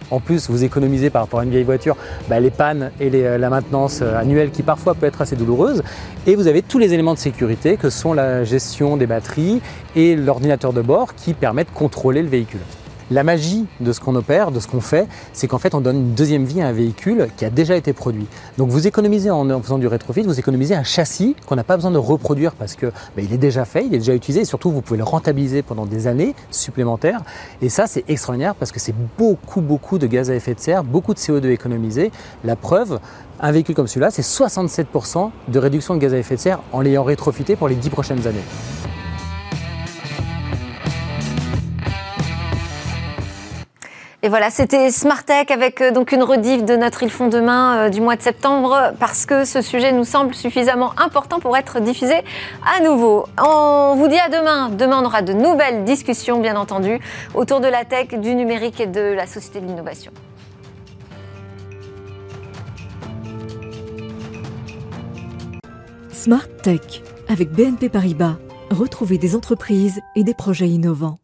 en 0.09 0.21
plus, 0.21 0.49
vous 0.49 0.63
économisez 0.63 1.09
par 1.09 1.23
rapport 1.23 1.41
à 1.41 1.43
une 1.43 1.49
vieille 1.49 1.65
voiture 1.65 1.97
bah, 2.29 2.39
les 2.39 2.49
pannes 2.49 2.91
et 3.01 3.09
euh, 3.13 3.37
la 3.37 3.49
maintenance 3.49 3.99
euh, 4.01 4.15
annuelle 4.15 4.51
qui 4.51 4.63
parfois 4.63 4.95
peut 4.95 5.05
être 5.05 5.21
assez 5.21 5.35
douloureuse. 5.35 5.83
Et 6.27 6.35
vous 6.35 6.47
avez 6.47 6.61
tous 6.61 6.79
les 6.79 6.93
éléments 6.93 7.13
de 7.13 7.19
sécurité 7.19 7.75
que 7.75 7.89
sont 7.89 8.13
la 8.13 8.45
gestion 8.45 8.95
des 8.95 9.05
batteries 9.05 9.61
et 9.97 10.15
l'ordinateur 10.15 10.71
de 10.71 10.81
bord 10.81 11.13
qui 11.13 11.33
permettent 11.33 11.71
de 11.71 11.77
contrôler 11.77 12.21
le 12.21 12.29
véhicule. 12.29 12.61
La 13.13 13.23
magie 13.23 13.67
de 13.79 13.91
ce 13.91 13.99
qu'on 13.99 14.15
opère, 14.15 14.49
de 14.49 14.59
ce 14.59 14.67
qu'on 14.67 14.81
fait, 14.81 15.07
c'est 15.33 15.47
qu'en 15.47 15.59
fait 15.59 15.75
on 15.75 15.81
donne 15.81 15.97
une 15.97 16.13
deuxième 16.15 16.45
vie 16.45 16.61
à 16.61 16.67
un 16.69 16.71
véhicule 16.71 17.27
qui 17.37 17.45
a 17.45 17.51
déjà 17.51 17.75
été 17.75 17.93
produit. 17.93 18.25
Donc 18.57 18.69
vous 18.69 18.87
économisez 18.87 19.29
en, 19.29 19.61
faisant 19.61 19.77
du 19.77 19.85
rétrofit, 19.85 20.23
vous 20.23 20.39
économisez 20.39 20.73
un 20.73 20.81
châssis 20.81 21.35
qu'on 21.45 21.55
n'a 21.55 21.63
pas 21.63 21.75
besoin 21.75 21.91
de 21.91 21.99
reproduire 21.99 22.53
parce 22.53 22.73
que 22.73 22.87
bah, 22.87 23.21
il 23.21 23.31
est 23.31 23.37
déjà 23.37 23.65
fait, 23.65 23.85
il 23.85 23.93
est 23.93 23.99
déjà 23.99 24.15
utilisé 24.15 24.41
et 24.41 24.45
surtout 24.45 24.71
vous 24.71 24.81
pouvez 24.81 24.97
le 24.97 25.03
rentabiliser 25.03 25.61
pendant 25.61 25.85
des 25.85 26.07
années 26.07 26.33
supplémentaires. 26.49 27.21
Et 27.61 27.69
ça 27.69 27.85
c'est 27.85 28.03
extraordinaire 28.07 28.55
parce 28.55 28.71
que 28.71 28.79
c'est 28.79 28.95
beaucoup 29.19 29.61
beaucoup 29.61 29.99
de 29.99 30.07
gaz 30.07 30.31
à 30.31 30.35
effet 30.35 30.55
de 30.55 30.59
serre, 30.59 30.83
beaucoup 30.83 31.13
de 31.13 31.19
CO2 31.19 31.51
économisé. 31.51 32.11
La 32.43 32.55
preuve, 32.55 32.99
un 33.39 33.51
véhicule 33.51 33.75
comme 33.75 33.87
celui-là, 33.87 34.09
c'est 34.09 34.23
67% 34.23 35.29
de 35.49 35.59
réduction 35.59 35.93
de 35.93 35.99
gaz 35.99 36.15
à 36.15 36.17
effet 36.17 36.33
de 36.33 36.39
serre 36.39 36.61
en 36.71 36.81
l'ayant 36.81 37.03
rétrofité 37.03 37.55
pour 37.55 37.67
les 37.67 37.75
10 37.75 37.91
prochaines 37.91 38.25
années. 38.25 38.43
Et 44.25 44.29
voilà, 44.29 44.49
c'était 44.49 44.89
Smart 44.89 45.21
Tech 45.25 45.47
avec 45.51 45.81
euh, 45.81 45.91
donc 45.91 46.13
une 46.13 46.23
rediff 46.23 46.63
de 46.63 46.77
notre 46.77 47.03
Ils 47.03 47.11
font 47.11 47.27
demain 47.27 47.75
euh, 47.75 47.89
du 47.89 47.99
mois 47.99 48.15
de 48.15 48.21
septembre 48.21 48.93
parce 48.97 49.25
que 49.25 49.43
ce 49.43 49.61
sujet 49.61 49.91
nous 49.91 50.05
semble 50.05 50.33
suffisamment 50.33 50.93
important 50.97 51.41
pour 51.41 51.57
être 51.57 51.81
diffusé 51.81 52.15
à 52.65 52.81
nouveau. 52.81 53.25
On 53.37 53.95
vous 53.97 54.07
dit 54.07 54.17
à 54.17 54.29
demain. 54.29 54.69
Demain, 54.69 55.01
on 55.01 55.05
aura 55.05 55.23
de 55.23 55.33
nouvelles 55.33 55.83
discussions, 55.83 56.39
bien 56.39 56.55
entendu, 56.55 57.01
autour 57.33 57.59
de 57.59 57.67
la 57.67 57.83
tech, 57.83 58.17
du 58.17 58.33
numérique 58.33 58.79
et 58.79 58.87
de 58.87 59.01
la 59.01 59.27
société 59.27 59.59
de 59.59 59.65
l'innovation. 59.65 60.13
Smart 66.13 66.47
Tech 66.63 66.79
avec 67.27 67.51
BNP 67.51 67.89
Paribas. 67.89 68.37
Retrouvez 68.71 69.17
des 69.17 69.35
entreprises 69.35 69.99
et 70.15 70.23
des 70.23 70.33
projets 70.33 70.69
innovants. 70.69 71.17